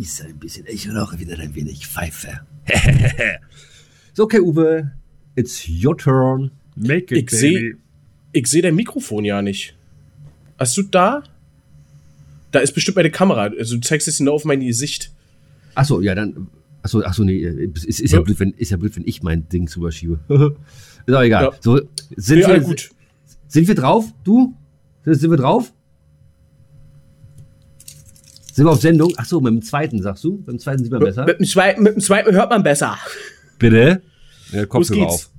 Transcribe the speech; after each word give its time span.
ist 0.00 0.22
ein 0.22 0.38
bisschen, 0.38 0.64
ich 0.66 0.88
rauche 0.88 1.18
wieder 1.18 1.38
ein 1.38 1.54
wenig 1.54 1.86
Pfeife. 1.86 2.40
so, 4.14 4.24
okay, 4.24 4.40
Uwe, 4.40 4.92
it's 5.36 5.68
your 5.68 5.96
turn. 5.96 6.50
Make 6.74 7.14
it, 7.14 7.24
ich 7.24 7.38
sehe 7.38 7.76
ich 8.32 8.46
seh 8.46 8.60
dein 8.60 8.74
Mikrofon 8.74 9.24
ja 9.24 9.42
nicht. 9.42 9.74
Hast 10.58 10.76
du 10.76 10.82
da? 10.82 11.22
Da 12.52 12.60
ist 12.60 12.72
bestimmt 12.72 12.96
meine 12.96 13.10
Kamera. 13.10 13.50
Also 13.58 13.76
du 13.76 13.80
zeigst 13.80 14.08
es 14.08 14.20
nur 14.20 14.32
auf 14.32 14.44
mein 14.44 14.60
Gesicht. 14.60 15.12
Achso, 15.74 16.00
ja, 16.00 16.14
dann. 16.14 16.48
Achso, 16.82 17.00
achso, 17.02 17.24
nee, 17.24 17.38
ist, 17.38 17.84
ist, 17.84 18.12
ja. 18.12 18.18
ja 18.18 18.24
blöd, 18.24 18.40
wenn, 18.40 18.52
ist 18.52 18.70
ja 18.70 18.76
blöd, 18.76 18.96
wenn 18.96 19.06
ich 19.06 19.22
mein 19.22 19.48
Ding 19.48 19.68
rüberschiebe. 19.68 20.18
ist 21.06 21.14
auch 21.14 21.22
egal. 21.22 21.44
Ja. 21.44 21.52
So, 21.60 21.80
sind, 22.16 22.40
ja, 22.40 22.48
wir, 22.48 22.60
gut. 22.60 22.90
sind 23.48 23.68
wir 23.68 23.74
drauf? 23.74 24.06
Du? 24.24 24.54
Sind 25.04 25.30
wir 25.30 25.36
drauf? 25.36 25.72
Sind 28.60 28.66
wir 28.66 28.72
auf 28.72 28.82
Sendung? 28.82 29.14
Ach 29.16 29.24
so, 29.24 29.40
mit 29.40 29.54
dem 29.54 29.62
zweiten 29.62 30.02
sagst 30.02 30.22
du? 30.22 30.32
Mit 30.32 30.48
dem 30.48 30.58
zweiten 30.58 30.82
sieht 30.82 30.92
man 30.92 31.00
besser. 31.00 31.24
Mit 31.24 31.38
dem 31.38 31.46
zweiten, 31.46 31.82
mit 31.82 31.94
dem 31.94 32.02
zweiten 32.02 32.34
hört 32.34 32.50
man 32.50 32.62
besser. 32.62 32.98
Bitte? 33.58 34.02
Ja, 34.52 34.66
Kopfhörer 34.66 35.06
auf. 35.06 35.30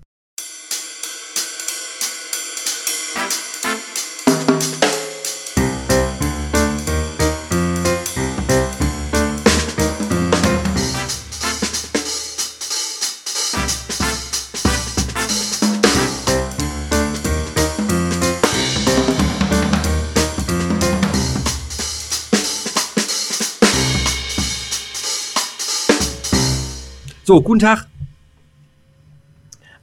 So, 27.31 27.41
guten 27.41 27.59
Tag. 27.59 27.87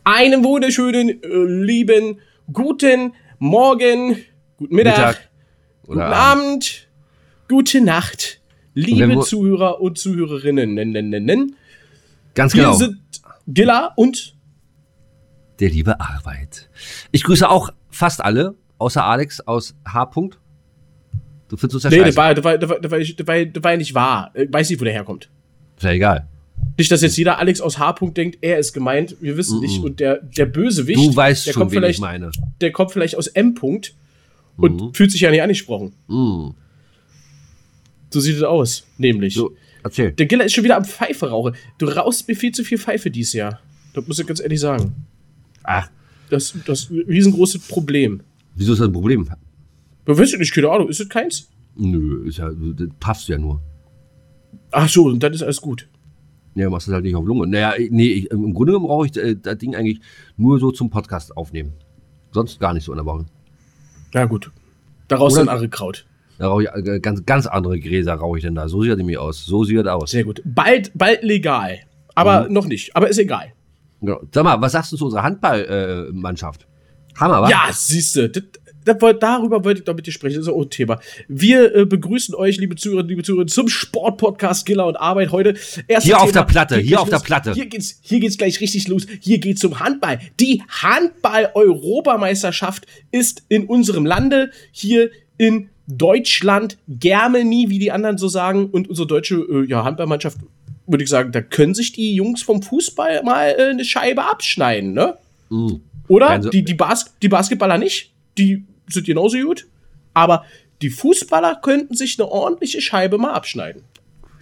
Einen 0.05 0.45
wunderschönen, 0.45 1.09
äh, 1.09 1.27
lieben, 1.65 2.19
guten 2.53 3.15
Morgen, 3.39 4.19
guten 4.59 4.75
Mittag, 4.75 4.99
Mittag 4.99 5.29
guten 5.87 6.01
Abend. 6.03 6.15
Abend, 6.15 6.89
gute 7.49 7.81
Nacht, 7.81 8.43
liebe 8.75 9.21
Zuhörer 9.21 9.81
und 9.81 9.97
Zuhörerinnen. 9.97 11.55
Ganz 12.35 12.53
genau. 12.53 12.73
Wir 12.73 12.75
sind 12.75 12.99
Gilla 13.47 13.95
und 13.97 14.37
der 15.59 15.71
liebe 15.71 15.99
Arbeit. 15.99 16.69
Ich 17.13 17.25
grüße 17.25 17.49
auch 17.49 17.71
fast 17.89 18.23
alle, 18.23 18.57
außer 18.77 19.03
Alex 19.03 19.41
aus 19.41 19.75
H. 19.87 20.03
-Punkt. 20.03 20.35
Du 21.49 21.57
findest 21.57 21.77
uns 21.77 21.85
ja 21.85 21.89
Nee, 21.99 22.05
der 22.05 22.15
war, 22.15 22.35
der, 22.35 22.45
war, 22.45 23.65
war, 23.65 23.77
nicht 23.79 23.95
wahr. 23.95 24.33
Ich 24.35 24.53
weiß 24.53 24.69
nicht, 24.69 24.79
wo 24.79 24.85
der 24.85 24.93
herkommt. 24.93 25.31
Ist 25.79 25.85
ja 25.85 25.93
egal. 25.93 26.29
Nicht, 26.77 26.93
dass 26.93 27.03
jetzt 27.03 27.17
jeder 27.17 27.39
Alex 27.39 27.61
aus 27.61 27.79
H. 27.79 27.93
denkt, 28.17 28.39
er 28.41 28.59
ist 28.59 28.73
gemeint. 28.73 29.17
Wir 29.21 29.37
wissen 29.37 29.59
mm 29.59 29.59
-mm. 29.59 29.63
nicht. 29.63 29.83
Und 29.83 30.01
der, 30.01 30.23
der 30.23 30.47
Bösewicht, 30.47 30.99
du 30.99 31.15
weißt 31.15 31.47
der 31.47 31.53
schon, 31.53 31.61
kommt 31.63 31.73
vielleicht. 31.73 32.01
Der 32.61 32.73
kommt 32.73 32.93
vielleicht 32.93 33.17
aus 33.17 33.27
M. 33.27 33.55
-Punkt 33.55 33.93
und 34.57 34.81
mm. 34.81 34.95
fühlt 34.95 35.11
sich 35.11 35.21
ja 35.21 35.31
nicht 35.31 35.43
angesprochen. 35.43 35.93
Mm. 36.07 36.51
So 38.11 38.21
sieht 38.21 38.37
es 38.37 38.43
aus, 38.43 38.87
nämlich. 38.97 39.35
So, 39.35 39.55
erzähl. 39.83 40.13
Der 40.13 40.27
Giller 40.27 40.45
ist 40.45 40.55
schon 40.55 40.65
wieder 40.65 40.77
am 40.77 40.85
Pfeife 40.85 41.29
rauche. 41.29 41.53
Du 41.79 41.87
rauchst 41.87 42.29
mir 42.29 42.35
viel 42.35 42.53
zu 42.53 42.65
viel 42.65 42.79
Pfeife 42.79 43.11
dieses 43.11 43.33
Jahr. 43.33 43.61
Das 43.95 44.07
muss 44.07 44.19
ich 44.19 44.27
ganz 44.27 44.41
ehrlich 44.41 44.61
sagen. 44.61 44.95
Ach. 45.65 45.91
Das, 46.31 46.55
das 46.67 46.83
ist 46.83 46.91
ein 46.91 47.05
riesengroßes 47.09 47.67
Problem. 47.69 48.21
Wieso 48.55 48.73
ist 48.73 48.81
das 48.81 48.89
ein 48.89 48.93
Problem? 48.93 49.29
Du 50.05 50.17
weißt 50.17 50.33
du 50.33 50.39
nicht, 50.39 50.55
keine 50.55 50.71
Ahnung. 50.71 50.89
Ist 50.89 51.01
das 51.01 51.09
keins? 51.09 51.49
Nö, 51.77 52.27
ist 52.27 52.39
ja, 52.39 52.51
das 52.51 52.89
passt 52.99 53.29
ja 53.29 53.39
nur. 53.39 53.61
Ach 54.71 54.89
so, 54.89 55.05
und 55.05 55.23
dann 55.23 55.33
ist 55.33 55.43
alles 55.43 55.61
gut. 55.61 55.89
Ja, 56.59 56.69
machst 56.69 56.89
du 56.89 56.93
halt 56.93 57.05
nicht 57.05 57.15
auf 57.15 57.25
Lunge. 57.25 57.47
Naja, 57.47 57.75
nee, 57.91 58.09
ich, 58.09 58.31
im 58.33 58.53
Grunde 58.53 58.73
genommen 58.73 58.89
brauche 58.89 59.07
ich 59.07 59.17
äh, 59.17 59.37
das 59.37 59.59
Ding 59.59 59.77
eigentlich 59.77 60.01
nur 60.37 60.59
so 60.59 60.73
zum 60.73 60.91
Podcast 60.91 61.37
aufnehmen. 61.37 61.73
Sonst 62.33 62.59
gar 62.59 62.75
nicht 62.75 62.83
so 62.83 62.91
in 62.91 62.97
der 62.97 63.07
Woche. 63.07 63.27
Ja, 64.13 64.25
gut. 64.25 64.51
Daraus 65.07 65.35
Oder, 65.35 65.45
dann 65.45 65.55
andere 65.55 65.69
Kraut. 65.69 66.05
Da 66.39 66.49
rauche 66.49 66.65
ich 66.65 66.69
äh, 66.69 66.99
ganz, 66.99 67.25
ganz 67.25 67.47
andere 67.47 67.79
Gräser 67.79 68.15
rauche 68.15 68.39
ich 68.39 68.45
denn 68.45 68.57
da. 68.57 68.69
So 68.69 68.83
sieht 68.83 68.91
das 68.91 68.99
nämlich 68.99 69.19
aus. 69.19 69.47
So 69.47 69.63
sieht 69.63 69.79
das 69.79 69.87
aus. 69.87 70.11
Sehr 70.11 70.25
gut. 70.25 70.43
Bald, 70.45 70.91
bald 70.95 71.23
legal. 71.23 71.79
Aber 72.17 72.49
mhm. 72.49 72.55
noch 72.55 72.67
nicht. 72.67 72.97
Aber 72.97 73.09
ist 73.09 73.19
egal. 73.19 73.53
Genau. 74.01 74.21
Sag 74.35 74.43
mal, 74.43 74.61
was 74.61 74.73
sagst 74.73 74.91
du 74.91 74.97
zu 74.97 75.05
unserer 75.05 75.23
Handballmannschaft? 75.23 76.63
Äh, 76.63 77.21
Hammer, 77.21 77.43
was? 77.43 77.51
Ja, 77.51 77.69
siehst 77.71 78.17
du 78.17 78.33
darüber 78.95 79.65
wollte 79.65 79.81
ich 79.81 79.85
doch 79.85 79.95
mit 79.95 80.07
dir 80.07 80.13
sprechen. 80.13 80.37
Das 80.37 80.47
ist 80.47 80.53
auch 80.53 80.63
ein 80.63 80.71
Thema. 80.71 81.01
Wir 81.29 81.75
äh, 81.75 81.85
begrüßen 81.85 82.35
euch, 82.35 82.57
liebe 82.59 82.77
Zuhörerinnen, 82.77 83.09
liebe 83.09 83.23
Zuhörer, 83.23 83.47
zum 83.47 83.69
Sportpodcast 83.69 84.65
Giller 84.67 84.87
und 84.87 84.97
Arbeit 84.97 85.33
heute. 85.33 85.55
Erste 85.87 86.09
hier 86.09 86.17
Thema, 86.17 86.25
auf 86.25 86.33
der 86.33 86.45
Platte, 86.45 86.79
hier, 86.79 87.01
auf 87.01 87.11
los. 87.11 87.21
der 87.21 87.25
Platte. 87.25 87.53
Hier 87.55 87.67
geht's, 87.67 88.01
hier 88.03 88.21
geht's 88.21 88.39
gleich 88.39 88.61
richtig 88.61 88.89
los. 88.89 89.07
Hier 89.21 89.39
geht's 89.39 89.61
zum 89.61 89.81
Handball. 89.81 90.19
Die 90.41 90.63
Handball-Europameisterschaft 90.69 92.87
ist 93.11 93.43
in 93.49 93.67
unserem 93.67 94.07
Lande, 94.07 94.51
hier 94.73 95.11
in 95.37 95.69
Deutschland, 95.89 96.79
Germany, 96.87 97.67
wie 97.69 97.79
die 97.79 97.91
anderen 97.91 98.19
so 98.19 98.29
sagen, 98.29 98.69
und 98.71 98.89
unsere 98.89 99.09
deutsche 99.09 99.37
äh, 99.37 99.67
ja, 99.67 99.85
Handballmannschaft, 99.85 100.39
würde 100.87 101.05
ich 101.05 101.11
sagen, 101.11 101.33
da 101.33 101.41
können 101.41 101.75
sich 101.75 101.93
die 101.93 102.15
Jungs 102.15 102.43
vom 102.43 102.63
Fußball 102.63 103.23
mal 103.23 103.55
äh, 103.59 103.71
eine 103.71 103.85
Scheibe 103.85 104.25
abschneiden, 104.25 104.93
ne? 104.93 105.17
Mm. 105.49 105.77
Oder? 106.09 106.31
Also, 106.31 106.51
die, 106.51 106.65
die, 106.65 106.75
Bas 106.75 107.15
die 107.23 107.29
Basketballer 107.29 107.79
nicht? 107.79 108.13
Die 108.37 108.65
sind 108.93 109.07
genauso 109.07 109.39
gut. 109.39 109.67
Aber 110.15 110.45
die 110.83 110.91
Fußballer 110.91 111.61
könnten 111.63 111.95
sich 111.95 112.19
eine 112.19 112.29
ordentliche 112.29 112.81
Scheibe 112.81 113.19
mal 113.19 113.33
abschneiden. 113.33 113.83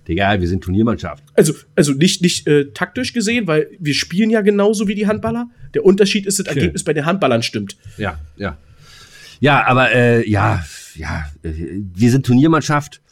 Digga, 0.06 0.40
wir 0.40 0.46
sind 0.46 0.62
Turniermannschaft. 0.62 1.24
Also, 1.34 1.54
also 1.74 1.92
nicht, 1.92 2.22
nicht 2.22 2.46
äh, 2.46 2.66
taktisch 2.72 3.12
gesehen, 3.12 3.46
weil 3.46 3.68
wir 3.78 3.94
spielen 3.94 4.30
ja 4.30 4.40
genauso 4.40 4.86
wie 4.86 4.94
die 4.94 5.06
Handballer. 5.06 5.48
Der 5.74 5.84
Unterschied 5.84 6.26
ist, 6.26 6.38
das 6.38 6.46
okay. 6.46 6.60
Ergebnis 6.60 6.84
bei 6.84 6.92
den 6.92 7.06
Handballern 7.06 7.42
stimmt. 7.42 7.76
Ja, 7.98 8.20
ja. 8.36 8.56
Ja, 9.40 9.66
aber 9.66 9.92
äh, 9.92 10.28
ja, 10.28 10.64
ja, 10.94 11.26
äh, 11.42 11.50
wir 11.94 12.10
sind 12.10 12.24
Turniermannschaft. 12.24 13.02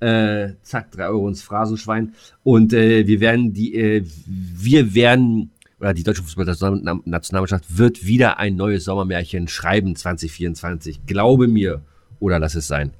Äh, 0.00 0.54
zack, 0.62 0.90
drei 0.92 1.08
Euro 1.08 1.28
ins 1.28 1.42
Phrasenschwein. 1.42 2.14
Und 2.42 2.72
äh, 2.72 3.06
wir 3.06 3.20
werden 3.20 3.52
die, 3.52 3.74
äh, 3.74 4.04
wir 4.26 4.94
werden 4.94 5.52
oder 5.80 5.94
die 5.94 6.02
deutsche 6.02 6.22
Fußballnationalmannschaft 6.22 7.78
wird 7.78 8.06
wieder 8.06 8.38
ein 8.38 8.56
neues 8.56 8.84
Sommermärchen 8.84 9.48
schreiben 9.48 9.96
2024. 9.96 11.06
Glaube 11.06 11.48
mir 11.48 11.82
oder 12.20 12.38
lass 12.38 12.54
es 12.54 12.68
sein. 12.68 12.92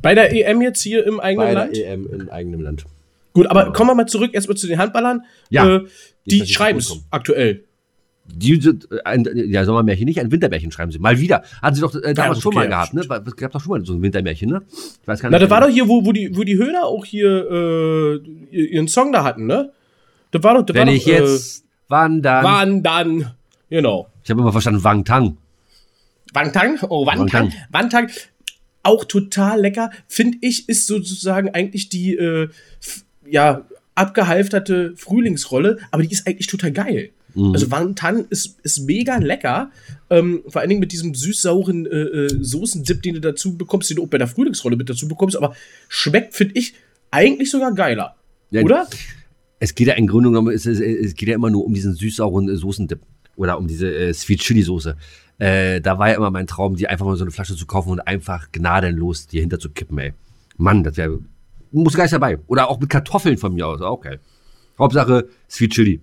Bei 0.00 0.14
der 0.14 0.32
EM 0.32 0.62
jetzt 0.62 0.80
hier 0.80 1.06
im 1.06 1.20
eigenen 1.20 1.46
Bei 1.48 1.52
Land? 1.52 1.72
Bei 1.72 1.78
der 1.78 1.92
EM 1.92 2.06
im 2.06 2.30
eigenen 2.30 2.60
Land. 2.60 2.86
Gut, 3.34 3.46
aber 3.46 3.64
genau. 3.64 3.72
kommen 3.74 3.90
wir 3.90 3.94
mal 3.94 4.06
zurück 4.06 4.32
erstmal 4.32 4.56
zu 4.56 4.66
den 4.66 4.78
Handballern. 4.78 5.22
Ja. 5.50 5.76
Äh, 5.76 5.84
die 6.26 6.46
schreiben 6.46 6.78
es 6.78 7.04
aktuell. 7.10 7.64
Die, 8.24 8.58
ein, 9.04 9.28
ja, 9.34 9.64
Sommermärchen 9.64 10.06
nicht, 10.06 10.20
ein 10.20 10.30
Wintermärchen 10.30 10.70
schreiben 10.70 10.92
sie. 10.92 10.98
Mal 10.98 11.18
wieder. 11.18 11.42
Hatten 11.60 11.74
sie 11.74 11.80
doch 11.80 11.94
äh, 11.94 12.14
damals 12.14 12.16
ja, 12.16 12.30
okay, 12.30 12.40
schon 12.40 12.54
mal 12.54 12.64
ja, 12.64 12.70
gehabt, 12.70 12.94
ne? 12.94 13.00
Es 13.00 13.36
gab 13.36 13.52
doch 13.52 13.60
schon 13.60 13.70
mal 13.70 13.84
so 13.84 13.94
ein 13.94 14.00
Wintermärchen, 14.00 14.48
ne? 14.48 14.62
Ich 14.70 15.08
weiß 15.08 15.20
gar 15.20 15.28
nicht. 15.28 15.40
Na, 15.40 15.44
da 15.44 15.50
war 15.50 15.60
doch 15.60 15.68
hier, 15.68 15.88
wo, 15.88 16.04
wo, 16.04 16.12
die, 16.12 16.34
wo 16.34 16.44
die 16.44 16.56
Höhner 16.56 16.84
auch 16.84 17.04
hier 17.04 17.50
äh, 17.50 18.56
ihren 18.56 18.86
Song 18.86 19.12
da 19.12 19.24
hatten, 19.24 19.46
ne? 19.46 19.72
Da 20.30 20.42
war 20.42 20.54
doch, 20.54 20.64
da 20.64 20.74
Wenn 20.74 20.86
war 20.86 20.94
ich 20.94 21.04
doch, 21.04 21.10
jetzt 21.10 21.64
Wandern. 21.92 22.44
Wandern. 22.44 23.34
Genau. 23.70 24.08
Ich 24.24 24.30
habe 24.30 24.40
immer 24.40 24.50
verstanden 24.50 24.82
Wang 24.82 25.04
Tang. 25.04 25.36
Wang 26.32 26.52
Tang? 26.52 26.78
Oh, 26.88 27.06
Wang 27.06 27.26
Tang. 27.26 27.52
Wang 27.70 27.90
Tang. 27.90 28.10
Auch 28.82 29.04
total 29.04 29.60
lecker. 29.60 29.90
Finde 30.08 30.38
ich, 30.40 30.68
ist 30.68 30.86
sozusagen 30.86 31.50
eigentlich 31.50 31.88
die, 31.88 32.14
äh, 32.14 32.48
ja, 33.28 33.64
abgehalfterte 33.94 34.94
Frühlingsrolle, 34.96 35.78
aber 35.90 36.02
die 36.02 36.10
ist 36.10 36.26
eigentlich 36.26 36.46
total 36.46 36.72
geil. 36.72 37.10
Mhm. 37.34 37.52
Also 37.52 37.70
Wang 37.70 37.94
Tan 37.94 38.26
ist, 38.30 38.58
ist 38.62 38.80
mega 38.80 39.16
lecker. 39.16 39.70
Ähm, 40.10 40.42
vor 40.48 40.60
allen 40.60 40.70
Dingen 40.70 40.80
mit 40.80 40.92
diesem 40.92 41.14
süß-sauren 41.14 41.86
äh, 41.86 41.90
äh, 41.90 42.38
Soßendip, 42.42 43.02
den 43.02 43.14
du 43.14 43.20
dazu 43.20 43.56
bekommst, 43.56 43.90
den 43.90 43.96
du 43.96 44.04
auch 44.04 44.08
bei 44.08 44.18
der 44.18 44.28
Frühlingsrolle 44.28 44.76
mit 44.76 44.88
dazu 44.88 45.08
bekommst, 45.08 45.36
aber 45.36 45.54
schmeckt, 45.88 46.34
finde 46.34 46.58
ich, 46.58 46.74
eigentlich 47.10 47.50
sogar 47.50 47.74
geiler. 47.74 48.16
Ja, 48.50 48.62
oder? 48.62 48.86
Es 49.62 49.76
geht 49.76 49.86
ja 49.86 49.94
Grunde 49.94 50.30
genommen, 50.30 50.52
es, 50.52 50.66
es, 50.66 50.80
es 50.80 51.14
geht 51.14 51.28
ja 51.28 51.36
immer 51.36 51.48
nur 51.48 51.64
um 51.64 51.72
diesen 51.72 51.94
süß-sauren 51.94 52.48
äh, 52.48 52.56
Soßendip 52.56 52.98
oder 53.36 53.58
um 53.58 53.68
diese 53.68 53.94
äh, 53.94 54.12
Sweet 54.12 54.40
Chili 54.40 54.62
Soße. 54.62 54.96
Äh, 55.38 55.80
da 55.80 56.00
war 56.00 56.08
ja 56.08 56.16
immer 56.16 56.32
mein 56.32 56.48
Traum, 56.48 56.74
die 56.74 56.88
einfach 56.88 57.06
mal 57.06 57.14
so 57.14 57.22
eine 57.22 57.30
Flasche 57.30 57.54
zu 57.54 57.64
kaufen 57.64 57.90
und 57.90 58.00
einfach 58.00 58.50
gnadenlos 58.50 59.28
die 59.28 59.38
hinter 59.38 59.60
zu 59.60 59.70
kippen, 59.70 59.98
ey. 59.98 60.14
Mann, 60.56 60.82
das 60.82 60.96
wäre, 60.96 61.20
muss 61.70 61.94
gar 61.94 62.02
nicht 62.02 62.12
dabei. 62.12 62.40
Oder 62.48 62.68
auch 62.68 62.80
mit 62.80 62.90
Kartoffeln 62.90 63.38
von 63.38 63.54
mir 63.54 63.68
aus, 63.68 63.80
auch 63.82 64.00
geil. 64.00 64.18
Hauptsache 64.80 65.28
Sweet 65.48 65.72
Chili. 65.72 66.00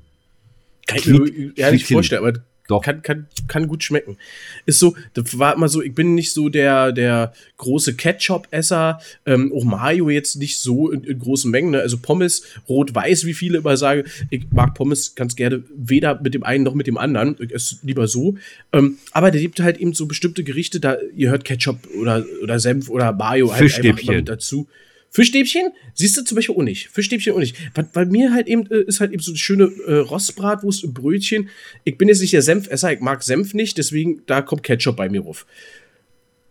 Kann 0.88 1.00
ich 1.00 1.08
mir 1.08 1.58
ehrlich 1.58 1.86
vorstellen, 1.86 2.24
aber 2.26 2.40
doch. 2.70 2.82
Kann, 2.82 3.02
kann, 3.02 3.28
kann 3.48 3.68
gut 3.68 3.84
schmecken. 3.84 4.18
Ist 4.66 4.80
so, 4.80 4.96
das 5.14 5.38
war 5.40 5.56
immer 5.56 5.70
so, 5.70 5.82
ich 5.82 5.94
bin 5.94 6.16
nicht 6.16 6.32
so 6.32 6.50
der, 6.50 6.92
der 6.92 7.34
große 7.58 7.96
Ketchup-Esser, 7.96 9.00
ähm, 9.26 9.52
auch 9.54 9.64
Mayo 9.64 10.10
jetzt 10.10 10.36
nicht 10.36 10.60
so 10.60 10.92
in, 10.92 11.04
in 11.04 11.20
großen 11.20 11.50
Mengen, 11.50 11.72
ne? 11.72 11.80
Also 11.80 11.98
Pommes, 11.98 12.44
rot-weiß, 12.68 13.26
wie 13.26 13.34
viele 13.34 13.60
immer 13.60 13.78
sagen. 13.78 14.04
Ich 14.30 14.46
mag 14.52 14.74
Pommes 14.74 15.16
ganz 15.16 15.36
gerne 15.36 15.64
weder 15.76 16.22
mit 16.22 16.34
dem 16.34 16.44
einen 16.44 16.64
noch 16.64 16.74
mit 16.74 16.88
dem 16.88 16.98
anderen. 16.98 17.36
Ich 17.40 17.54
esse 17.54 17.78
lieber 17.84 18.08
so. 18.08 18.36
Ähm, 18.72 18.98
aber 19.12 19.32
der 19.32 19.42
gibt 19.42 19.60
halt 19.60 19.78
eben 19.78 19.94
so 19.94 20.06
bestimmte 20.06 20.44
Gerichte, 20.44 20.80
da, 20.80 20.98
ihr 21.16 21.30
hört 21.30 21.46
Ketchup 21.46 21.80
oder, 22.00 22.26
oder 22.44 22.60
Senf 22.60 22.90
oder 22.90 23.12
Mayo 23.14 23.54
halt 23.54 23.84
einfach 23.84 24.08
mit 24.08 24.30
dazu. 24.30 24.68
Fischstäbchen, 25.12 25.72
siehst 25.94 26.18
du 26.18 26.24
zum 26.24 26.36
Beispiel 26.36 26.56
auch 26.56 26.62
nicht. 26.62 26.90
Fischstäbchen 26.90 27.34
auch 27.34 27.40
nicht. 27.40 27.56
Weil, 27.74 27.86
bei 27.86 28.06
mir 28.06 28.32
halt 28.34 28.48
eben 28.48 28.70
äh, 28.72 28.84
ist 28.84 29.00
halt 29.00 29.12
eben 29.12 29.22
so 29.22 29.32
eine 29.32 29.38
schöne 29.38 29.72
äh, 29.88 29.96
Rostbratwurst 29.96 30.84
und 30.84 30.94
Brötchen. 30.94 31.50
Ich 31.84 31.98
bin 31.98 32.08
jetzt 32.08 32.22
nicht 32.22 32.34
der 32.34 32.42
Senfesser, 32.42 32.94
ich 32.94 33.00
mag 33.00 33.24
Senf 33.24 33.54
nicht, 33.54 33.78
deswegen 33.78 34.24
da 34.28 34.42
kommt 34.42 34.64
Ketchup 34.64 34.98
bei 34.98 35.10
mir 35.10 35.22
ruf. 35.22 35.46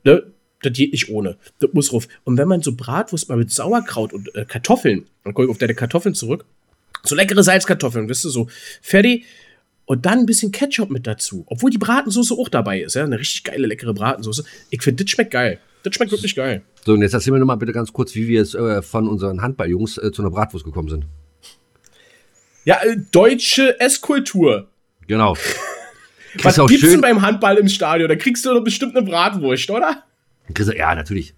Ne? 0.05 0.25
Das 0.63 0.73
geht 0.73 0.93
nicht 0.93 1.09
ohne. 1.09 1.37
Das 1.61 1.73
muss 1.73 1.93
ruf. 1.93 2.09
Und 2.25 2.37
wenn 2.37 2.49
man 2.49 2.63
so 2.63 2.75
Bratwurst 2.75 3.29
mal 3.29 3.39
mit 3.39 3.53
Sauerkraut 3.53 4.13
und 4.13 4.35
äh, 4.35 4.45
Kartoffeln, 4.45 5.07
dann 5.23 5.35
komme 5.35 5.47
ich 5.47 5.51
auf 5.51 5.59
deine 5.59 5.75
Kartoffeln 5.75 6.15
zurück, 6.15 6.45
so 7.05 7.15
leckere 7.15 7.43
Salzkartoffeln, 7.45 8.09
weißt 8.09 8.25
du, 8.25 8.31
so 8.31 8.49
fertig. 8.83 9.25
Und 9.85 10.05
dann 10.05 10.19
ein 10.19 10.27
bisschen 10.27 10.53
Ketchup 10.53 10.91
mit 10.91 11.07
dazu. 11.07 11.45
Obwohl 11.47 11.71
die 11.71 11.79
Bratensoße 11.79 12.35
auch 12.35 12.51
dabei 12.51 12.83
ist, 12.83 12.95
ja. 12.95 13.05
Eine 13.05 13.19
richtig 13.19 13.45
geile, 13.45 13.67
leckere 13.67 13.95
Bratensoße. 13.95 14.45
Ich 14.69 14.83
finde, 14.83 15.05
das 15.05 15.11
schmeckt 15.11 15.31
geil. 15.31 15.61
Das 15.83 15.95
schmeckt 15.95 16.13
wirklich 16.13 16.35
geil. 16.35 16.63
So, 16.89 16.95
und 16.95 17.03
jetzt 17.03 17.13
erzähl 17.13 17.35
mir 17.35 17.39
noch 17.39 17.45
mal 17.45 17.57
bitte 17.57 17.73
ganz 17.73 17.93
kurz, 17.93 18.15
wie 18.15 18.29
wir 18.29 18.39
jetzt 18.39 18.55
äh, 18.55 18.81
von 18.81 19.09
unseren 19.09 19.43
Handballjungs 19.43 19.99
äh, 19.99 20.11
zu 20.11 20.23
einer 20.23 20.31
Bratwurst 20.31 20.65
gekommen 20.65 20.89
sind. 20.89 21.05
Ja, 22.65 22.79
äh, 22.83 22.97
deutsche 23.13 23.79
Esskultur. 23.79 24.69
Genau. 25.07 25.37
Was 26.43 26.57
gibt's 26.57 26.81
schön, 26.81 26.93
denn 26.93 27.01
beim 27.03 27.21
Handball 27.21 27.59
im 27.59 27.69
Stadion? 27.69 28.09
Da 28.09 28.17
kriegst 28.17 28.47
du 28.47 28.55
doch 28.55 28.65
bestimmt 28.65 28.97
eine 28.97 29.05
Bratwurst, 29.05 29.69
oder? 29.69 30.03
Ja, 30.79 30.95
natürlich. 30.95 31.35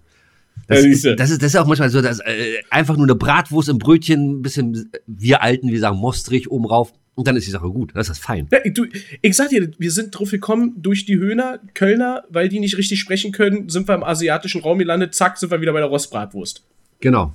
Das, 0.67 0.85
ja, 0.85 1.15
das, 1.15 1.31
ist, 1.31 1.41
das 1.41 1.53
ist 1.53 1.57
auch 1.57 1.67
manchmal 1.67 1.89
so, 1.89 2.01
dass 2.01 2.21
äh, 2.21 2.61
einfach 2.69 2.95
nur 2.95 3.05
eine 3.05 3.15
Bratwurst 3.15 3.67
im 3.67 3.77
Brötchen, 3.77 4.37
ein 4.37 4.41
bisschen, 4.41 4.89
wir 5.05 5.41
Alten, 5.41 5.67
wir 5.67 5.79
sagen 5.81 5.97
Mostrich 5.97 6.49
oben 6.49 6.65
rauf 6.65 6.93
und 7.21 7.27
dann 7.27 7.35
ist 7.35 7.45
die 7.45 7.51
Sache 7.51 7.69
gut. 7.69 7.91
Das 7.93 8.09
ist 8.09 8.17
fein. 8.17 8.47
Ja, 8.51 8.59
du, 8.65 8.87
ich 9.21 9.35
sag 9.35 9.49
dir, 9.49 9.69
wir 9.77 9.91
sind 9.91 10.09
drauf 10.09 10.31
gekommen 10.31 10.73
durch 10.77 11.05
die 11.05 11.17
Höhner, 11.17 11.59
Kölner, 11.75 12.23
weil 12.29 12.49
die 12.49 12.59
nicht 12.59 12.79
richtig 12.79 12.99
sprechen 12.99 13.31
können, 13.31 13.69
sind 13.69 13.87
wir 13.87 13.93
im 13.93 14.03
asiatischen 14.03 14.61
Raum 14.61 14.79
gelandet, 14.79 15.13
zack, 15.13 15.37
sind 15.37 15.51
wir 15.51 15.61
wieder 15.61 15.71
bei 15.71 15.81
der 15.81 15.89
Rostbratwurst. 15.89 16.63
Genau. 16.99 17.31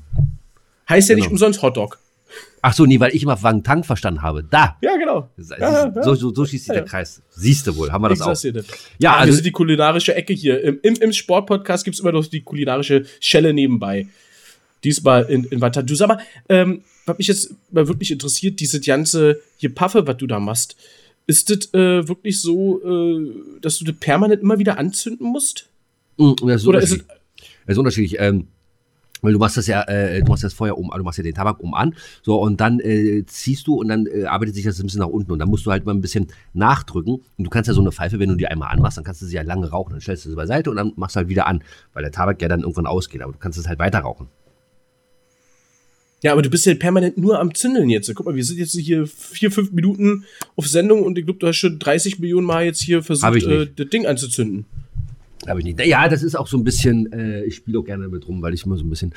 Heißt 0.88 1.08
ja 1.08 1.14
genau. 1.14 1.24
nicht 1.24 1.30
umsonst 1.30 1.62
Hotdog. 1.62 2.00
Ach 2.62 2.72
so, 2.72 2.84
nee, 2.84 2.98
weil 2.98 3.14
ich 3.14 3.22
immer 3.22 3.40
Wang 3.44 3.62
Tang 3.62 3.84
verstanden 3.84 4.22
habe. 4.22 4.42
Da. 4.42 4.76
Ja, 4.82 4.96
genau. 4.96 5.30
Ja, 5.36 5.58
ja. 5.60 6.02
So, 6.02 6.16
so, 6.16 6.34
so, 6.34 6.44
schließt 6.44 6.64
sich 6.64 6.74
der 6.74 6.84
Kreis. 6.84 7.22
Siehst 7.30 7.64
du 7.68 7.76
wohl, 7.76 7.92
haben 7.92 8.02
wir 8.02 8.08
das 8.08 8.20
auch. 8.22 8.36
Dir 8.36 8.64
Ja, 8.98 9.12
ah, 9.12 9.18
also. 9.18 9.28
Das 9.28 9.36
ist 9.36 9.46
die 9.46 9.52
kulinarische 9.52 10.16
Ecke 10.16 10.32
hier. 10.32 10.60
Im, 10.64 10.80
im, 10.82 10.94
im 10.96 11.12
Sportpodcast 11.12 11.84
gibt 11.84 11.94
es 11.94 12.00
immer 12.00 12.10
noch 12.10 12.26
die 12.26 12.40
kulinarische 12.42 13.04
Schelle 13.20 13.54
nebenbei. 13.54 14.08
Diesmal 14.84 15.24
in, 15.24 15.44
in 15.44 15.60
Watter. 15.60 15.82
Du 15.82 15.94
sag 15.94 16.08
mal, 16.08 16.20
ähm, 16.48 16.82
was 17.06 17.18
mich 17.18 17.28
jetzt 17.28 17.54
mal 17.70 17.88
wirklich 17.88 18.10
interessiert, 18.10 18.60
diese 18.60 18.80
ganze 18.80 19.40
hier 19.56 19.74
Paffe, 19.74 20.06
was 20.06 20.16
du 20.16 20.26
da 20.26 20.40
machst, 20.40 20.76
ist 21.26 21.50
das 21.50 21.72
äh, 21.74 22.06
wirklich 22.08 22.40
so, 22.40 22.82
äh, 22.82 23.60
dass 23.60 23.78
du 23.78 23.84
das 23.84 23.96
permanent 23.96 24.42
immer 24.42 24.58
wieder 24.58 24.78
anzünden 24.78 25.26
musst? 25.26 25.68
Mhm, 26.18 26.48
ist 26.48 26.66
Oder 26.66 26.80
ist 26.80 26.92
es. 26.92 27.04
Das 27.66 27.74
ist 27.74 27.78
unterschiedlich. 27.78 28.16
Ähm, 28.20 28.48
weil 29.22 29.32
du 29.32 29.38
machst 29.38 29.56
das 29.56 29.66
ja, 29.66 29.82
äh, 29.82 30.20
du 30.20 30.30
machst 30.30 30.44
das 30.44 30.52
Feuer 30.52 30.76
um, 30.76 30.90
du 30.94 31.02
machst 31.02 31.18
ja 31.18 31.24
den 31.24 31.34
Tabak 31.34 31.60
um 31.60 31.74
an, 31.74 31.94
so 32.22 32.40
und 32.40 32.60
dann 32.60 32.80
äh, 32.80 33.24
ziehst 33.26 33.66
du 33.66 33.74
und 33.74 33.88
dann 33.88 34.06
äh, 34.06 34.24
arbeitet 34.24 34.54
sich 34.54 34.64
das 34.64 34.78
ein 34.78 34.84
bisschen 34.84 35.00
nach 35.00 35.08
unten 35.08 35.32
und 35.32 35.38
dann 35.38 35.48
musst 35.48 35.66
du 35.66 35.70
halt 35.70 35.86
mal 35.86 35.92
ein 35.92 36.00
bisschen 36.00 36.28
nachdrücken 36.52 37.14
und 37.14 37.44
du 37.44 37.50
kannst 37.50 37.68
ja 37.68 37.74
so 37.74 37.80
eine 37.80 37.92
Pfeife, 37.92 38.18
wenn 38.18 38.28
du 38.28 38.36
die 38.36 38.46
einmal 38.46 38.70
anmachst, 38.70 38.98
dann 38.98 39.04
kannst 39.04 39.22
du 39.22 39.26
sie 39.26 39.34
ja 39.34 39.42
lange 39.42 39.70
rauchen, 39.70 39.92
dann 39.92 40.00
stellst 40.00 40.26
du 40.26 40.30
sie 40.30 40.36
beiseite 40.36 40.70
und 40.70 40.76
dann 40.76 40.92
machst 40.96 41.16
du 41.16 41.18
halt 41.18 41.28
wieder 41.28 41.46
an, 41.46 41.62
weil 41.92 42.02
der 42.02 42.12
Tabak 42.12 42.40
ja 42.42 42.48
dann 42.48 42.60
irgendwann 42.60 42.86
ausgeht, 42.86 43.22
aber 43.22 43.32
du 43.32 43.38
kannst 43.38 43.58
es 43.58 43.66
halt 43.66 43.78
weiter 43.78 44.00
rauchen. 44.00 44.28
Ja, 46.22 46.32
aber 46.32 46.42
du 46.42 46.50
bist 46.50 46.64
ja 46.66 46.74
permanent 46.74 47.18
nur 47.18 47.38
am 47.38 47.54
Zündeln 47.54 47.90
jetzt. 47.90 48.12
Guck 48.14 48.26
mal, 48.26 48.34
wir 48.34 48.44
sind 48.44 48.58
jetzt 48.58 48.72
hier 48.72 49.06
vier, 49.06 49.50
fünf 49.50 49.72
Minuten 49.72 50.24
auf 50.56 50.66
Sendung 50.66 51.02
und 51.02 51.18
ich 51.18 51.24
glaube, 51.24 51.38
du 51.38 51.46
hast 51.46 51.56
schon 51.56 51.78
30 51.78 52.18
Millionen 52.18 52.46
Mal 52.46 52.64
jetzt 52.64 52.80
hier 52.80 53.02
versucht, 53.02 53.42
äh, 53.44 53.66
das 53.74 53.88
Ding 53.88 54.06
anzuzünden. 54.06 54.64
Habe 55.46 55.60
ich 55.60 55.66
nicht. 55.66 55.84
Ja, 55.84 56.08
das 56.08 56.22
ist 56.22 56.34
auch 56.34 56.46
so 56.46 56.56
ein 56.56 56.64
bisschen, 56.64 57.12
äh, 57.12 57.44
ich 57.44 57.56
spiele 57.56 57.78
auch 57.78 57.84
gerne 57.84 58.04
damit 58.04 58.26
rum, 58.26 58.42
weil 58.42 58.54
ich 58.54 58.64
immer 58.64 58.76
so 58.76 58.84
ein 58.84 58.90
bisschen 58.90 59.12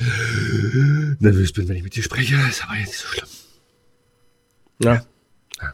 nervös 1.19 1.53
bin, 1.53 1.67
wenn 1.67 1.77
ich 1.77 1.83
mit 1.83 1.95
dir 1.95 2.03
spreche. 2.03 2.35
Ist 2.49 2.63
aber 2.63 2.75
jetzt 2.75 2.89
nicht 2.89 2.99
so 2.99 3.07
schlimm. 3.07 3.27
Ja. 4.83 5.05
ja. 5.61 5.73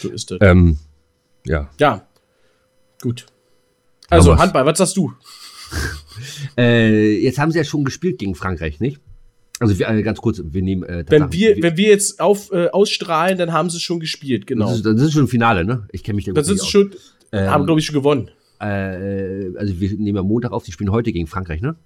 So 0.00 0.10
ist 0.10 0.30
das. 0.30 0.38
Ähm, 0.42 0.78
ja. 1.46 1.70
Ja. 1.78 2.06
Gut. 3.00 3.26
Also, 4.10 4.36
Handball, 4.36 4.66
was 4.66 4.78
sagst 4.78 4.96
du? 4.96 5.12
äh, 6.58 7.16
jetzt 7.18 7.38
haben 7.38 7.50
sie 7.50 7.58
ja 7.58 7.64
schon 7.64 7.84
gespielt 7.84 8.18
gegen 8.18 8.34
Frankreich, 8.34 8.80
nicht? 8.80 9.00
Also 9.62 9.78
wir, 9.78 9.88
äh, 9.88 10.02
ganz 10.02 10.20
kurz, 10.20 10.42
wir 10.44 10.62
nehmen. 10.62 10.82
Äh, 10.82 11.04
wenn 11.08 11.32
wir, 11.32 11.56
wenn 11.62 11.76
wir 11.76 11.88
jetzt 11.88 12.20
auf, 12.20 12.50
äh, 12.52 12.68
ausstrahlen, 12.68 13.38
dann 13.38 13.52
haben 13.52 13.70
sie 13.70 13.80
schon 13.80 14.00
gespielt, 14.00 14.46
genau. 14.46 14.66
Das 14.66 14.76
ist, 14.76 14.86
das 14.86 15.00
ist 15.00 15.12
schon 15.12 15.28
Finale, 15.28 15.64
ne? 15.64 15.86
Ich 15.92 16.02
kenne 16.02 16.16
mich 16.16 16.24
da 16.24 16.32
Das 16.32 16.48
ist 16.48 16.68
schon, 16.68 16.90
ähm, 17.30 17.48
haben 17.48 17.64
glaube 17.64 17.80
ich 17.80 17.86
schon 17.86 17.94
gewonnen. 17.94 18.30
Äh, 18.60 19.56
also 19.56 19.80
wir 19.80 19.90
nehmen 19.90 20.16
ja 20.16 20.22
Montag 20.22 20.52
auf, 20.52 20.64
die 20.64 20.72
spielen 20.72 20.90
heute 20.90 21.12
gegen 21.12 21.26
Frankreich, 21.26 21.60
ne? 21.60 21.76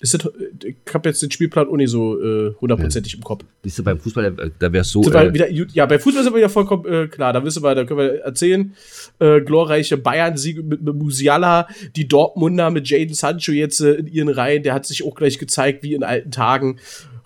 Das, 0.00 0.14
ich 0.14 0.76
habe 0.94 1.08
jetzt 1.10 1.20
den 1.22 1.30
Spielplan 1.30 1.68
nicht 1.76 1.90
so 1.90 2.18
äh, 2.18 2.54
hundertprozentig 2.60 3.12
äh, 3.12 3.16
im 3.16 3.22
Kopf. 3.22 3.44
Siehst 3.62 3.78
du, 3.78 3.84
beim 3.84 3.98
Fußball, 3.98 4.32
da, 4.32 4.46
da 4.58 4.72
wäre 4.72 4.80
es 4.80 4.90
so. 4.90 5.02
Äh, 5.02 5.34
wieder, 5.34 5.50
ja, 5.50 5.84
bei 5.84 5.98
Fußball 5.98 6.22
ist 6.22 6.26
aber 6.26 6.38
wieder 6.38 6.48
vollkommen 6.48 6.86
äh, 6.86 7.06
klar. 7.06 7.34
Da 7.34 7.44
wissen 7.44 7.62
wir, 7.62 7.74
da 7.74 7.84
können 7.84 8.00
wir 8.00 8.20
erzählen. 8.22 8.74
Äh, 9.18 9.42
glorreiche 9.42 9.98
Bayern-Siege 9.98 10.62
mit, 10.62 10.82
mit 10.82 10.94
Musiala, 10.94 11.68
die 11.96 12.08
Dortmunder 12.08 12.70
mit 12.70 12.88
Jaden 12.88 13.14
Sancho 13.14 13.52
jetzt 13.52 13.80
äh, 13.80 13.92
in 13.92 14.06
ihren 14.06 14.28
Reihen. 14.30 14.62
Der 14.62 14.72
hat 14.72 14.86
sich 14.86 15.04
auch 15.04 15.14
gleich 15.14 15.38
gezeigt, 15.38 15.82
wie 15.82 15.92
in 15.92 16.02
alten 16.02 16.30
Tagen. 16.30 16.78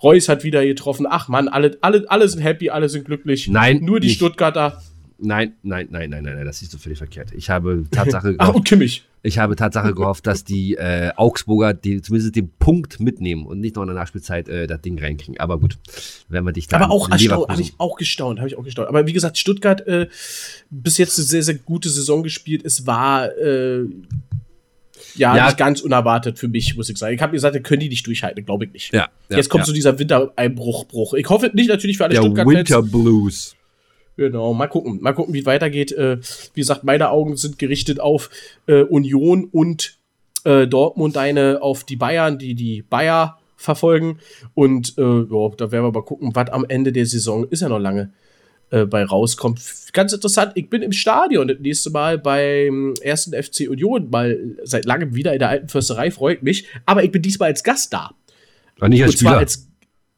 Reus 0.02 0.28
hat 0.28 0.42
wieder 0.42 0.64
getroffen. 0.66 1.06
Ach 1.08 1.28
man, 1.28 1.48
alle, 1.48 1.78
alle, 1.80 2.04
alle 2.08 2.28
sind 2.28 2.42
happy, 2.42 2.70
alle 2.70 2.88
sind 2.88 3.04
glücklich. 3.04 3.48
Nein. 3.48 3.80
Nur 3.82 4.00
die 4.00 4.08
nicht. 4.08 4.16
Stuttgarter. 4.16 4.82
Nein, 5.24 5.54
nein, 5.62 5.88
nein, 5.90 6.10
nein, 6.10 6.22
nein, 6.22 6.36
nein, 6.36 6.44
das 6.44 6.58
siehst 6.58 6.74
du 6.74 6.78
völlig 6.78 6.98
verkehrt. 6.98 7.32
Ich 7.34 7.50
habe 7.50 7.84
Tatsache 7.90 8.34
gehofft, 8.36 8.54
und 8.54 8.64
Kimmich. 8.64 9.04
Ich 9.22 9.38
habe 9.38 9.56
Tatsache 9.56 9.94
gehofft, 9.94 10.26
dass 10.26 10.44
die 10.44 10.74
äh, 10.74 11.10
Augsburger 11.16 11.72
die, 11.72 12.02
zumindest 12.02 12.36
den 12.36 12.50
Punkt 12.58 13.00
mitnehmen 13.00 13.46
und 13.46 13.58
nicht 13.58 13.76
noch 13.76 13.82
in 13.82 13.88
der 13.88 13.96
Nachspielzeit 13.96 14.48
äh, 14.48 14.66
das 14.66 14.82
Ding 14.82 14.98
reinkriegen. 14.98 15.40
Aber 15.40 15.58
gut, 15.58 15.78
wenn 16.28 16.44
wir 16.44 16.52
dich 16.52 16.68
da. 16.68 16.76
Aber 16.76 16.90
auch 16.90 17.10
habe 17.10 17.20
ich 17.60 17.72
auch 17.78 17.96
gestaunt, 17.96 18.38
habe 18.38 18.48
ich 18.48 18.58
auch 18.58 18.64
gestaunt. 18.64 18.88
Aber 18.88 19.06
wie 19.06 19.14
gesagt, 19.14 19.38
Stuttgart 19.38 19.86
äh, 19.86 20.08
bis 20.70 20.98
jetzt 20.98 21.18
eine 21.18 21.26
sehr, 21.26 21.42
sehr 21.42 21.54
gute 21.54 21.88
Saison 21.88 22.22
gespielt. 22.22 22.62
Es 22.64 22.86
war 22.86 23.34
äh, 23.38 23.86
ja, 25.14 25.36
ja, 25.36 25.46
nicht 25.46 25.56
ganz 25.56 25.80
unerwartet 25.80 26.38
für 26.38 26.48
mich, 26.48 26.76
muss 26.76 26.88
ich 26.88 26.98
sagen. 26.98 27.14
Ich 27.14 27.22
habe 27.22 27.32
gesagt, 27.32 27.62
können 27.64 27.80
die 27.80 27.88
nicht 27.88 28.06
durchhalten, 28.06 28.44
glaube 28.44 28.66
ich 28.66 28.72
nicht. 28.72 28.92
Ja, 28.92 29.08
ja 29.30 29.36
Jetzt 29.36 29.48
kommt 29.48 29.62
ja. 29.62 29.66
so 29.66 29.72
dieser 29.72 29.98
Wintereinbruchbruch. 29.98 31.14
Ich 31.14 31.28
hoffe 31.30 31.50
nicht 31.54 31.68
natürlich 31.68 31.96
für 31.96 32.04
alle 32.04 32.16
Stuttgart-Fans. 32.16 32.58
Winter 32.58 32.82
Blues. 32.82 33.56
Genau, 34.16 34.54
mal 34.54 34.68
gucken, 34.68 35.00
mal 35.00 35.12
gucken, 35.12 35.34
wie 35.34 35.40
es 35.40 35.46
weitergeht. 35.46 35.92
Äh, 35.92 36.18
wie 36.54 36.60
gesagt, 36.60 36.84
meine 36.84 37.10
Augen 37.10 37.36
sind 37.36 37.58
gerichtet 37.58 37.98
auf 38.00 38.30
äh, 38.66 38.82
Union 38.82 39.48
und 39.50 39.98
äh, 40.44 40.66
Dortmund, 40.66 41.16
eine 41.16 41.62
auf 41.62 41.84
die 41.84 41.96
Bayern, 41.96 42.38
die 42.38 42.54
die 42.54 42.82
Bayer 42.82 43.38
verfolgen. 43.56 44.18
Und 44.54 44.96
äh, 44.98 45.02
ja, 45.02 45.48
da 45.56 45.72
werden 45.72 45.84
wir 45.84 45.92
mal 45.92 46.04
gucken, 46.04 46.30
was 46.34 46.50
am 46.50 46.64
Ende 46.68 46.92
der 46.92 47.06
Saison 47.06 47.44
ist 47.48 47.62
ja 47.62 47.68
noch 47.68 47.78
lange 47.78 48.12
äh, 48.70 48.84
bei 48.84 49.04
rauskommt. 49.04 49.60
Ganz 49.92 50.12
interessant, 50.12 50.52
ich 50.54 50.70
bin 50.70 50.82
im 50.82 50.92
Stadion 50.92 51.48
das 51.48 51.58
nächste 51.60 51.90
Mal 51.90 52.18
beim 52.18 52.94
ersten 53.02 53.32
FC 53.32 53.68
Union, 53.68 54.10
mal 54.10 54.38
seit 54.62 54.84
langem 54.84 55.14
wieder 55.14 55.32
in 55.32 55.38
der 55.38 55.48
alten 55.48 55.68
Försterei, 55.68 56.10
freut 56.10 56.42
mich. 56.42 56.66
Aber 56.86 57.02
ich 57.02 57.10
bin 57.10 57.22
diesmal 57.22 57.50
als 57.50 57.64
Gast 57.64 57.92
da. 57.92 58.12
Aber 58.76 58.88
nicht 58.88 59.02
als 59.02 59.12
und 59.12 59.18
Spieler. 59.18 59.38
als 59.38 59.68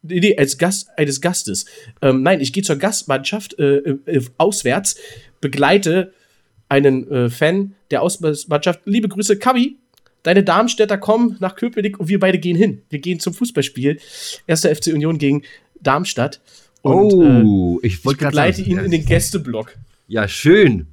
Nee, 0.08 0.36
als 0.36 0.58
Gast 0.58 0.88
eines 0.96 1.20
Gastes. 1.20 1.66
Ähm, 2.02 2.22
nein, 2.22 2.40
ich 2.40 2.52
gehe 2.52 2.62
zur 2.62 2.76
Gastmannschaft 2.76 3.58
äh, 3.58 3.76
äh, 3.78 4.24
auswärts, 4.38 4.96
begleite 5.40 6.12
einen 6.68 7.10
äh, 7.10 7.30
Fan 7.30 7.74
der 7.90 8.02
Ausmannschaft. 8.02 8.80
Liebe 8.84 9.08
Grüße, 9.08 9.38
Kavi. 9.38 9.76
Deine 10.22 10.42
Darmstädter 10.42 10.98
kommen 10.98 11.36
nach 11.38 11.54
Köpenick 11.54 12.00
und 12.00 12.08
wir 12.08 12.18
beide 12.18 12.38
gehen 12.38 12.56
hin. 12.56 12.82
Wir 12.90 12.98
gehen 12.98 13.20
zum 13.20 13.32
Fußballspiel. 13.32 14.00
Erster 14.48 14.74
FC 14.74 14.88
Union 14.88 15.18
gegen 15.18 15.42
Darmstadt. 15.80 16.40
Und, 16.82 17.12
oh, 17.12 17.80
ich 17.82 18.04
wollte 18.04 18.20
gerade 18.20 18.30
begleite 18.32 18.62
ihn 18.62 18.78
in 18.78 18.90
den 18.90 19.06
Gästeblock. 19.06 19.76
Ja, 20.08 20.26
schön. 20.26 20.88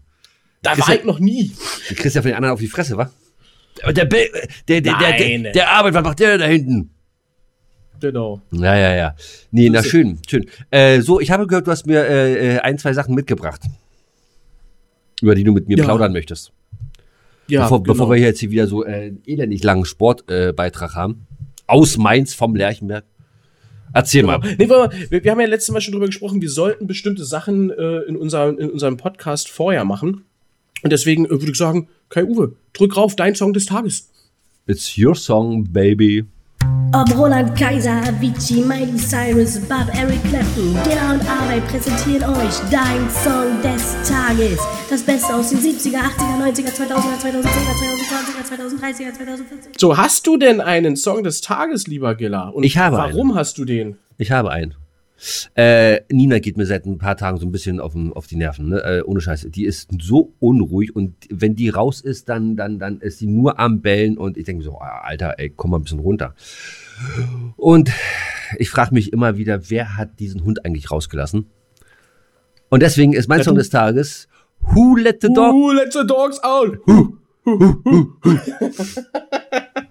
Da 0.62 0.77
war 0.77 0.96
ich 0.96 1.03
noch 1.03 1.20
nie. 1.20 1.51
Du 1.89 1.96
kriegst 1.96 2.15
ja 2.15 2.22
von 2.22 2.29
den 2.29 2.36
anderen 2.36 2.53
auf 2.53 2.60
die 2.60 2.67
Fresse, 2.67 2.96
wa? 2.96 3.12
Der, 3.86 3.91
der, 3.91 4.05
der, 4.05 4.82
der, 4.82 4.82
der, 4.82 5.51
der 5.51 5.70
Arbeit, 5.72 5.93
was 5.93 6.03
macht 6.03 6.20
der 6.20 6.38
da 6.38 6.46
hinten? 6.46 6.91
Genau. 8.03 8.41
Ja, 8.51 8.75
ja, 8.75 8.95
ja. 8.95 9.15
Nee, 9.51 9.69
na 9.69 9.81
schön, 9.81 10.19
schön. 10.27 10.45
Äh, 10.72 11.00
so, 11.00 11.22
ich 11.22 11.31
habe 11.31 11.48
gehört, 11.48 11.67
du 11.67 11.72
hast 11.72 11.88
mir 11.88 12.05
äh, 12.05 12.55
äh, 12.55 12.60
ein, 12.60 12.77
zwei 12.77 12.91
Sachen 12.91 13.15
mitgebracht, 13.15 13.62
über 15.22 15.36
die 15.36 15.45
du 15.45 15.53
mit 15.53 15.69
mir 15.69 15.77
ja. 15.77 15.86
plaudern 15.86 16.12
möchtest. 16.12 16.51
Ja, 17.48 17.62
bevor, 17.62 17.81
genau. 17.81 17.93
bevor 17.93 18.10
wir 18.10 18.17
jetzt 18.17 18.41
hier 18.41 18.51
wieder 18.51 18.67
so 18.67 18.83
äh, 18.83 18.88
einen 18.88 19.22
elendig 19.25 19.63
langen 19.63 19.86
Sportbeitrag 19.86 20.91
äh, 20.91 20.95
haben. 20.95 21.27
Aus 21.65 21.98
Mainz 21.98 22.33
vom 22.33 22.57
Lerchenberg. 22.57 23.05
Erzähl 23.93 24.24
genau. 24.24 24.39
mal. 24.39 24.55
Nee, 24.57 24.67
wir, 24.67 25.24
wir, 25.24 25.31
haben 25.31 25.39
ja 25.39 25.48
letztes 25.48 25.72
Mal 25.72 25.79
schon 25.79 25.93
drüber 25.93 26.07
gesprochen, 26.07 26.41
wir 26.41 26.50
sollten 26.50 26.86
bestimmte 26.86 27.24
Sachen 27.24 27.69
äh, 27.69 28.00
in, 28.00 28.17
unser, 28.17 28.50
in 28.50 28.69
unserem 28.69 28.98
Podcast 28.98 29.48
vorher 29.48 29.86
machen. 29.86 30.25
Und 30.81 30.91
deswegen 30.91 31.29
würde 31.29 31.50
ich 31.50 31.57
sagen, 31.57 31.88
Kai 32.10 32.25
Uwe, 32.25 32.57
drück 32.74 32.98
rauf, 32.98 33.15
dein 33.15 33.33
Song 33.33 33.53
des 33.53 33.65
Tages. 33.65 34.10
It's 34.67 34.98
your 34.98 35.15
song, 35.15 35.72
baby. 35.72 36.25
Ob 36.96 37.10
Roland 37.17 37.58
Kaiser, 37.58 38.01
Avicii, 38.08 38.62
Miley 38.63 38.98
Cyrus, 38.98 39.60
Bob, 39.62 39.88
Eric 39.98 40.22
Clapton, 40.29 40.77
Dilla 40.86 41.13
und 41.13 41.22
Arbeit 41.27 41.67
präsentieren 41.67 42.24
euch 42.36 42.53
dein 42.70 43.10
Song 43.10 43.60
des 43.63 43.96
Tages. 44.08 44.60
Das 44.91 45.01
Beste 45.01 45.34
aus 45.34 45.50
den 45.50 45.58
70er, 45.60 45.98
80er, 45.98 46.53
90er, 46.53 46.70
2000er, 46.70 47.20
2010er, 47.20 47.74
2020er, 48.43 48.79
2030er, 48.79 49.12
2040er. 49.12 49.79
So, 49.79 49.98
hast 49.98 50.27
du 50.27 50.38
denn 50.38 50.62
einen 50.62 50.96
Song 50.96 51.24
des 51.24 51.41
Tages, 51.41 51.88
lieber 51.88 52.13
Gilla? 52.13 52.50
Und 52.50 52.63
Ich 52.63 52.77
habe 52.77 52.98
Warum 52.98 53.32
einen. 53.32 53.39
hast 53.39 53.58
du 53.58 53.65
den? 53.65 53.98
Ich 54.20 54.32
habe 54.32 54.51
einen. 54.51 54.75
Äh, 55.56 56.01
Nina 56.12 56.39
geht 56.39 56.58
mir 56.58 56.65
seit 56.65 56.86
ein 56.86 56.98
paar 56.98 57.18
Tagen 57.18 57.38
so 57.38 57.46
ein 57.46 57.51
bisschen 57.51 57.80
auf, 57.80 57.94
auf 58.15 58.27
die 58.27 58.36
Nerven, 58.36 58.70
ne? 58.70 58.80
äh, 58.84 59.01
ohne 59.03 59.22
Scheiße. 59.22 59.50
Die 59.50 59.65
ist 59.65 59.89
so 60.01 60.34
unruhig 60.39 60.96
und 60.96 61.15
wenn 61.30 61.56
die 61.56 61.70
raus 61.70 62.01
ist, 62.01 62.30
dann, 62.30 62.56
dann, 62.56 62.80
dann 62.80 63.00
ist 63.00 63.20
sie 63.20 63.27
nur 63.27 63.60
am 63.60 63.82
Bellen 63.82 64.18
und 64.18 64.38
ich 64.38 64.46
denke 64.46 64.60
mir 64.60 64.63
so, 64.65 64.80
ah, 64.80 65.01
Alter, 65.03 65.36
ey, 65.38 65.50
komm 65.50 65.72
mal 65.72 65.77
ein 65.77 65.84
bisschen 65.84 66.00
runter. 66.00 66.36
Und 67.58 67.92
ich 68.58 68.70
frage 68.70 68.94
mich 68.94 69.13
immer 69.13 69.38
wieder, 69.38 69.70
wer 69.70 69.98
hat 69.98 70.20
diesen 70.20 70.44
Hund 70.44 70.65
eigentlich 70.65 70.92
rausgelassen? 70.92 71.48
Und 72.70 72.82
deswegen 72.82 73.13
ist 73.13 73.27
mein 73.30 73.44
Song 73.44 73.56
des 73.56 73.70
Tages 73.70 74.27
Who 74.60 74.96
Let 74.96 75.22
the 75.22 75.27
Dog 75.34 75.53
Uh, 75.53 75.72
let 75.72 75.94
the 75.94 76.06
dogs 76.08 76.39
out. 76.44 76.80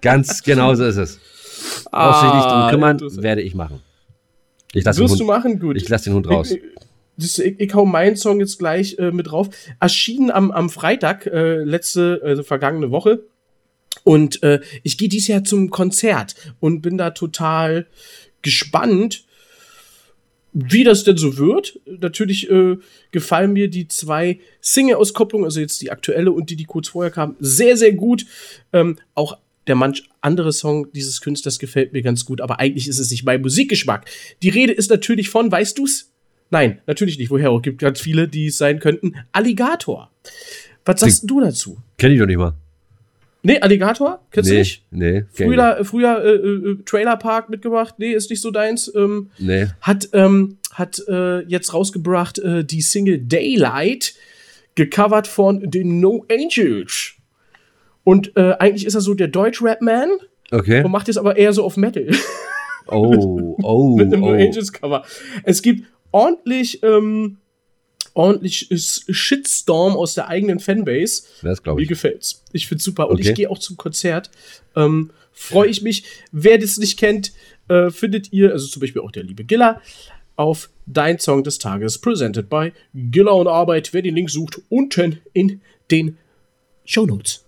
Ganz 0.01 0.43
genau 0.43 0.75
so 0.75 0.83
ist 0.85 0.97
es. 0.97 1.19
Brauchst 1.91 2.23
dich 2.23 2.33
nicht 2.33 2.45
drum 2.45 2.53
Ah, 2.53 2.69
kümmern, 2.71 2.99
werde 3.21 3.41
ich 3.41 3.55
machen. 3.55 3.79
Ich 4.73 4.83
lasse 4.83 4.99
den, 4.99 5.09
Wirst 5.09 5.19
du 5.19 5.25
Hund- 5.25 5.27
machen? 5.27 5.59
Gut. 5.59 5.77
ich 5.77 5.87
lass 5.89 6.03
den 6.03 6.13
Hund 6.13 6.27
raus. 6.27 6.51
Ich, 6.51 6.61
ich, 7.17 7.39
ich, 7.39 7.59
ich 7.59 7.73
hau 7.73 7.85
meinen 7.85 8.15
Song 8.15 8.39
jetzt 8.39 8.57
gleich 8.59 8.97
äh, 8.97 9.11
mit 9.11 9.27
drauf. 9.27 9.49
Erschienen 9.79 10.31
am, 10.31 10.51
am 10.51 10.69
Freitag, 10.69 11.27
äh, 11.27 11.57
letzte, 11.63 12.21
also 12.23 12.43
vergangene 12.43 12.91
Woche. 12.91 13.23
Und 14.03 14.41
äh, 14.43 14.59
ich 14.81 14.97
gehe 14.97 15.09
dieses 15.09 15.27
Jahr 15.27 15.43
zum 15.43 15.69
Konzert 15.69 16.35
und 16.59 16.81
bin 16.81 16.97
da 16.97 17.11
total 17.11 17.85
gespannt, 18.41 19.25
wie 20.51 20.83
das 20.83 21.03
denn 21.03 21.17
so 21.17 21.37
wird. 21.37 21.79
Natürlich 21.85 22.49
äh, 22.49 22.77
gefallen 23.11 23.53
mir 23.53 23.69
die 23.69 23.87
zwei 23.87 24.39
Single-Auskopplungen, 24.61 25.45
also 25.45 25.59
jetzt 25.59 25.81
die 25.81 25.91
aktuelle 25.91 26.31
und 26.31 26.49
die, 26.49 26.55
die 26.55 26.65
kurz 26.65 26.89
vorher 26.89 27.11
kam, 27.11 27.35
sehr, 27.39 27.77
sehr 27.77 27.93
gut. 27.93 28.25
Ähm, 28.71 28.97
auch 29.15 29.37
der 29.67 29.75
manch 29.75 30.03
andere 30.21 30.51
Song 30.51 30.91
dieses 30.93 31.21
Künstlers 31.21 31.59
gefällt 31.59 31.93
mir 31.93 32.01
ganz 32.01 32.25
gut, 32.25 32.41
aber 32.41 32.59
eigentlich 32.59 32.87
ist 32.87 32.99
es 32.99 33.11
nicht 33.11 33.23
mein 33.23 33.41
Musikgeschmack. 33.41 34.09
Die 34.41 34.49
Rede 34.49 34.73
ist 34.73 34.89
natürlich 34.89 35.29
von, 35.29 35.51
weißt 35.51 35.77
du's? 35.77 36.11
Nein, 36.49 36.81
natürlich 36.85 37.17
nicht. 37.17 37.31
Woher 37.31 37.49
auch? 37.51 37.61
Gibt 37.61 37.79
ganz 37.79 37.99
viele, 37.99 38.27
die 38.27 38.47
es 38.47 38.57
sein 38.57 38.79
könnten. 38.79 39.15
Alligator. 39.31 40.11
Was 40.85 40.99
sagst 40.99 41.23
du 41.25 41.39
dazu? 41.39 41.77
Kenn 41.97 42.11
ich 42.11 42.19
doch 42.19 42.27
nicht 42.27 42.37
mal. 42.37 42.53
Nee, 43.41 43.59
Alligator? 43.59 44.21
Kennst 44.31 44.49
du 44.49 44.53
nee, 44.53 44.59
nicht? 44.59 44.83
nee. 44.91 45.23
Früher, 45.33 45.83
früher 45.83 46.23
äh, 46.23 46.29
äh, 46.35 46.77
Trailer 46.85 47.17
Park 47.17 47.49
mitgemacht. 47.49 47.99
Nee, 47.99 48.13
ist 48.13 48.29
nicht 48.29 48.41
so 48.41 48.51
deins. 48.51 48.91
Ähm. 48.95 49.31
Nee. 49.37 49.67
hat 49.81 50.09
ähm, 50.13 50.57
hat 50.71 51.01
äh, 51.07 51.41
jetzt 51.41 51.73
rausgebracht 51.73 52.39
äh, 52.39 52.63
die 52.63 52.81
Single 52.81 53.19
Daylight, 53.19 54.15
gecovert 54.75 55.27
von 55.27 55.69
den 55.69 55.99
No 55.99 56.25
Angels. 56.31 57.12
Und 58.03 58.35
äh, 58.35 58.53
eigentlich 58.59 58.85
ist 58.85 58.95
er 58.95 59.01
so 59.01 59.13
der 59.13 59.27
Deutsch-Rap-Man 59.27 60.09
Okay. 60.51 60.83
und 60.83 60.91
macht 60.91 61.07
jetzt 61.07 61.17
aber 61.17 61.35
eher 61.37 61.53
so 61.53 61.63
auf 61.63 61.77
Metal 61.77 62.07
Oh, 62.87 63.55
oh, 63.63 63.95
mit 63.95 64.13
einem 64.13 64.23
oh. 64.23 64.31
Angels-Cover. 64.33 65.03
Es 65.43 65.61
gibt 65.61 65.87
ordentlich, 66.11 66.83
ähm, 66.83 67.37
ordentlich 68.13 68.67
Shitstorm 69.09 69.95
aus 69.95 70.13
der 70.13 70.27
eigenen 70.27 70.59
Fanbase. 70.59 71.23
Das 71.41 71.63
glaube 71.63 71.77
Mir 71.77 71.83
ich. 71.83 71.89
gefällt's. 71.89 72.43
Ich 72.51 72.67
find's 72.67 72.83
super. 72.83 73.09
Und 73.09 73.19
Okay. 73.19 73.29
ich 73.29 73.35
gehe 73.35 73.49
auch 73.49 73.57
zum 73.59 73.77
Konzert. 73.77 74.29
Ähm, 74.75 75.11
Freue 75.31 75.67
ich 75.69 75.81
mich. 75.81 76.03
Wer 76.31 76.59
das 76.59 76.77
nicht 76.77 76.99
kennt, 76.99 77.31
äh, 77.67 77.89
findet 77.89 78.31
ihr, 78.31 78.51
also 78.51 78.67
zum 78.67 78.81
Beispiel 78.81 79.01
auch 79.01 79.11
der 79.11 79.23
liebe 79.23 79.43
Gilla, 79.43 79.81
auf 80.35 80.69
Dein 80.85 81.17
Song 81.19 81.43
des 81.43 81.57
Tages, 81.57 81.97
presented 81.97 82.49
by 82.49 82.71
Gilla 82.93 83.31
und 83.31 83.47
Arbeit. 83.47 83.93
Wer 83.93 84.01
den 84.03 84.13
Link 84.15 84.29
sucht, 84.29 84.61
unten 84.69 85.19
in 85.33 85.61
den 85.89 86.17
Shownotes. 86.85 87.42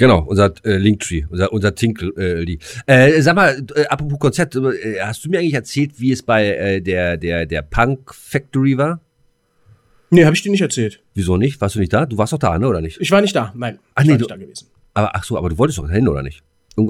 Genau, 0.00 0.20
unser 0.26 0.52
äh, 0.64 0.76
Linktree, 0.78 1.26
unser, 1.28 1.52
unser 1.52 1.74
Tinkle. 1.74 2.10
Äh, 2.16 2.56
äh, 2.86 3.20
sag 3.20 3.36
mal, 3.36 3.62
äh, 3.74 3.84
apropos 3.84 4.18
Konzert, 4.18 4.56
äh, 4.56 4.98
hast 5.02 5.22
du 5.24 5.28
mir 5.28 5.40
eigentlich 5.40 5.52
erzählt, 5.52 6.00
wie 6.00 6.10
es 6.10 6.22
bei 6.22 6.46
äh, 6.46 6.80
der, 6.80 7.18
der, 7.18 7.44
der 7.44 7.60
Punk 7.60 8.14
Factory 8.14 8.78
war? 8.78 9.00
Nee, 10.08 10.24
habe 10.24 10.34
ich 10.34 10.42
dir 10.42 10.50
nicht 10.50 10.62
erzählt. 10.62 11.02
Wieso 11.12 11.36
nicht? 11.36 11.60
Warst 11.60 11.74
du 11.74 11.80
nicht 11.80 11.92
da? 11.92 12.06
Du 12.06 12.16
warst 12.16 12.32
doch 12.32 12.38
da, 12.38 12.58
ne, 12.58 12.66
oder 12.66 12.80
nicht? 12.80 12.98
Ich 12.98 13.10
war 13.10 13.20
nicht 13.20 13.36
da. 13.36 13.52
Nein, 13.54 13.78
Ach 13.94 14.00
ich 14.02 14.06
nee, 14.06 14.12
war 14.12 14.18
du- 14.18 14.22
nicht 14.24 14.30
da 14.30 14.36
gewesen. 14.36 14.68
Aber 14.94 15.14
ach 15.14 15.22
so, 15.22 15.36
aber 15.36 15.50
du 15.50 15.58
wolltest 15.58 15.78
doch 15.78 15.88
hin, 15.90 16.08
oder 16.08 16.22
nicht? 16.22 16.42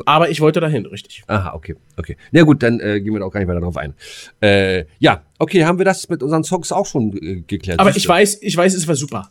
Aber 0.06 0.30
ich 0.30 0.40
wollte 0.40 0.60
dahin, 0.60 0.86
richtig. 0.86 1.24
Aha, 1.26 1.52
okay, 1.54 1.74
okay. 1.96 2.16
Na 2.30 2.42
gut, 2.42 2.62
dann 2.62 2.78
äh, 2.78 3.00
gehen 3.00 3.12
wir 3.12 3.18
da 3.18 3.26
auch 3.26 3.32
gar 3.32 3.40
nicht 3.40 3.48
weiter 3.48 3.60
drauf 3.60 3.76
ein. 3.76 3.94
Äh, 4.40 4.84
ja, 5.00 5.24
okay, 5.38 5.64
haben 5.64 5.78
wir 5.78 5.84
das 5.84 6.08
mit 6.08 6.22
unseren 6.22 6.44
Songs 6.44 6.70
auch 6.70 6.86
schon 6.86 7.12
äh, 7.16 7.40
geklärt. 7.40 7.80
Aber 7.80 7.94
ich 7.94 8.06
weiß, 8.06 8.38
ich 8.40 8.56
weiß, 8.56 8.74
es 8.74 8.86
war 8.86 8.94
super. 8.94 9.30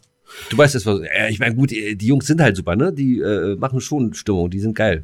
Du 0.49 0.57
weißt, 0.57 0.85
war, 0.85 1.01
äh, 1.01 1.29
ich 1.29 1.39
meine, 1.39 1.55
gut, 1.55 1.71
die 1.71 1.97
Jungs 2.05 2.27
sind 2.27 2.41
halt 2.41 2.55
super, 2.55 2.75
ne? 2.75 2.93
Die 2.93 3.19
äh, 3.19 3.55
machen 3.55 3.81
schon 3.81 4.13
Stimmung, 4.13 4.49
die 4.49 4.59
sind 4.59 4.75
geil. 4.75 5.03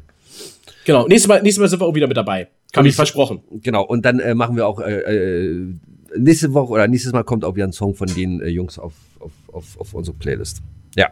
Genau. 0.84 1.06
Nächstes 1.08 1.28
Mal, 1.28 1.42
nächstes 1.42 1.60
Mal 1.60 1.68
sind 1.68 1.80
wir 1.80 1.86
auch 1.86 1.94
wieder 1.94 2.06
mit 2.06 2.16
dabei. 2.16 2.48
Kann 2.72 2.84
Und 2.84 2.88
ich 2.88 2.96
versprochen. 2.96 3.40
Genau, 3.62 3.82
und 3.82 4.04
dann 4.04 4.20
äh, 4.20 4.34
machen 4.34 4.56
wir 4.56 4.66
auch 4.66 4.80
äh, 4.80 4.98
äh, 5.00 5.74
nächste 6.16 6.52
Woche 6.54 6.72
oder 6.72 6.88
nächstes 6.88 7.12
Mal 7.12 7.24
kommt 7.24 7.44
auch 7.44 7.54
wieder 7.56 7.66
ein 7.66 7.72
Song 7.72 7.94
von 7.94 8.08
den 8.08 8.40
äh, 8.40 8.48
Jungs 8.48 8.78
auf, 8.78 8.92
auf, 9.20 9.32
auf, 9.52 9.80
auf 9.80 9.94
unsere 9.94 10.16
Playlist. 10.16 10.62
Ja, 10.94 11.10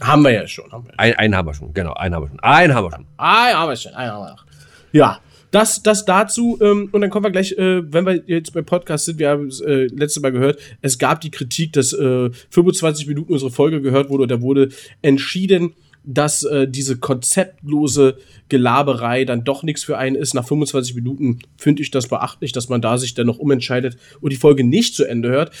Haben 0.00 0.22
wir 0.24 0.32
ja 0.32 0.46
schon. 0.46 0.70
Haben 0.72 0.86
wir. 0.86 0.98
ein, 0.98 1.14
einen 1.14 1.36
haben 1.36 1.46
wir 1.46 1.54
schon, 1.54 1.72
genau, 1.72 1.92
einen 1.94 2.14
haben 2.14 2.24
wir 2.24 2.28
schon. 2.28 2.40
Einen 2.40 2.74
haben 2.74 2.84
wir 2.86 2.90
schon. 2.90 3.06
Ja, 3.18 3.52
haben 3.54 3.68
wir 3.68 3.76
schon. 3.76 3.92
Ja, 3.92 3.98
haben 3.98 4.24
wir 4.24 4.30
noch. 4.30 4.46
Ja, 4.92 5.20
das, 5.52 5.82
das 5.82 6.04
dazu. 6.04 6.58
Ähm, 6.60 6.88
und 6.90 7.00
dann 7.00 7.10
kommen 7.10 7.26
wir 7.26 7.30
gleich, 7.30 7.52
äh, 7.52 7.92
wenn 7.92 8.04
wir 8.04 8.24
jetzt 8.26 8.52
beim 8.52 8.64
Podcast 8.64 9.04
sind, 9.04 9.20
wir 9.20 9.28
haben 9.28 9.46
es 9.46 9.60
äh, 9.60 9.86
letzte 9.86 10.20
Mal 10.20 10.32
gehört, 10.32 10.58
es 10.80 10.98
gab 10.98 11.20
die 11.20 11.30
Kritik, 11.30 11.72
dass 11.74 11.92
äh, 11.92 12.30
25 12.50 13.06
Minuten 13.06 13.32
unsere 13.32 13.52
Folge 13.52 13.80
gehört 13.80 14.10
wurde. 14.10 14.26
Da 14.26 14.40
wurde 14.40 14.70
entschieden, 15.02 15.74
dass 16.04 16.42
äh, 16.42 16.66
diese 16.66 16.98
konzeptlose 16.98 18.16
Gelaberei 18.48 19.24
dann 19.24 19.44
doch 19.44 19.62
nichts 19.62 19.84
für 19.84 19.98
einen 19.98 20.16
ist. 20.16 20.34
Nach 20.34 20.46
25 20.46 20.96
Minuten 20.96 21.38
finde 21.56 21.82
ich 21.82 21.90
das 21.90 22.08
beachtlich, 22.08 22.52
dass 22.52 22.68
man 22.68 22.82
da 22.82 22.98
sich 22.98 23.14
dann 23.14 23.26
noch 23.26 23.38
umentscheidet 23.38 23.96
und 24.20 24.32
die 24.32 24.36
Folge 24.36 24.64
nicht 24.64 24.94
zu 24.96 25.04
Ende 25.04 25.28
hört. 25.28 25.52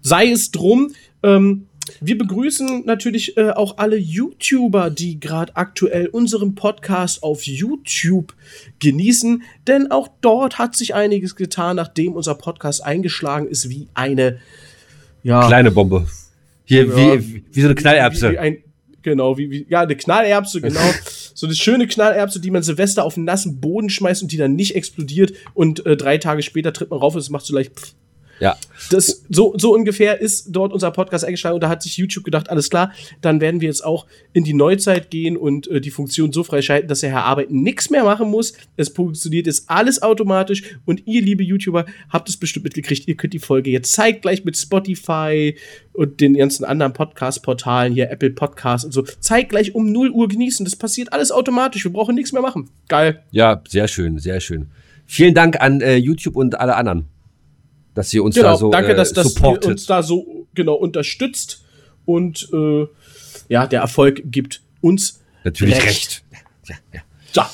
Sei 0.00 0.30
es 0.30 0.50
drum, 0.50 0.92
ähm, 1.22 1.66
wir 2.00 2.18
begrüßen 2.18 2.84
natürlich 2.84 3.36
äh, 3.36 3.50
auch 3.50 3.78
alle 3.78 3.96
YouTuber, 3.96 4.90
die 4.90 5.20
gerade 5.20 5.56
aktuell 5.56 6.06
unseren 6.06 6.54
Podcast 6.54 7.22
auf 7.22 7.46
YouTube 7.46 8.34
genießen, 8.80 9.42
denn 9.66 9.90
auch 9.90 10.08
dort 10.20 10.58
hat 10.58 10.76
sich 10.76 10.94
einiges 10.94 11.36
getan, 11.36 11.76
nachdem 11.76 12.14
unser 12.14 12.34
Podcast 12.34 12.84
eingeschlagen 12.84 13.46
ist 13.46 13.68
wie 13.68 13.88
eine 13.94 14.38
ja, 15.22 15.46
Kleine 15.46 15.70
Bombe. 15.70 16.06
Hier, 16.64 16.86
Ja. 16.86 16.96
wie, 16.96 17.34
wie, 17.34 17.44
wie 17.52 17.60
so 17.60 17.66
eine 17.68 17.76
wie, 17.76 17.80
Knallerbse. 17.80 18.32
wie 18.32 18.38
ein 18.38 18.58
genau, 19.02 19.36
wie, 19.36 19.50
wie, 19.50 19.66
ja, 19.68 19.80
eine 19.80 19.96
Knallerbse, 19.96 20.60
genau. 20.60 20.80
so 21.34 21.46
eine 21.46 21.54
schöne 21.54 21.86
Knallerbse, 21.86 22.40
die 22.40 22.50
man 22.50 22.62
Silvester 22.62 23.04
auf 23.04 23.16
einen 23.16 23.26
nassen 23.26 23.60
Boden 23.60 23.90
schmeißt 23.90 24.22
und 24.22 24.32
die 24.32 24.36
dann 24.36 24.54
nicht 24.54 24.74
explodiert 24.74 25.32
und 25.54 25.84
äh, 25.86 25.96
drei 25.96 26.18
Tage 26.18 26.42
später 26.42 26.72
tritt 26.72 26.90
man 26.90 26.98
rauf 26.98 27.14
und 27.14 27.20
es 27.20 27.30
macht 27.30 27.44
so 27.44 27.54
leicht 27.54 27.78
pff, 27.78 27.94
Ja. 28.40 28.56
das, 28.90 29.24
so, 29.28 29.54
so 29.56 29.72
ungefähr 29.72 30.20
ist 30.20 30.48
dort 30.50 30.72
unser 30.72 30.90
Podcast 30.90 31.24
eingeschlagen 31.24 31.54
und 31.54 31.62
da 31.62 31.68
hat 31.68 31.82
sich 31.82 31.96
YouTube 31.96 32.24
gedacht, 32.24 32.50
alles 32.50 32.70
klar, 32.70 32.92
dann 33.20 33.40
werden 33.40 33.60
wir 33.60 33.68
jetzt 33.68 33.84
auch 33.84 34.06
in 34.32 34.44
die 34.44 34.54
Neuzeit 34.54 35.10
gehen 35.10 35.36
und 35.36 35.68
äh, 35.68 35.80
die 35.80 35.90
Funktion 35.90 36.32
so 36.32 36.42
freischalten, 36.42 36.88
dass 36.88 37.00
der 37.00 37.10
Herr 37.10 37.24
Arbeiten 37.24 37.62
nichts 37.62 37.90
mehr 37.90 38.04
machen 38.04 38.30
muss. 38.30 38.54
Es 38.76 38.88
funktioniert 38.88 39.46
jetzt 39.46 39.70
alles 39.70 40.02
automatisch 40.02 40.76
und 40.84 41.06
ihr, 41.06 41.22
liebe 41.22 41.42
YouTuber, 41.42 41.86
habt 42.08 42.28
es 42.28 42.36
bestimmt 42.36 42.64
mitgekriegt. 42.64 43.06
Ihr 43.06 43.16
könnt 43.16 43.32
die 43.32 43.38
Folge 43.38 43.70
jetzt 43.70 43.92
zeitgleich 43.92 44.44
mit 44.44 44.56
Spotify 44.56 45.56
und 45.92 46.20
den 46.20 46.34
ganzen 46.34 46.64
anderen 46.64 46.92
Podcast-Portalen 46.92 47.92
hier, 47.92 48.10
Apple 48.10 48.30
Podcasts 48.30 48.84
und 48.84 48.92
so, 48.92 49.02
zeitgleich 49.02 49.74
um 49.74 49.92
0 49.92 50.10
Uhr 50.10 50.28
genießen. 50.28 50.64
Das 50.64 50.76
passiert 50.76 51.12
alles 51.12 51.30
automatisch. 51.30 51.84
Wir 51.84 51.92
brauchen 51.92 52.14
nichts 52.14 52.32
mehr 52.32 52.42
machen. 52.42 52.70
Geil. 52.88 53.22
Ja, 53.30 53.62
sehr 53.68 53.88
schön, 53.88 54.18
sehr 54.18 54.40
schön. 54.40 54.70
Vielen 55.06 55.34
Dank 55.34 55.60
an 55.60 55.80
äh, 55.80 55.96
YouTube 55.96 56.36
und 56.36 56.58
alle 56.58 56.74
anderen, 56.76 57.06
dass 57.94 58.12
ihr 58.14 58.22
uns 58.24 58.34
Genau, 58.34 58.48
da 58.52 58.56
so 58.56 58.70
danke, 58.70 58.92
äh, 58.92 58.94
dass, 58.96 59.12
dass 59.12 59.36
ihr 59.40 59.64
uns 59.66 59.86
da 59.86 60.02
so 60.02 60.46
genau 60.54 60.74
unterstützt 60.74 61.64
und 62.04 62.48
äh, 62.52 62.86
ja, 63.48 63.66
der 63.66 63.80
Erfolg 63.80 64.22
gibt 64.26 64.62
uns 64.80 65.20
Natürlich 65.44 65.76
recht. 65.76 65.86
recht. 65.86 66.24
Ja, 66.68 66.74
ja. 66.94 67.00
Ja, 67.34 67.50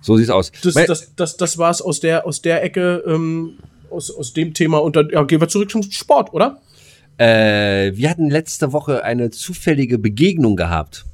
So 0.00 0.16
sieht's 0.16 0.30
aus. 0.30 0.52
das, 0.62 0.74
Weil- 0.74 0.86
das, 0.86 1.14
das, 1.16 1.36
das 1.36 1.58
war's 1.58 1.80
aus 1.82 2.00
der, 2.00 2.26
aus 2.26 2.42
der 2.42 2.62
Ecke, 2.64 3.02
ähm, 3.06 3.58
aus, 3.90 4.10
aus 4.10 4.32
dem 4.32 4.54
Thema 4.54 4.78
und 4.78 4.96
dann 4.96 5.08
ja, 5.10 5.22
gehen 5.24 5.40
wir 5.40 5.48
zurück 5.48 5.70
zum 5.70 5.82
Sport, 5.90 6.32
oder? 6.34 6.60
Äh, 7.18 7.92
wir 7.96 8.08
hatten 8.08 8.30
letzte 8.30 8.72
Woche 8.72 9.04
eine 9.04 9.30
zufällige 9.30 9.98
Begegnung 9.98 10.56
gehabt. 10.56 11.04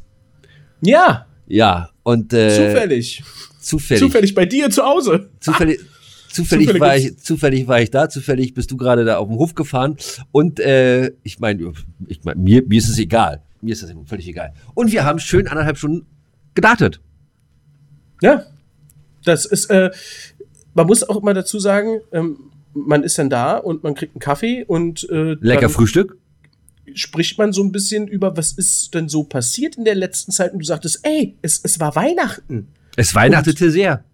Ja, 0.82 1.26
Ja, 1.48 1.90
und 2.02 2.32
äh, 2.32 2.50
zufällig. 2.50 3.22
zufällig. 3.60 4.00
Zufällig 4.02 4.34
bei 4.34 4.46
dir 4.46 4.70
zu 4.70 4.84
Hause. 4.84 5.30
Zufällig, 5.40 5.80
zufällig, 6.36 6.66
Zufällig 6.66 6.80
war 6.80 6.96
ich, 6.96 7.18
zufällig 7.18 7.68
war 7.68 7.80
ich 7.80 7.90
da, 7.90 8.08
zufällig 8.08 8.54
bist 8.54 8.70
du 8.70 8.76
gerade 8.76 9.04
da 9.04 9.18
auf 9.18 9.28
dem 9.28 9.36
Hof 9.38 9.54
gefahren. 9.54 9.96
Und 10.32 10.60
äh, 10.60 11.12
ich 11.22 11.40
meine, 11.40 11.72
ich 12.06 12.24
mein, 12.24 12.42
mir, 12.42 12.62
mir 12.66 12.78
ist 12.78 12.88
es 12.88 12.98
egal. 12.98 13.42
Mir 13.60 13.72
ist 13.72 13.82
das 13.82 13.92
völlig 14.06 14.28
egal. 14.28 14.52
Und 14.74 14.92
wir 14.92 15.04
haben 15.04 15.18
schön 15.18 15.48
anderthalb 15.48 15.78
Stunden 15.78 16.06
gedartet. 16.54 17.00
Ja. 18.22 18.44
Das 19.24 19.44
ist, 19.46 19.70
äh, 19.70 19.90
man 20.74 20.86
muss 20.86 21.08
auch 21.08 21.16
immer 21.16 21.34
dazu 21.34 21.58
sagen, 21.58 22.00
ähm, 22.12 22.38
man 22.74 23.02
ist 23.02 23.18
dann 23.18 23.30
da 23.30 23.56
und 23.56 23.82
man 23.82 23.94
kriegt 23.94 24.14
einen 24.14 24.20
Kaffee 24.20 24.64
und 24.64 25.08
äh, 25.10 25.36
Lecker 25.40 25.68
Frühstück. 25.68 26.18
spricht 26.94 27.38
man 27.38 27.52
so 27.52 27.62
ein 27.62 27.72
bisschen 27.72 28.06
über, 28.06 28.36
was 28.36 28.52
ist 28.52 28.94
denn 28.94 29.08
so 29.08 29.24
passiert 29.24 29.76
in 29.76 29.84
der 29.84 29.94
letzten 29.94 30.32
Zeit 30.32 30.52
und 30.52 30.58
du 30.58 30.66
sagtest, 30.66 31.00
ey, 31.02 31.36
es, 31.42 31.60
es 31.62 31.80
war 31.80 31.96
Weihnachten. 31.96 32.68
Es 32.96 33.14
weihnachtete 33.14 33.70
sehr. 33.70 34.04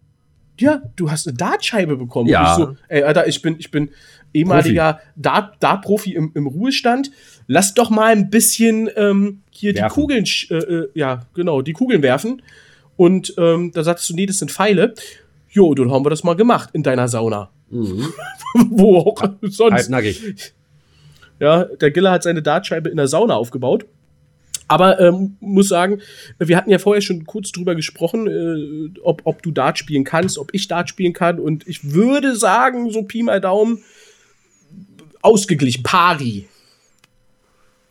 Ja, 0.60 0.82
du 0.96 1.10
hast 1.10 1.26
eine 1.26 1.36
Dartscheibe 1.36 1.96
bekommen. 1.96 2.28
Ja. 2.28 2.54
Und 2.54 2.60
ich 2.62 2.66
so, 2.68 2.76
ey, 2.88 3.02
Alter, 3.02 3.26
ich 3.26 3.40
bin, 3.42 3.56
ich 3.58 3.70
bin 3.70 3.90
ehemaliger 4.34 5.00
Dart- 5.16 5.56
Dart-Profi 5.60 6.14
im, 6.14 6.30
im 6.34 6.46
Ruhestand. 6.46 7.10
Lass 7.46 7.74
doch 7.74 7.90
mal 7.90 8.12
ein 8.12 8.30
bisschen 8.30 8.88
ähm, 8.96 9.42
hier 9.50 9.74
Werfen. 9.74 9.88
die 9.88 10.00
Kugeln, 10.00 10.24
äh, 10.50 10.54
äh, 10.54 10.88
ja, 10.94 11.26
genau, 11.34 11.62
die 11.62 11.72
Kugeln 11.72 12.02
werfen. 12.02 12.42
Und 12.96 13.34
ähm, 13.38 13.72
da 13.72 13.82
sagst 13.82 14.08
du, 14.10 14.14
nee, 14.14 14.26
das 14.26 14.38
sind 14.38 14.50
Pfeile. 14.50 14.94
Jo, 15.50 15.74
dann 15.74 15.90
haben 15.90 16.04
wir 16.04 16.10
das 16.10 16.22
mal 16.24 16.34
gemacht 16.36 16.70
in 16.72 16.82
deiner 16.82 17.08
Sauna. 17.08 17.50
Wo 17.70 18.98
auch 18.98 19.16
sonst. 19.42 19.72
Halbnackig. 19.74 20.52
Ja, 21.40 21.64
der 21.64 21.90
Giller 21.90 22.10
hat 22.12 22.22
seine 22.22 22.42
Dartscheibe 22.42 22.88
in 22.90 22.96
der 22.98 23.08
Sauna 23.08 23.34
aufgebaut. 23.34 23.86
Aber 24.68 25.00
ähm, 25.00 25.36
muss 25.40 25.68
sagen, 25.68 26.00
wir 26.38 26.56
hatten 26.56 26.70
ja 26.70 26.78
vorher 26.78 27.02
schon 27.02 27.24
kurz 27.26 27.52
drüber 27.52 27.74
gesprochen, 27.74 28.26
äh, 28.26 28.98
ob, 29.02 29.22
ob 29.24 29.42
du 29.42 29.50
Dart 29.50 29.78
spielen 29.78 30.04
kannst, 30.04 30.38
ob 30.38 30.50
ich 30.54 30.68
Dart 30.68 30.88
spielen 30.88 31.12
kann. 31.12 31.38
Und 31.38 31.66
ich 31.68 31.92
würde 31.92 32.36
sagen, 32.36 32.90
so 32.90 33.02
Pi 33.02 33.22
mal 33.22 33.40
Daumen, 33.40 33.82
ausgeglichen, 35.20 35.82
pari. 35.82 36.48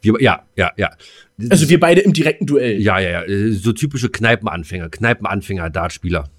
Wir- 0.02 0.20
Ja, 0.20 0.44
ja, 0.56 0.72
ja. 0.78 0.90
Also 1.50 1.70
wir 1.70 1.80
beide 1.80 2.02
im 2.02 2.14
direkten 2.14 2.46
Duell. 2.46 2.82
Ja, 2.82 3.00
ja, 3.00 3.24
ja. 3.26 3.54
So 3.54 3.74
typische 3.74 4.10
Kneipenanfänger, 4.10 4.90
Kneipenanfänger, 4.90 5.70
Dartspieler. 5.70 6.30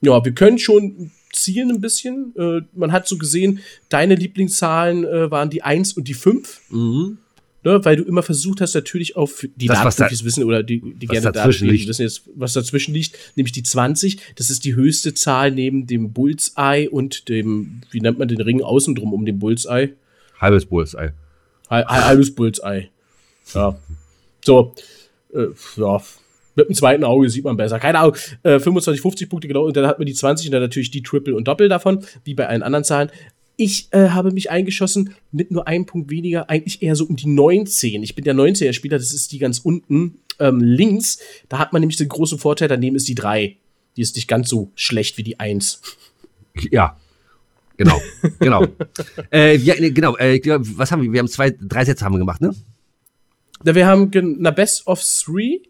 Ja, 0.00 0.24
wir 0.24 0.32
können 0.32 0.58
schon 0.58 1.10
zielen 1.32 1.70
ein 1.70 1.80
bisschen. 1.80 2.34
Äh, 2.36 2.60
man 2.74 2.92
hat 2.92 3.08
so 3.08 3.18
gesehen, 3.18 3.60
deine 3.88 4.14
Lieblingszahlen 4.14 5.04
äh, 5.04 5.30
waren 5.30 5.50
die 5.50 5.62
1 5.62 5.94
und 5.94 6.08
die 6.08 6.14
5. 6.14 6.60
Mhm. 6.70 7.18
Ne, 7.66 7.84
weil 7.84 7.96
du 7.96 8.04
immer 8.04 8.22
versucht 8.22 8.60
hast, 8.60 8.74
natürlich 8.76 9.16
auf 9.16 9.44
die 9.56 9.66
Das, 9.66 9.82
was 9.84 9.96
Dart-Profis 9.96 10.24
wissen 10.24 10.44
oder 10.44 10.62
die, 10.62 10.80
die 10.80 11.08
gerne 11.08 11.32
dazwischen 11.32 11.66
spielen, 11.66 11.76
die 11.82 11.88
wissen 11.88 12.02
jetzt, 12.02 12.22
was 12.36 12.52
dazwischen 12.52 12.94
liegt, 12.94 13.18
nämlich 13.34 13.50
die 13.50 13.64
20. 13.64 14.18
Das 14.36 14.50
ist 14.50 14.64
die 14.64 14.76
höchste 14.76 15.14
Zahl 15.14 15.50
neben 15.50 15.88
dem 15.88 16.12
Bullseye 16.12 16.88
und 16.88 17.28
dem, 17.28 17.80
wie 17.90 18.00
nennt 18.00 18.20
man 18.20 18.28
den 18.28 18.40
Ring 18.40 18.62
außen 18.62 18.94
drum 18.94 19.12
um 19.12 19.26
den 19.26 19.40
Bullseye? 19.40 19.94
Halbes 20.40 20.64
Bullseye. 20.66 21.10
Hal- 21.68 21.86
Halbes 21.88 22.32
Bullseye. 22.36 22.88
Ja. 23.52 23.76
So. 24.44 24.72
Äh, 25.34 25.46
ja. 25.76 26.00
Mit 26.54 26.68
dem 26.68 26.74
zweiten 26.76 27.02
Auge 27.02 27.28
sieht 27.28 27.42
man 27.42 27.56
besser. 27.56 27.80
Keine 27.80 27.98
Ahnung. 27.98 28.14
Äh, 28.44 28.60
25, 28.60 29.02
50 29.02 29.28
Punkte 29.28 29.48
genau. 29.48 29.64
Und 29.64 29.76
dann 29.76 29.86
hat 29.88 29.98
man 29.98 30.06
die 30.06 30.14
20 30.14 30.46
und 30.46 30.52
dann 30.52 30.62
natürlich 30.62 30.92
die 30.92 31.02
Triple 31.02 31.34
und 31.34 31.48
Doppel 31.48 31.68
davon, 31.68 32.04
wie 32.22 32.34
bei 32.34 32.46
allen 32.46 32.62
anderen 32.62 32.84
Zahlen. 32.84 33.10
Ich 33.56 33.88
äh, 33.92 34.10
habe 34.10 34.32
mich 34.32 34.50
eingeschossen 34.50 35.14
mit 35.32 35.50
nur 35.50 35.66
einem 35.66 35.86
Punkt 35.86 36.10
weniger, 36.10 36.50
eigentlich 36.50 36.82
eher 36.82 36.94
so 36.94 37.06
um 37.06 37.16
die 37.16 37.28
19. 37.28 38.02
Ich 38.02 38.14
bin 38.14 38.24
der 38.24 38.34
19er-Spieler, 38.34 38.98
das 38.98 39.14
ist 39.14 39.32
die 39.32 39.38
ganz 39.38 39.58
unten 39.58 40.18
ähm, 40.38 40.60
links. 40.60 41.18
Da 41.48 41.58
hat 41.58 41.72
man 41.72 41.80
nämlich 41.80 41.96
den 41.96 42.08
großen 42.08 42.38
Vorteil, 42.38 42.68
daneben 42.68 42.96
ist 42.96 43.08
die 43.08 43.14
3. 43.14 43.56
Die 43.96 44.02
ist 44.02 44.16
nicht 44.16 44.28
ganz 44.28 44.48
so 44.50 44.70
schlecht 44.74 45.16
wie 45.16 45.22
die 45.22 45.40
1. 45.40 45.80
Ja. 46.70 46.96
Genau, 47.78 48.00
genau. 48.38 48.66
äh, 49.32 49.56
ja, 49.56 49.74
genau, 49.90 50.16
äh, 50.16 50.40
was 50.44 50.90
haben 50.90 51.02
wir? 51.02 51.12
Wir 51.12 51.18
haben 51.18 51.28
zwei, 51.28 51.50
drei 51.50 51.84
Sätze 51.84 52.04
haben 52.04 52.14
wir 52.14 52.18
gemacht, 52.18 52.40
ne? 52.40 52.54
Na, 53.64 53.74
wir 53.74 53.86
haben 53.86 54.10
na 54.38 54.50
Best 54.50 54.86
of 54.86 55.02
Three 55.02 55.60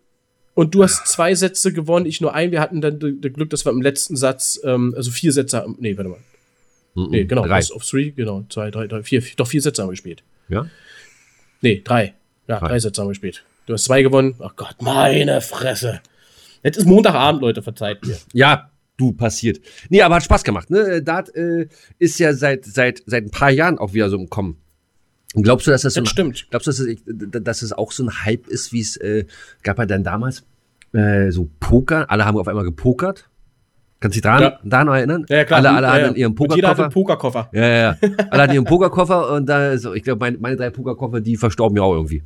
und 0.54 0.74
du 0.74 0.84
hast 0.84 1.08
zwei 1.08 1.34
Sätze 1.34 1.72
gewonnen, 1.72 2.06
ich 2.06 2.20
nur 2.20 2.32
ein. 2.32 2.52
Wir 2.52 2.60
hatten 2.60 2.80
dann 2.80 3.00
das 3.00 3.32
Glück, 3.32 3.50
dass 3.50 3.64
wir 3.64 3.72
im 3.72 3.82
letzten 3.82 4.16
Satz, 4.16 4.60
ähm, 4.64 4.94
also 4.96 5.10
vier 5.10 5.32
Sätze 5.32 5.58
haben. 5.58 5.76
Nee, 5.80 5.96
warte 5.96 6.10
mal. 6.10 6.20
Nee, 6.96 7.24
genau, 7.26 7.46
Drei. 7.46 7.58
Best 7.58 7.72
of 7.72 7.84
Three, 7.84 8.10
genau. 8.10 8.44
Zwei, 8.48 8.70
drei, 8.70 8.86
drei, 8.86 9.02
vier, 9.02 9.22
doch 9.36 9.46
vier 9.46 9.60
Sätze 9.60 9.82
haben 9.82 9.88
wir 9.88 9.92
gespielt. 9.92 10.22
Ja? 10.48 10.66
Nee, 11.60 11.82
drei. 11.84 12.14
Ja, 12.48 12.58
Drei. 12.58 12.68
drei, 12.68 12.78
Sätze 12.78 13.00
haben 13.00 13.08
wir 13.08 13.12
gespielt. 13.12 13.44
Du 13.66 13.74
hast 13.74 13.84
zwei 13.84 14.02
gewonnen. 14.02 14.34
Ach 14.40 14.54
Gott, 14.56 14.76
meine 14.80 15.40
Fresse. 15.40 16.00
Jetzt 16.62 16.78
ist 16.78 16.86
Montagabend, 16.86 17.42
Leute, 17.42 17.62
verzeiht 17.62 18.04
mir. 18.06 18.16
Ja, 18.32 18.70
du, 18.96 19.12
passiert. 19.12 19.60
Nee, 19.88 20.02
aber 20.02 20.16
hat 20.16 20.24
Spaß 20.24 20.42
gemacht, 20.42 20.70
ne? 20.70 21.02
Dart 21.02 21.34
äh, 21.34 21.68
ist 21.98 22.18
ja 22.18 22.32
seit, 22.32 22.64
seit, 22.64 23.02
seit 23.06 23.24
ein 23.24 23.30
paar 23.30 23.50
Jahren 23.50 23.78
auch 23.78 23.92
wieder 23.92 24.08
so 24.08 24.16
im 24.16 24.30
Kommen. 24.30 24.56
Und 25.34 25.42
glaubst 25.42 25.66
du, 25.66 25.71
dass 25.71 25.82
das 25.82 25.94
so 25.94 26.00
Das 26.00 26.08
ein, 26.08 26.12
stimmt. 26.12 26.47
Glaubst 26.50 26.66
du, 26.66 26.71
dass 26.71 26.80
es, 26.80 26.97
dass 27.42 27.62
es 27.62 27.73
auch 27.73 27.92
so 27.92 28.04
ein 28.04 28.25
Hype 28.25 28.47
ist, 28.47 28.73
wie 28.73 28.80
es 28.80 28.97
äh, 28.97 29.26
gab 29.62 29.78
ja 29.78 29.84
dann 29.86 30.02
damals 30.02 30.44
äh, 30.92 31.30
so 31.30 31.49
Poker? 31.60 32.10
Alle 32.10 32.25
haben 32.25 32.38
auf 32.38 32.49
einmal 32.49 32.64
gepokert. 32.64 33.28
Kannst 34.06 34.14
du 34.14 34.21
dich 34.21 34.23
daran, 34.23 34.42
Ja. 34.42 34.58
daran 34.62 34.88
erinnern? 34.88 35.26
Ja, 35.28 35.36
ja, 35.38 35.45
klar. 35.45 35.58
Alle, 35.58 35.71
alle 35.71 35.86
ja, 35.86 36.06
hatten 36.06 36.14
ihren 36.16 36.32
Und 36.38 36.54
Jeder 36.54 36.69
hatte 36.69 36.84
einen 36.84 36.92
Pokerkoffer. 36.92 37.49
Pokerkoffer. 37.50 37.58
Ja, 37.58 37.66
ja, 37.69 37.99
ja. 38.08 38.26
Alle 38.30 38.42
hatten 38.45 38.54
ihren 38.54 38.64
Pokerkoffer 38.64 39.32
und 39.32 39.47
da 39.47 39.76
so, 39.78 39.95
ich 39.95 40.04
glaube, 40.04 40.21
meine, 40.21 40.38
meine 40.38 40.54
drei 40.56 40.71
Pokerkoffer, 40.71 41.21
die 41.21 41.36
verstorben 41.36 41.76
ja 41.76 41.82
auch 41.82 41.92
irgendwie. 41.95 42.23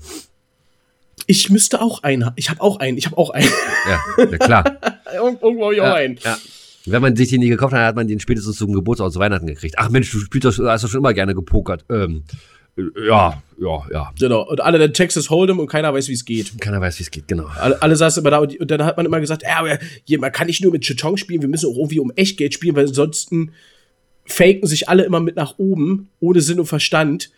Ich 1.27 1.49
müsste 1.49 1.81
auch 1.81 2.03
einen 2.03 2.27
haben. 2.27 2.35
Ich 2.37 2.51
habe 2.51 2.61
auch 2.61 2.81
einen. 2.81 2.99
Ich 2.99 3.07
habe 3.07 3.17
auch 3.17 3.31
einen. 3.31 3.49
Ja, 3.89 4.27
ja 4.31 4.39
klar. 4.39 4.65
Irgendwo 5.15 5.65
habe 5.65 5.75
ich 5.75 5.81
auch 5.81 5.95
einen. 5.95 6.19
ja. 6.23 6.37
Wenn 6.85 7.01
man 7.01 7.17
sich 7.17 7.31
den 7.31 7.41
nie 7.41 7.49
gekauft 7.49 7.73
hat, 7.73 7.81
hat 7.81 7.97
man 7.97 8.07
den 8.07 8.21
spätestens 8.21 8.57
zum 8.57 8.73
Geburtstag 8.75 9.11
zu 9.13 9.19
Weihnachten 9.21 9.47
gekriegt. 9.47 9.77
Ach 9.79 9.89
Mensch, 9.89 10.11
du 10.11 10.19
spielst 10.19 10.45
das, 10.45 10.59
hast 10.59 10.85
doch 10.85 10.89
schon 10.91 11.01
immer 11.01 11.15
gerne 11.15 11.35
gepokert. 11.35 11.87
Ähm, 11.89 12.25
äh, 12.27 12.35
ja, 12.77 13.43
ja, 13.59 13.87
ja. 13.93 14.13
Genau. 14.19 14.49
Und 14.49 14.61
alle 14.61 14.79
dann 14.79 14.93
Texas 14.93 15.29
Hold'em 15.29 15.59
und 15.59 15.67
keiner 15.67 15.93
weiß, 15.93 16.09
wie 16.09 16.15
es 16.15 16.25
geht. 16.25 16.61
Keiner 16.61 16.81
weiß, 16.81 16.99
wie 16.99 17.03
es 17.03 17.11
geht, 17.11 17.29
genau. 17.29 17.47
Alle, 17.57 17.81
alle 17.83 17.97
saßen 17.97 18.23
immer 18.23 18.31
da 18.31 18.39
und, 18.39 18.59
und 18.59 18.71
dann 18.71 18.85
hat 18.85 18.97
man 18.97 19.07
immer 19.07 19.21
gesagt, 19.21 19.43
ja, 19.43 19.59
aber 19.59 19.79
hier, 20.05 20.19
man 20.19 20.33
kann 20.33 20.47
nicht 20.47 20.63
nur 20.63 20.73
mit 20.73 20.83
Chetong 20.83 21.17
spielen, 21.17 21.43
wir 21.43 21.49
müssen 21.49 21.71
auch 21.71 21.77
irgendwie 21.77 22.01
um 22.01 22.11
Echtgeld 22.17 22.55
spielen, 22.55 22.77
weil 22.77 22.87
ansonsten 22.87 23.53
faken 24.25 24.67
sich 24.67 24.89
alle 24.89 25.03
immer 25.03 25.21
mit 25.21 25.37
nach 25.37 25.59
oben, 25.59 26.09
ohne 26.21 26.41
Sinn 26.41 26.61
und 26.61 26.67
Verstand 26.67 27.31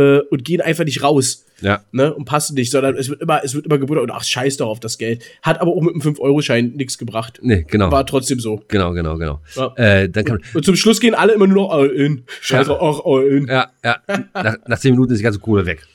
äh, 0.00 0.20
und 0.30 0.44
gehen 0.44 0.60
einfach 0.60 0.84
nicht 0.84 1.02
raus. 1.02 1.44
Ja. 1.62 1.84
Ne, 1.92 2.14
und 2.14 2.24
passen 2.24 2.54
nicht, 2.54 2.70
sondern 2.72 2.96
es 2.96 3.10
wird 3.10 3.20
immer, 3.20 3.44
es 3.44 3.54
wird 3.54 3.66
immer 3.66 3.76
gebuddert 3.76 4.04
und 4.04 4.10
ach, 4.10 4.24
scheiß 4.24 4.56
doch 4.56 4.68
auf 4.68 4.80
das 4.80 4.96
Geld. 4.96 5.22
Hat 5.42 5.60
aber 5.60 5.72
auch 5.72 5.82
mit 5.82 5.92
einem 5.92 6.00
5-Euro-Schein 6.00 6.72
nichts 6.74 6.96
gebracht. 6.96 7.38
Nee, 7.42 7.66
genau. 7.68 7.92
War 7.92 8.06
trotzdem 8.06 8.40
so. 8.40 8.62
Genau, 8.68 8.92
genau, 8.92 9.18
genau. 9.18 9.40
Ja. 9.56 9.74
Äh, 9.76 10.08
dann 10.08 10.24
kann 10.24 10.40
Und 10.54 10.64
zum 10.64 10.74
Schluss 10.74 11.00
gehen 11.00 11.14
alle 11.14 11.34
immer 11.34 11.46
nur 11.46 11.64
noch 11.64 11.70
all 11.70 11.88
in. 11.88 12.24
Scheiß 12.40 12.66
Ja. 12.66 12.74
drauf, 12.74 13.02
ach, 13.02 13.06
all 13.06 13.26
in. 13.26 13.46
ja, 13.46 13.70
ja. 13.84 13.98
Nach, 14.32 14.56
nach 14.66 14.78
zehn 14.78 14.92
Minuten 14.92 15.12
ist 15.12 15.18
die 15.18 15.24
ganze 15.24 15.38
Kohle 15.38 15.66
weg. 15.66 15.86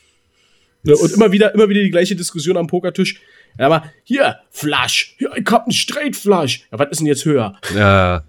Ne, 0.84 0.96
und 0.96 1.12
immer 1.14 1.32
wieder, 1.32 1.52
immer 1.56 1.68
wieder 1.68 1.82
die 1.82 1.90
gleiche 1.90 2.16
Diskussion 2.16 2.58
am 2.58 2.68
Pokertisch. 2.68 3.20
Ja, 3.58 3.66
aber 3.66 3.92
hier, 4.04 4.36
Flush. 4.52 5.16
Hier, 5.18 5.32
ich 5.36 5.46
hab 5.50 5.64
einen 5.64 5.72
Straight 5.72 6.16
Flush. 6.16 6.68
Ja, 6.72 6.78
was 6.78 6.90
ist 6.92 7.00
denn 7.00 7.08
jetzt 7.08 7.26
höher? 7.26 7.58
Ja. 7.76 8.24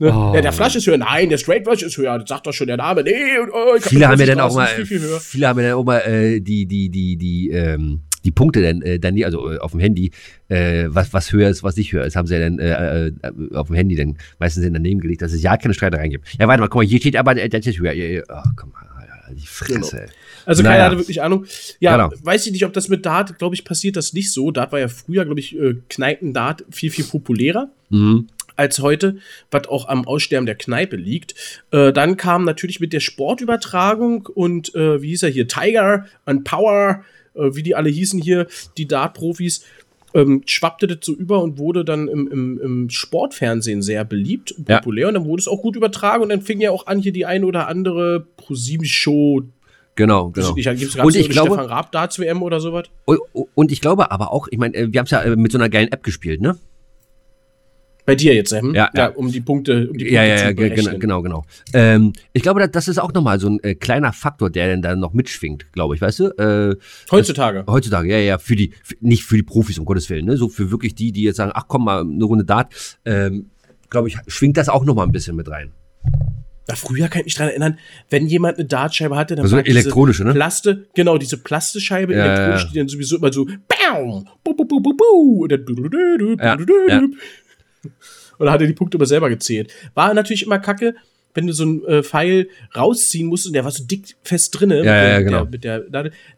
Ne? 0.00 0.12
Oh. 0.12 0.32
Ja, 0.34 0.40
der 0.40 0.52
Flush 0.52 0.76
ist 0.76 0.86
höher. 0.86 0.96
Nein, 0.96 1.28
der 1.28 1.36
Straight 1.38 1.64
Flush 1.64 1.82
ist 1.82 1.96
höher. 1.98 2.18
Das 2.18 2.28
sagt 2.28 2.46
doch 2.46 2.52
schon 2.52 2.66
der 2.66 2.78
Name. 2.78 3.02
Nee, 3.04 3.38
und, 3.42 3.50
oh, 3.50 3.74
ich 3.76 3.82
hab 3.84 3.90
Viele 3.90 4.06
eine 4.06 4.12
haben 4.12 4.20
ja 4.20 4.26
dann 4.34 4.40
auch 4.40 4.54
mal, 4.54 4.66
Viel, 4.66 4.86
viel 4.86 5.00
viele 5.20 5.46
haben 5.46 5.60
ja 5.60 5.68
dann 5.68 5.74
auch 5.74 5.84
mal 5.84 5.98
äh, 5.98 6.40
die, 6.40 6.64
die, 6.66 6.88
die, 6.88 7.16
die, 7.16 7.50
ähm, 7.50 8.00
die 8.24 8.30
Punkte 8.30 8.62
dann, 8.62 8.80
äh, 8.82 8.98
dann 8.98 9.22
also 9.22 9.52
äh, 9.52 9.58
auf 9.58 9.72
dem 9.72 9.80
Handy, 9.80 10.10
äh, 10.48 10.86
was, 10.88 11.12
was 11.12 11.32
höher 11.32 11.50
ist, 11.50 11.62
was 11.62 11.76
nicht 11.76 11.92
höher 11.92 12.04
ist, 12.04 12.16
haben 12.16 12.26
sie 12.26 12.34
ja 12.34 12.40
dann 12.40 12.58
äh, 12.58 13.08
äh, 13.08 13.12
auf 13.54 13.66
dem 13.66 13.76
Handy 13.76 13.94
dann 13.94 14.16
meistens 14.38 14.66
daneben 14.72 15.00
gelegt, 15.00 15.20
dass 15.22 15.32
es 15.32 15.42
ja 15.42 15.56
keine 15.58 15.74
Streitereien 15.74 16.10
gibt. 16.10 16.28
Ja, 16.38 16.48
warte 16.48 16.60
mal, 16.62 16.68
guck 16.68 16.80
mal, 16.82 16.86
hier 16.86 16.98
steht 16.98 17.16
aber, 17.16 17.36
äh, 17.36 17.48
das 17.50 17.66
ist 17.66 17.78
höher. 17.78 17.92
Oh, 18.28 18.42
komm 18.56 18.70
mal, 18.72 18.86
die 19.34 19.46
Fresse. 19.46 20.02
ey. 20.02 20.08
Also 20.46 20.62
Naja. 20.62 20.74
keiner 20.74 20.84
hatte 20.86 20.98
wirklich 20.98 21.22
Ahnung. 21.22 21.44
Ja, 21.78 21.96
Genau. 22.08 22.12
weiß 22.24 22.46
ich 22.46 22.52
nicht, 22.52 22.64
ob 22.64 22.72
das 22.72 22.88
mit 22.88 23.06
Dart, 23.06 23.38
glaube 23.38 23.54
ich, 23.54 23.64
passiert 23.64 23.96
das 23.96 24.12
nicht 24.12 24.32
so. 24.32 24.50
Dart 24.50 24.72
war 24.72 24.80
ja 24.80 24.88
früher, 24.88 25.24
glaube 25.24 25.40
ich, 25.40 25.56
äh, 25.58 25.74
Kneipen-Dart 25.88 26.64
viel, 26.70 26.90
viel 26.90 27.04
populärer. 27.04 27.70
Mhm. 27.90 28.28
Als 28.60 28.78
heute, 28.80 29.16
was 29.50 29.66
auch 29.68 29.88
am 29.88 30.06
Aussterben 30.06 30.46
der 30.46 30.54
Kneipe 30.54 30.96
liegt. 30.96 31.34
Äh, 31.72 31.92
dann 31.92 32.16
kam 32.16 32.44
natürlich 32.44 32.78
mit 32.78 32.92
der 32.92 33.00
Sportübertragung 33.00 34.26
und 34.32 34.74
äh, 34.74 35.02
wie 35.02 35.08
hieß 35.08 35.24
er 35.24 35.30
hier, 35.30 35.48
Tiger 35.48 36.04
und 36.26 36.44
Power, 36.44 37.02
äh, 37.34 37.40
wie 37.54 37.62
die 37.62 37.74
alle 37.74 37.90
hießen 37.90 38.20
hier, 38.20 38.46
die 38.76 38.86
Dart-Profis, 38.86 39.64
ähm, 40.12 40.42
schwappte 40.46 40.86
das 40.88 40.98
so 41.02 41.12
über 41.14 41.40
und 41.42 41.56
wurde 41.58 41.84
dann 41.84 42.08
im, 42.08 42.26
im, 42.30 42.60
im 42.60 42.90
Sportfernsehen 42.90 43.80
sehr 43.80 44.04
beliebt 44.04 44.52
und 44.52 44.68
Ja. 44.68 44.78
populär 44.78 45.08
und 45.08 45.14
dann 45.14 45.24
wurde 45.24 45.40
es 45.40 45.48
auch 45.48 45.62
gut 45.62 45.76
übertragen 45.76 46.22
und 46.22 46.28
dann 46.30 46.42
fing 46.42 46.60
ja 46.60 46.70
auch 46.72 46.86
an, 46.88 46.98
hier 46.98 47.12
die 47.12 47.26
ein 47.26 47.44
oder 47.44 47.68
andere 47.68 48.26
ProSieben-Show, 48.36 49.42
Genau, 49.96 50.30
genau. 50.30 50.54
gibt 50.54 50.66
es 50.66 50.96
Und 50.96 51.14
ich 51.16 51.28
glaube- 51.28 51.50
Stefan 51.50 51.66
Raab 51.66 51.92
Darts-WM 51.92 52.42
oder 52.42 52.60
sowas? 52.60 52.84
Und, 53.04 53.20
und 53.54 53.70
ich 53.72 53.80
glaube 53.80 54.10
aber 54.10 54.32
auch, 54.32 54.48
ich 54.50 54.58
meine, 54.58 54.74
äh, 54.74 54.92
wir 54.92 54.98
haben 54.98 55.04
es 55.06 55.10
ja 55.10 55.20
äh, 55.22 55.36
mit 55.36 55.52
so 55.52 55.58
einer 55.58 55.68
geilen 55.68 55.92
App 55.92 56.02
gespielt, 56.02 56.40
ne? 56.40 56.56
Bei 58.10 58.16
dir 58.16 58.34
jetzt, 58.34 58.50
Sam? 58.50 58.74
Ja, 58.74 58.90
ja. 58.92 59.06
um 59.10 59.30
die 59.30 59.40
Punkte, 59.40 59.88
um 59.88 59.96
die 59.96 60.04
Punkte 60.06 60.14
Ja, 60.14 60.24
ja, 60.24 60.50
ja, 60.50 60.94
genau, 60.98 61.22
genau. 61.22 61.44
Ähm, 61.72 62.12
ich 62.32 62.42
glaube, 62.42 62.58
das- 62.58 62.72
das 62.72 62.88
ist 62.88 62.98
auch 62.98 63.12
nochmal 63.12 63.38
so 63.38 63.48
ein 63.50 63.60
äh, 63.62 63.76
kleiner 63.76 64.12
Faktor, 64.12 64.50
der 64.50 64.66
dann 64.68 64.82
da 64.82 64.96
noch 64.96 65.12
mitschwingt, 65.12 65.72
glaube 65.72 65.94
ich, 65.94 66.00
weißt 66.00 66.18
du? 66.18 66.24
Äh, 66.36 66.76
Heutzutage. 67.12 67.62
heutzutage, 67.68 68.08
ja, 68.10 68.18
ja, 68.18 68.38
für 68.38 68.56
die, 68.56 68.72
für, 68.82 68.96
nicht 69.00 69.22
für 69.22 69.36
die 69.36 69.44
Profis, 69.44 69.78
um 69.78 69.84
Gottes 69.84 70.10
Willen, 70.10 70.26
ne? 70.26 70.36
So 70.36 70.48
für 70.48 70.72
wirklich 70.72 70.96
die, 70.96 71.12
die 71.12 71.22
jetzt 71.22 71.36
sagen, 71.36 71.52
ach 71.54 71.66
komm 71.68 71.84
mal, 71.84 72.00
eine 72.00 72.24
Runde 72.24 72.44
Dart, 72.44 72.72
ähm, 73.04 73.50
glaube 73.90 74.08
ich, 74.08 74.16
schwingt 74.26 74.56
das 74.56 74.68
auch 74.68 74.84
nochmal 74.84 75.06
ein 75.06 75.12
bisschen 75.12 75.36
mit 75.36 75.48
rein. 75.48 75.70
Na, 76.66 76.74
früher 76.74 77.06
kann 77.06 77.20
ich 77.20 77.26
mich 77.26 77.34
dran 77.36 77.48
erinnern, 77.50 77.78
wenn 78.08 78.26
jemand 78.26 78.58
eine 78.58 78.66
Dartscheibe 78.66 79.14
hatte, 79.16 79.36
dann 79.36 79.44
Also 79.44 79.54
war 79.54 79.60
eine 79.62 79.68
elektronische, 79.68 80.24
ne? 80.24 80.32
Plaste, 80.34 80.88
genau, 80.96 81.16
diese 81.16 81.36
Plastescheibe 81.36 82.12
Ja, 82.12 82.24
elektronisch, 82.24 82.60
ja, 82.62 82.66
ja. 82.66 82.72
die 82.72 82.78
dann 82.80 82.88
sowieso 82.88 83.18
immer 83.18 83.32
so 83.32 83.44
BAM! 83.44 84.24
Bu, 84.42 84.54
bu, 84.54 84.64
bu, 84.64 84.80
bu, 84.80 84.96
bu, 84.96 85.42
und 85.44 85.52
dann 85.52 85.64
Ja, 86.40 86.56
ja. 86.88 87.02
Dann 88.38 88.50
hat 88.50 88.60
er 88.60 88.66
die 88.66 88.72
Punkte 88.72 88.96
aber 88.96 89.06
selber 89.06 89.28
gezählt. 89.28 89.72
War 89.94 90.12
natürlich 90.14 90.44
immer 90.44 90.58
kacke, 90.58 90.94
wenn 91.34 91.46
du 91.46 91.52
so 91.52 91.62
einen 91.62 91.84
äh, 91.86 92.02
Pfeil 92.02 92.48
rausziehen 92.76 93.28
musst 93.28 93.46
und 93.46 93.52
der 93.52 93.64
war 93.64 93.70
so 93.70 93.84
dick 93.84 94.16
fest 94.24 94.58
drinne. 94.58 94.84
Ja, 94.84 95.08
ja, 95.08 95.20
genau. 95.20 95.44
Der, 95.44 95.50
mit 95.50 95.64
der, 95.64 95.80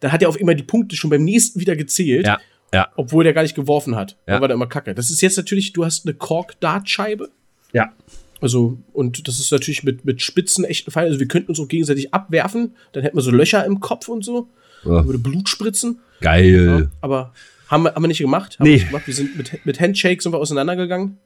dann 0.00 0.12
hat 0.12 0.22
er 0.22 0.28
auf 0.28 0.38
immer 0.38 0.54
die 0.54 0.62
Punkte 0.62 0.96
schon 0.96 1.10
beim 1.10 1.24
nächsten 1.24 1.60
wieder 1.60 1.76
gezählt. 1.76 2.26
Ja, 2.26 2.38
ja. 2.74 2.88
Obwohl 2.96 3.24
der 3.24 3.32
gar 3.32 3.42
nicht 3.42 3.54
geworfen 3.54 3.96
hat. 3.96 4.16
Ja. 4.26 4.34
Da 4.34 4.40
war 4.40 4.48
der 4.48 4.54
immer 4.54 4.66
kacke. 4.66 4.94
Das 4.94 5.10
ist 5.10 5.20
jetzt 5.22 5.36
natürlich, 5.36 5.72
du 5.72 5.84
hast 5.84 6.06
eine 6.06 6.14
Kork-Dartscheibe. 6.14 7.30
Ja. 7.72 7.92
Also, 8.40 8.78
und 8.92 9.28
das 9.28 9.38
ist 9.38 9.52
natürlich 9.52 9.84
mit, 9.84 10.04
mit 10.04 10.20
spitzen, 10.20 10.64
echten 10.64 10.90
Pfeilen. 10.90 11.08
Also, 11.08 11.20
wir 11.20 11.28
könnten 11.28 11.50
uns 11.50 11.60
auch 11.60 11.68
gegenseitig 11.68 12.12
abwerfen. 12.12 12.74
Dann 12.92 13.02
hätten 13.02 13.16
wir 13.16 13.22
so 13.22 13.30
Löcher 13.30 13.64
im 13.64 13.80
Kopf 13.80 14.08
und 14.08 14.24
so. 14.24 14.48
Ja. 14.84 15.06
Würde 15.06 15.18
Blut 15.18 15.48
spritzen. 15.48 16.00
Geil. 16.20 16.80
Ja, 16.80 16.90
aber 17.00 17.32
haben 17.68 17.84
wir, 17.84 17.94
haben 17.94 18.02
wir 18.02 18.08
nicht 18.08 18.18
gemacht. 18.18 18.58
Haben 18.58 18.64
Nee. 18.64 18.70
wir 18.70 18.76
nicht 18.78 18.86
gemacht. 18.88 19.06
Wir 19.06 19.14
sind 19.14 19.36
mit, 19.36 19.64
mit 19.64 19.80
Handshake 19.80 20.20
sind 20.22 20.32
wir 20.32 20.38
auseinandergegangen. 20.38 21.18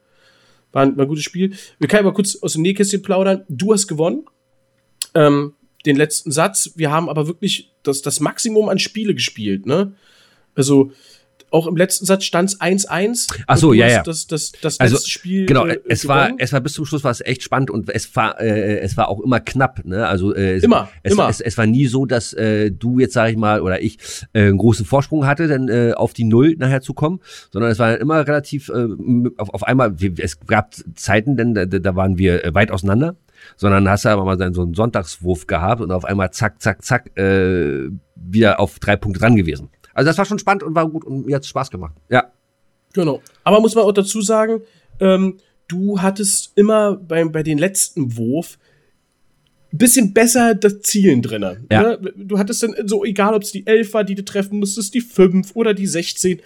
War 0.77 0.83
ein, 0.83 0.95
war 0.95 1.05
ein 1.05 1.07
gutes 1.07 1.23
Spiel. 1.23 1.55
Wir 1.79 1.87
können 1.87 2.05
aber 2.05 2.13
kurz 2.13 2.35
aus 2.35 2.53
dem 2.53 2.61
Nähkästchen 2.61 3.01
plaudern. 3.01 3.43
Du 3.49 3.73
hast 3.73 3.87
gewonnen. 3.87 4.25
Ähm, 5.15 5.55
den 5.87 5.95
letzten 5.95 6.31
Satz. 6.31 6.73
Wir 6.75 6.91
haben 6.91 7.09
aber 7.09 7.25
wirklich 7.25 7.73
das, 7.81 8.03
das 8.03 8.19
Maximum 8.19 8.69
an 8.69 8.77
Spiele 8.77 9.15
gespielt, 9.15 9.65
ne? 9.65 9.93
Also, 10.53 10.91
auch 11.51 11.67
im 11.67 11.77
letzten 11.77 12.05
Satz 12.05 12.25
stand 12.25 12.49
es 12.49 12.59
1-1. 12.59 13.27
Ach 13.47 13.57
so, 13.57 13.73
ja, 13.73 13.87
ja. 13.87 14.03
Das, 14.03 14.27
das, 14.27 14.51
das 14.61 14.79
Also, 14.79 14.95
letzte 14.95 15.09
Spiel. 15.09 15.45
Genau, 15.45 15.65
äh, 15.65 15.79
es 15.87 16.07
war, 16.07 16.25
gewonnen. 16.25 16.39
es 16.39 16.53
war 16.53 16.61
bis 16.61 16.73
zum 16.73 16.85
Schluss 16.85 17.03
war 17.03 17.11
es 17.11 17.21
echt 17.21 17.43
spannend 17.43 17.71
und 17.71 17.89
es 17.89 18.15
war, 18.15 18.39
äh, 18.41 18.79
es 18.79 18.97
war 18.97 19.07
auch 19.07 19.21
immer 19.21 19.39
knapp, 19.39 19.85
ne? 19.85 20.07
Also 20.07 20.35
äh, 20.35 20.55
es, 20.55 20.63
Immer, 20.63 20.89
es, 21.03 21.13
immer. 21.13 21.29
Es, 21.29 21.41
es 21.41 21.57
war 21.57 21.65
nie 21.65 21.87
so, 21.87 22.05
dass 22.05 22.33
äh, 22.33 22.71
du 22.71 22.99
jetzt 22.99 23.13
sage 23.13 23.31
ich 23.31 23.37
mal 23.37 23.61
oder 23.61 23.81
ich 23.81 23.97
äh, 24.33 24.47
einen 24.47 24.57
großen 24.57 24.85
Vorsprung 24.85 25.25
hatte, 25.25 25.47
dann 25.47 25.69
äh, 25.69 25.93
auf 25.95 26.13
die 26.13 26.25
Null 26.25 26.55
nachher 26.57 26.81
zu 26.81 26.93
kommen, 26.93 27.21
sondern 27.51 27.71
es 27.71 27.79
war 27.79 27.97
immer 27.97 28.27
relativ 28.27 28.69
äh, 28.69 28.87
auf, 29.37 29.53
auf 29.53 29.63
einmal. 29.63 29.95
Es 30.17 30.39
gab 30.41 30.75
Zeiten, 30.95 31.37
denn 31.37 31.53
da, 31.53 31.65
da 31.65 31.95
waren 31.95 32.17
wir 32.17 32.43
äh, 32.43 32.53
weit 32.53 32.71
auseinander, 32.71 33.15
sondern 33.55 33.89
hast 33.89 34.05
du 34.05 34.09
aber 34.09 34.25
mal 34.25 34.37
so 34.53 34.63
einen 34.63 34.73
Sonntagswurf 34.73 35.47
gehabt 35.47 35.81
und 35.81 35.91
auf 35.91 36.05
einmal 36.05 36.31
zack, 36.31 36.61
zack, 36.61 36.83
zack 36.83 37.17
äh, 37.17 37.89
wieder 38.15 38.59
auf 38.59 38.79
drei 38.79 38.95
Punkte 38.95 39.19
dran 39.19 39.35
gewesen. 39.35 39.69
Also 39.97 40.09
das 40.09 40.17
war 40.19 40.25
schon 40.25 40.37
spannend 40.37 40.61
und 40.61 40.75
war 40.75 40.87
gut 40.87 41.05
und 41.05 41.25
mir 41.25 41.37
hat 41.37 41.45
Spaß 41.45 41.71
gemacht. 41.71 41.95
Ja. 42.07 42.31
Genau. 42.93 43.19
Aber 43.43 43.59
muss 43.59 43.73
man 43.73 43.83
auch 43.83 43.91
dazu 43.91 44.21
sagen, 44.21 44.61
ähm, 44.99 45.37
du 45.67 45.99
hattest 45.99 46.51
immer 46.55 46.95
beim, 46.95 47.31
bei 47.31 47.41
den 47.41 47.57
letzten 47.57 48.15
Wurf 48.15 48.59
ein 49.73 49.79
bisschen 49.79 50.13
besser 50.13 50.53
das 50.53 50.81
Zielen 50.81 51.23
drin. 51.23 51.65
Ja. 51.71 51.81
Ne? 51.97 52.13
Du 52.15 52.37
hattest 52.37 52.61
dann 52.61 52.75
so, 52.85 53.03
egal 53.03 53.33
ob 53.33 53.41
es 53.41 53.51
die 53.51 53.65
11 53.65 53.91
war, 53.95 54.03
die 54.03 54.13
du 54.13 54.23
treffen 54.23 54.59
musstest, 54.59 54.93
die 54.93 55.01
5 55.01 55.55
oder 55.55 55.73
die 55.73 55.87
16. 55.87 56.41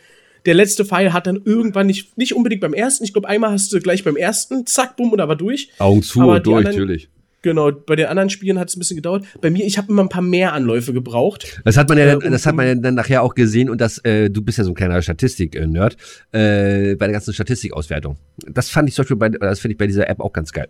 Der 0.45 0.53
letzte 0.53 0.85
Pfeil 0.85 1.11
hat 1.11 1.27
dann 1.27 1.41
irgendwann 1.43 1.87
nicht, 1.87 2.17
nicht 2.17 2.33
unbedingt 2.33 2.61
beim 2.61 2.73
ersten, 2.73 3.03
ich 3.03 3.11
glaube, 3.11 3.27
einmal 3.27 3.51
hast 3.51 3.73
du 3.73 3.81
gleich 3.81 4.05
beim 4.05 4.15
ersten, 4.15 4.65
zack, 4.65 4.95
bumm, 4.95 5.11
und 5.11 5.17
da 5.17 5.27
war 5.27 5.35
durch. 5.35 5.69
Augen 5.77 6.01
zu 6.03 6.21
Aber 6.21 6.35
und 6.35 6.45
durch, 6.47 6.57
anderen- 6.59 6.75
natürlich. 6.77 7.09
Genau, 7.43 7.71
bei 7.71 7.95
den 7.95 8.05
anderen 8.05 8.29
Spielen 8.29 8.59
hat 8.59 8.69
es 8.69 8.75
ein 8.75 8.79
bisschen 8.79 8.97
gedauert. 8.97 9.25
Bei 9.41 9.49
mir, 9.49 9.65
ich 9.65 9.77
habe 9.79 9.91
immer 9.91 10.03
ein 10.03 10.09
paar 10.09 10.21
mehr 10.21 10.53
Anläufe 10.53 10.93
gebraucht. 10.93 11.59
Das 11.65 11.75
hat 11.75 11.89
man 11.89 11.97
ja, 11.97 12.03
Äh, 12.05 12.07
dann, 12.11 12.23
um- 12.23 12.31
das 12.31 12.45
hat 12.45 12.53
man 12.55 12.67
ja 12.67 12.75
dann 12.75 12.93
nachher 12.93 13.23
auch 13.23 13.33
gesehen 13.33 13.69
und 13.69 13.81
das, 13.81 13.97
äh, 14.05 14.29
du 14.29 14.41
bist 14.43 14.57
ja 14.59 14.63
so 14.63 14.69
ein 14.71 14.75
kleiner 14.75 15.01
Statistik-Nerd, 15.01 15.97
äh, 16.31 16.95
bei 16.95 17.07
der 17.07 17.13
ganzen 17.13 17.33
Statistikauswertung. 17.33 18.17
Das 18.47 18.69
fand 18.69 18.89
ich 18.89 18.95
zum 18.95 19.03
Beispiel 19.03 19.17
bei, 19.17 19.29
das 19.29 19.59
finde 19.59 19.73
ich 19.73 19.77
bei 19.79 19.87
dieser 19.87 20.07
App 20.07 20.19
auch 20.19 20.33
ganz 20.33 20.51
geil. 20.51 20.67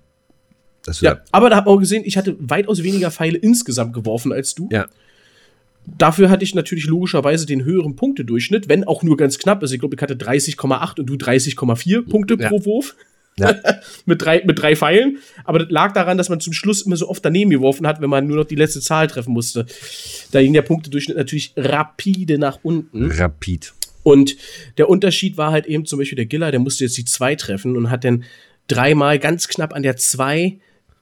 Ja, 1.01 1.21
aber 1.31 1.49
da 1.49 1.57
hat 1.57 1.65
man 1.65 1.75
auch 1.75 1.79
gesehen, 1.79 2.03
ich 2.05 2.17
hatte 2.17 2.35
weitaus 2.39 2.81
weniger 2.83 3.11
Pfeile 3.11 3.37
insgesamt 3.37 3.93
geworfen 3.93 4.31
als 4.31 4.55
du. 4.55 4.69
ja. 4.71 4.87
Dafür 5.97 6.29
hatte 6.29 6.43
ich 6.43 6.53
natürlich 6.53 6.85
logischerweise 6.85 7.47
den 7.47 7.63
höheren 7.65 7.95
Punktedurchschnitt, 7.95 8.69
wenn 8.69 8.83
auch 8.83 9.01
nur 9.01 9.17
ganz 9.17 9.39
knapp. 9.39 9.63
Also 9.63 9.73
ich 9.73 9.79
glaube, 9.79 9.95
ich 9.95 10.01
hatte 10.01 10.15
30,8 10.15 10.99
und 10.99 11.07
du 11.07 11.15
30,4 11.15 12.07
Punkte 12.07 12.37
Ja. 12.39 12.49
pro 12.49 12.63
Wurf. 12.65 12.95
Ja. 13.37 13.55
mit, 14.05 14.21
drei, 14.21 14.43
mit 14.45 14.59
drei 14.59 14.75
Pfeilen. 14.75 15.19
Aber 15.45 15.59
das 15.59 15.69
lag 15.69 15.93
daran, 15.93 16.17
dass 16.17 16.29
man 16.29 16.39
zum 16.39 16.53
Schluss 16.53 16.81
immer 16.83 16.97
so 16.97 17.09
oft 17.09 17.23
daneben 17.23 17.49
geworfen 17.51 17.87
hat, 17.87 18.01
wenn 18.01 18.09
man 18.09 18.27
nur 18.27 18.37
noch 18.37 18.45
die 18.45 18.55
letzte 18.55 18.81
Zahl 18.81 19.07
treffen 19.07 19.33
musste. 19.33 19.65
Da 20.31 20.41
ging 20.41 20.53
der 20.53 20.61
Punktedurchschnitt 20.61 21.17
natürlich 21.17 21.53
rapide 21.55 22.37
nach 22.37 22.59
unten. 22.63 23.11
Rapid. 23.11 23.73
Und 24.03 24.35
der 24.77 24.89
Unterschied 24.89 25.37
war 25.37 25.51
halt 25.51 25.65
eben 25.65 25.85
zum 25.85 25.99
Beispiel 25.99 26.15
der 26.15 26.25
Giller, 26.25 26.51
der 26.51 26.59
musste 26.59 26.83
jetzt 26.83 26.97
die 26.97 27.05
2 27.05 27.35
treffen 27.35 27.77
und 27.77 27.91
hat 27.91 28.03
dann 28.03 28.23
dreimal 28.67 29.19
ganz 29.19 29.47
knapp 29.47 29.73
an 29.73 29.83
der 29.83 29.97
2 29.97 30.57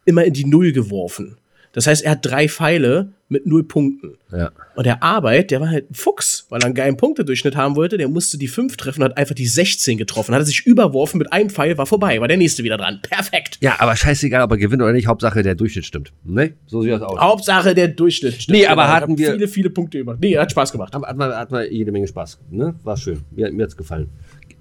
immer 0.05 0.25
in 0.25 0.33
die 0.33 0.45
Null 0.45 0.71
geworfen. 0.71 1.37
Das 1.71 1.87
heißt, 1.87 2.03
er 2.03 2.11
hat 2.11 2.25
drei 2.25 2.49
Pfeile 2.49 3.13
mit 3.29 3.45
null 3.45 3.63
Punkten. 3.63 4.15
Ja. 4.31 4.51
Und 4.75 4.85
der 4.85 5.03
Arbeit, 5.03 5.51
der 5.51 5.61
war 5.61 5.69
halt 5.69 5.91
ein 5.91 5.93
Fuchs, 5.93 6.45
weil 6.49 6.59
er 6.61 6.65
einen 6.65 6.73
geilen 6.75 6.97
Punktedurchschnitt 6.97 7.55
haben 7.55 7.75
wollte. 7.75 7.97
Der 7.97 8.07
musste 8.07 8.37
die 8.37 8.47
5 8.47 8.75
treffen 8.75 9.03
hat 9.03 9.17
einfach 9.17 9.35
die 9.35 9.45
16 9.45 9.97
getroffen. 9.97 10.33
Hat 10.33 10.41
er 10.41 10.45
sich 10.45 10.65
überworfen 10.65 11.19
mit 11.19 11.31
einem 11.31 11.49
Pfeil, 11.49 11.77
war 11.77 11.85
vorbei, 11.85 12.19
war 12.19 12.27
der 12.27 12.37
nächste 12.37 12.63
wieder 12.63 12.77
dran. 12.77 12.99
Perfekt. 13.07 13.57
Ja, 13.61 13.75
aber 13.79 13.95
scheißegal, 13.95 14.41
ob 14.43 14.51
er 14.51 14.57
gewinnt 14.57 14.81
oder 14.81 14.93
nicht, 14.93 15.07
Hauptsache 15.07 15.43
der 15.43 15.55
Durchschnitt 15.55 15.85
stimmt. 15.85 16.11
Ne? 16.23 16.53
So 16.65 16.81
sieht 16.81 16.91
das 16.91 17.01
aus. 17.03 17.19
Hauptsache 17.19 17.75
der 17.75 17.89
Durchschnitt. 17.89 18.33
stimmt. 18.41 18.57
Nee, 18.57 18.65
aber 18.65 18.81
Genau, 18.83 18.93
hatten 18.95 19.17
wir- 19.17 19.31
Viele, 19.33 19.47
viele 19.47 19.69
Punkte 19.69 19.99
gemacht. 19.99 20.17
Nee, 20.21 20.37
hat 20.37 20.49
Spaß 20.51 20.71
gemacht. 20.71 20.93
Hat, 20.95 21.03
hat, 21.03 21.17
man, 21.17 21.31
hat 21.31 21.51
man 21.51 21.71
jede 21.71 21.91
Menge 21.91 22.07
Spaß. 22.07 22.39
Ne? 22.49 22.73
War 22.83 22.97
schön. 22.97 23.19
Mir, 23.31 23.51
mir 23.51 23.63
hat's 23.63 23.77
gefallen. 23.77 24.09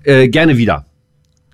Äh, 0.04 0.28
gerne 0.28 0.56
wieder. 0.56 0.84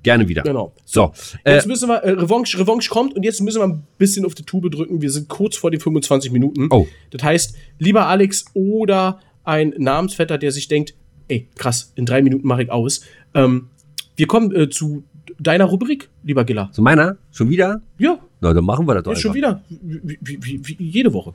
Gerne 0.04 0.28
wieder. 0.28 0.42
Genau. 0.42 0.72
So. 0.84 1.12
Äh, 1.42 1.54
Jetzt 1.54 1.66
müssen 1.66 1.88
wir, 1.88 1.96
äh, 1.96 2.10
Revanche, 2.12 2.58
Revanche 2.60 2.88
kommt 2.90 3.14
und 3.16 3.24
jetzt 3.24 3.40
müssen 3.40 3.58
wir 3.60 3.64
ein 3.66 3.82
bisschen 3.98 4.24
auf 4.24 4.34
die 4.36 4.44
Tube 4.44 4.70
drücken. 4.70 5.02
Wir 5.02 5.10
sind 5.10 5.28
kurz 5.28 5.56
vor 5.56 5.72
den 5.72 5.80
25 5.80 6.30
Minuten. 6.30 6.68
Oh. 6.70 6.86
Das 7.10 7.22
heißt, 7.24 7.56
lieber 7.80 8.06
Alex 8.06 8.44
oder 8.54 9.18
ein 9.42 9.74
Namensvetter, 9.76 10.38
der 10.38 10.52
sich 10.52 10.68
denkt, 10.68 10.94
ey, 11.28 11.48
krass, 11.56 11.92
in 11.96 12.06
drei 12.06 12.22
Minuten 12.22 12.46
mache 12.46 12.62
ich 12.62 12.70
aus. 12.70 13.00
Ähm, 13.34 13.70
wir 14.16 14.26
kommen 14.26 14.54
äh, 14.54 14.68
zu 14.70 15.02
deiner 15.40 15.64
Rubrik, 15.64 16.10
lieber 16.22 16.44
Giller. 16.44 16.70
zu 16.72 16.82
meiner? 16.82 17.16
Schon 17.32 17.48
wieder? 17.48 17.80
Ja, 17.98 18.18
Na, 18.40 18.52
dann 18.52 18.64
machen 18.64 18.86
wir 18.86 18.94
das 18.94 19.02
doch 19.04 19.12
jetzt 19.12 19.22
schon 19.22 19.34
wieder. 19.34 19.64
Wie, 19.68 20.18
wie, 20.20 20.38
wie, 20.44 20.78
wie 20.78 20.84
jede 20.84 21.12
Woche. 21.12 21.34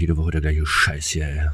Jede 0.00 0.16
Woche 0.16 0.32
der 0.32 0.40
gleiche 0.40 0.66
Scheiß 0.66 1.08
hier, 1.08 1.26
ey. 1.26 1.48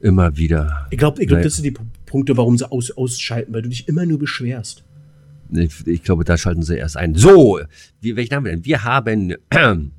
Immer 0.00 0.36
wieder. 0.36 0.86
Ich 0.90 0.98
glaube, 0.98 1.22
ich 1.22 1.28
glaub, 1.28 1.42
das 1.42 1.56
sind 1.56 1.64
die 1.64 1.74
Punkte, 2.06 2.36
warum 2.36 2.56
sie 2.56 2.70
aus, 2.70 2.90
ausschalten, 2.90 3.52
weil 3.52 3.62
du 3.62 3.68
dich 3.68 3.86
immer 3.86 4.06
nur 4.06 4.18
beschwerst. 4.18 4.82
Ich, 5.52 5.86
ich 5.86 6.02
glaube, 6.02 6.24
da 6.24 6.38
schalten 6.38 6.62
sie 6.62 6.76
erst 6.76 6.96
ein. 6.96 7.14
So, 7.14 7.60
wie, 8.00 8.16
welchen 8.16 8.36
haben 8.36 8.44
wir 8.44 8.52
denn? 8.52 8.64
Wir 8.64 8.84
haben 8.84 9.34
den 9.52 9.92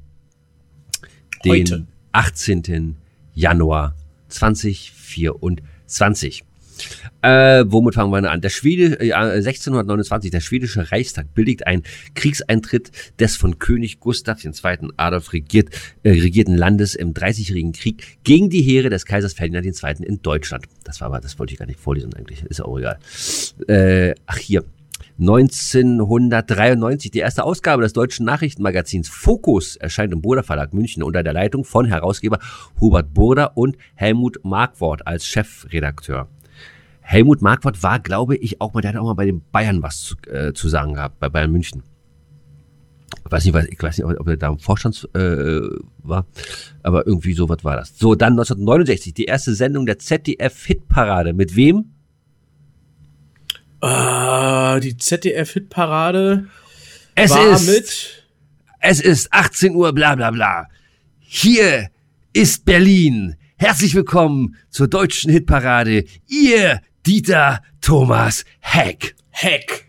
Heute. 1.46 1.86
18. 2.13 2.96
Januar 3.34 3.96
2024. 4.30 6.44
Äh, 7.22 7.65
womit 7.67 7.96
fangen 7.96 8.12
wir 8.12 8.30
an? 8.30 8.41
Der 8.41 8.50
Schwede, 8.50 9.00
äh, 9.00 9.13
1629, 9.13 10.32
der 10.32 10.39
schwedische 10.39 10.91
Reichstag 10.91 11.34
billigt 11.34 11.67
einen 11.67 11.84
Kriegseintritt 12.15 12.91
des 13.20 13.36
von 13.36 13.60
König 13.60 14.00
Gustav 14.00 14.44
II. 14.44 14.89
Adolf 14.98 15.34
regiert, 15.34 15.70
äh, 16.04 16.12
regierten 16.12 16.56
Landes 16.56 16.96
im 16.96 17.13
Dreißigjährigen 17.13 17.74
Krieg 17.74 18.20
gegen 18.24 18.50
die 18.50 18.62
Heere 18.62 18.89
des 18.89 19.06
Kaisers 19.06 19.34
Ferdinand 19.34 19.65
II. 19.65 20.06
in 20.06 20.22
Deutschland. 20.22 20.65
Das 20.84 21.02
war 21.02 21.08
aber, 21.08 21.20
das 21.20 21.38
wollte 21.39 21.54
ich 21.54 21.60
gar 21.60 21.65
nicht 21.65 21.80
vorlesen 21.80 22.13
eigentlich, 22.13 22.44
ist 22.44 22.62
auch 22.62 22.78
egal. 22.78 23.00
Äh, 23.67 24.15
ach 24.26 24.38
hier, 24.38 24.63
1993, 25.20 27.12
die 27.12 27.20
erste 27.20 27.44
Ausgabe 27.44 27.84
des 27.84 27.94
deutschen 27.94 28.26
Nachrichtenmagazins 28.26 29.08
Fokus 29.08 29.76
erscheint 29.76 30.13
im 30.13 30.22
Burda 30.22 30.41
Verlag 30.41 30.74
München 30.74 31.04
unter 31.04 31.22
der 31.22 31.34
Leitung 31.34 31.63
von 31.63 31.86
Herausgeber 31.86 32.39
Hubert 32.80 33.13
Burda 33.13 33.46
und 33.54 33.78
Helmut 33.94 34.39
Markwort 34.44 35.06
als 35.06 35.28
Chefredakteur. 35.28 36.28
Helmut 37.12 37.41
Markwort 37.41 37.84
war, 37.84 38.00
glaube 38.00 38.38
ich, 38.38 38.62
auch 38.62 38.74
mal, 38.74 38.80
der 38.80 38.93
hat 38.93 38.97
auch 39.00 39.04
mal 39.04 39.15
bei 39.15 39.26
den 39.26 39.41
Bayern 39.52 39.84
was 39.84 40.00
zu, 40.02 40.15
äh, 40.30 40.54
zu 40.54 40.69
sagen 40.69 40.93
gehabt, 40.93 41.19
bei 41.19 41.28
Bayern 41.28 41.52
München. 41.52 41.84
Ich 43.26 43.30
weiß 43.32 43.43
nicht, 43.43 43.54
was- 43.54 43.65
ich 43.65 43.84
weiß 43.84 43.97
nicht, 43.97 44.06
ob 44.19 44.26
er 44.30 44.38
da 44.38 44.47
im 44.47 44.60
Vorstand 44.60 45.10
äh, 45.13 45.60
war, 46.04 46.26
aber 46.84 47.06
irgendwie 47.06 47.34
so 47.34 47.50
was 47.50 47.65
war 47.65 47.76
das. 47.76 47.97
So, 47.97 48.15
dann 48.15 48.34
1969, 48.34 49.13
die 49.13 49.26
erste 49.26 49.54
Sendung 49.54 49.86
der 49.86 50.00
ZDF-Hitparade. 50.00 51.34
Mit 51.34 51.58
wem? 51.58 51.91
Ah, 53.82 54.80
die 54.80 54.95
ZDF-Hitparade 54.95 56.45
Es 57.15 57.32
war 57.32 57.52
ist 57.52 57.67
mit. 57.67 58.26
Es 58.80 59.02
ist 59.02 59.34
18 59.34 59.76
Uhr, 59.76 59.91
bla 59.91 60.15
bla 60.15 60.32
bla. 60.32 60.67
Hier 61.19 61.89
ist 62.32 62.63
Berlin. 62.63 63.36
Herzlich 63.58 63.93
willkommen 63.95 64.56
zur 64.69 64.88
deutschen 64.88 65.30
Hitparade. 65.30 66.06
Ihr 66.28 66.80
Dieter 67.06 67.62
Thomas 67.82 68.46
Heck. 68.60 69.16
Heck. 69.32 69.88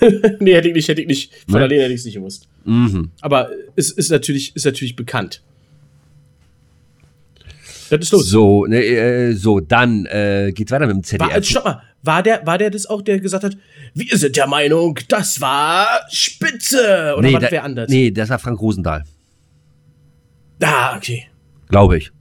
nee, 0.40 0.54
hätte 0.54 0.68
ich 0.68 0.74
nicht, 0.74 0.88
hätte 0.88 1.00
ich 1.02 1.06
nicht. 1.06 1.32
Von 1.48 1.58
Nee. 1.58 1.64
alleine 1.64 1.82
hätte 1.82 1.92
ich 1.94 2.00
es 2.00 2.04
nicht 2.06 2.14
gewusst. 2.14 2.48
Mhm. 2.64 3.10
Aber 3.20 3.50
es 3.76 3.90
ist 3.90 4.10
natürlich, 4.10 4.54
ist 4.56 4.64
natürlich 4.64 4.96
bekannt. 4.96 5.42
Das 7.90 8.00
ist 8.00 8.12
los. 8.12 8.28
So, 8.28 8.66
ne, 8.66 8.78
äh, 8.84 9.32
so, 9.32 9.58
dann 9.60 10.06
äh, 10.06 10.52
geht's 10.54 10.70
weiter 10.70 10.86
mit 10.86 10.94
dem 10.96 11.02
ZDF. 11.02 11.28
War, 11.32 11.42
stopp 11.42 11.64
mal, 11.64 11.82
war 12.02 12.22
der, 12.22 12.46
war 12.46 12.56
der 12.56 12.70
das 12.70 12.86
auch, 12.86 13.02
der 13.02 13.18
gesagt 13.18 13.42
hat, 13.44 13.56
wir 13.94 14.16
sind 14.16 14.36
der 14.36 14.46
Meinung, 14.46 14.98
das 15.08 15.40
war 15.40 15.88
Spitze? 16.10 17.14
Oder 17.18 17.26
nee, 17.26 17.32
war 17.34 17.40
das 17.40 17.50
da, 17.50 17.56
wer 17.56 17.64
anders? 17.64 17.90
nee, 17.90 18.10
das 18.12 18.28
war 18.30 18.38
Frank 18.38 18.60
Rosendahl, 18.60 19.04
Ah, 20.62 20.96
okay. 20.96 21.26
glaube 21.68 21.98
ich. 21.98 22.12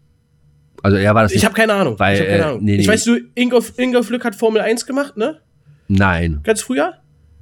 Also 0.83 0.97
er 0.97 1.15
war 1.15 1.23
das 1.23 1.31
Ich 1.33 1.45
habe 1.45 1.55
keine 1.55 1.73
Ahnung. 1.73 1.97
Weil, 1.99 2.15
ich 2.21 2.27
keine 2.27 2.37
äh, 2.37 2.41
Ahnung. 2.41 2.63
nee, 2.63 2.75
nee. 2.75 2.81
Ich 2.81 2.87
weiß, 2.87 3.03
du, 3.05 3.19
Ingo, 3.35 3.63
Ingo 3.77 4.03
Flück 4.03 4.23
hat 4.25 4.35
Formel 4.35 4.61
1 4.61 4.85
gemacht, 4.85 5.17
ne? 5.17 5.39
Nein, 5.87 6.41
Ganz 6.43 6.61
früher? 6.61 6.95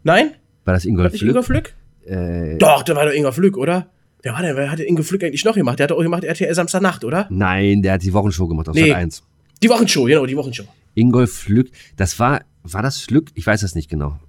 Nein? 0.03 0.31
war 0.65 0.73
das 0.73 0.85
Ingolf 0.85 1.13
Nicht 1.13 1.21
Ingo 1.23 1.41
Flück? 1.41 1.73
Flück? 2.05 2.17
Äh, 2.17 2.57
Doch, 2.57 2.83
der 2.83 2.95
war 2.95 3.05
doch 3.05 3.13
Ingo 3.13 3.31
Flück, 3.31 3.57
oder? 3.57 3.87
Wer 4.21 4.33
war 4.33 4.41
denn? 4.41 4.55
Wer 4.55 4.71
hat 4.71 4.79
Ingo 4.79 5.03
Flück 5.03 5.23
eigentlich 5.23 5.45
noch 5.45 5.55
gemacht? 5.55 5.79
Der 5.79 5.85
hat 5.85 5.91
auch 5.91 6.01
gemacht 6.01 6.23
RTL 6.23 6.53
Samstagnacht, 6.53 7.03
oder? 7.03 7.27
nein, 7.29 7.81
der 7.81 7.93
hat 7.93 8.03
die 8.03 8.13
Wochenshow 8.13 8.47
gemacht 8.47 8.69
auf 8.69 8.75
Nee. 8.75 8.89
Sat 8.89 8.97
1. 8.97 9.23
Die 9.63 9.69
Wochenshow, 9.69 10.03
genau, 10.05 10.25
die 10.25 10.35
Wochenshow. 10.37 10.65
Ingolf 10.95 11.33
Flück, 11.33 11.69
das 11.95 12.19
war, 12.19 12.41
war 12.63 12.81
das 12.81 12.99
Flück? 12.99 13.29
Ich 13.35 13.45
weiß 13.45 13.61
das 13.61 13.75
nicht 13.75 13.89
genau. 13.89 14.19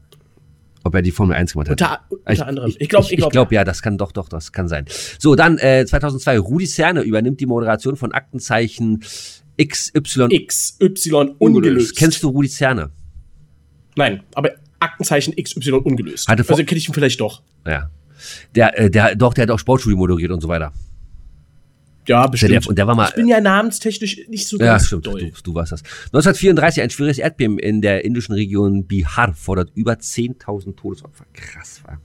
Ob 0.84 0.94
er 0.94 1.02
die 1.02 1.10
Formel 1.10 1.36
1 1.36 1.52
gemacht 1.52 1.68
hat. 1.68 1.80
Unter, 1.80 2.00
unter 2.08 2.32
ich, 2.32 2.42
anderem. 2.42 2.72
Ich, 2.78 2.88
glaube, 2.88 3.06
ich, 3.06 3.18
ich 3.18 3.28
glaub, 3.28 3.52
ja, 3.52 3.64
das 3.64 3.82
kann 3.82 3.98
doch, 3.98 4.12
doch, 4.12 4.28
das 4.28 4.52
kann 4.52 4.68
sein. 4.68 4.86
So, 5.18 5.34
dann 5.34 5.58
äh, 5.58 5.84
2002, 5.86 6.38
Rudi 6.38 6.66
Cerne 6.66 7.02
übernimmt 7.02 7.40
die 7.40 7.46
Moderation 7.46 7.96
von 7.96 8.12
Aktenzeichen 8.12 9.02
XY 9.60 10.28
XY 10.46 11.34
ungelöst. 11.38 11.96
Kennst 11.96 12.22
du 12.22 12.28
Rudi 12.28 12.48
Cerne? 12.48 12.90
Nein, 13.96 14.22
aber 14.34 14.52
Aktenzeichen 14.78 15.34
XY 15.34 15.72
ungelöst. 15.72 16.28
Hatte 16.28 16.44
vor- 16.44 16.54
also 16.56 16.64
kenne 16.64 16.78
ich 16.78 16.88
ihn 16.88 16.94
vielleicht 16.94 17.20
doch. 17.20 17.42
Ja. 17.66 17.90
Der, 18.54 18.78
äh, 18.78 18.90
der, 18.90 19.16
doch, 19.16 19.34
der 19.34 19.42
hat 19.42 19.50
auch 19.50 19.58
Sportstudio 19.58 19.96
moderiert 19.98 20.30
und 20.30 20.40
so 20.40 20.48
weiter. 20.48 20.72
Ja, 22.08 22.26
bestimmt. 22.26 22.52
Der- 22.52 22.68
und 22.68 22.78
der 22.78 22.86
war 22.86 22.94
mal- 22.94 23.08
ich 23.08 23.14
bin 23.14 23.28
ja 23.28 23.40
namenstechnisch 23.40 24.26
nicht 24.28 24.46
so 24.48 24.58
Ja, 24.58 24.66
ganz 24.72 24.86
stimmt, 24.86 25.06
du, 25.06 25.10
doll. 25.12 25.32
du 25.42 25.54
warst 25.54 25.72
das. 25.72 25.82
1934, 26.06 26.82
ein 26.82 26.90
schweres 26.90 27.18
Erdbeben 27.18 27.58
in 27.58 27.80
der 27.82 28.04
indischen 28.04 28.34
Region 28.34 28.86
Bihar 28.86 29.34
fordert 29.34 29.70
über 29.74 29.92
10.000 29.98 30.76
Todesopfer. 30.76 31.26
Krass, 31.34 31.80
war. 31.84 32.00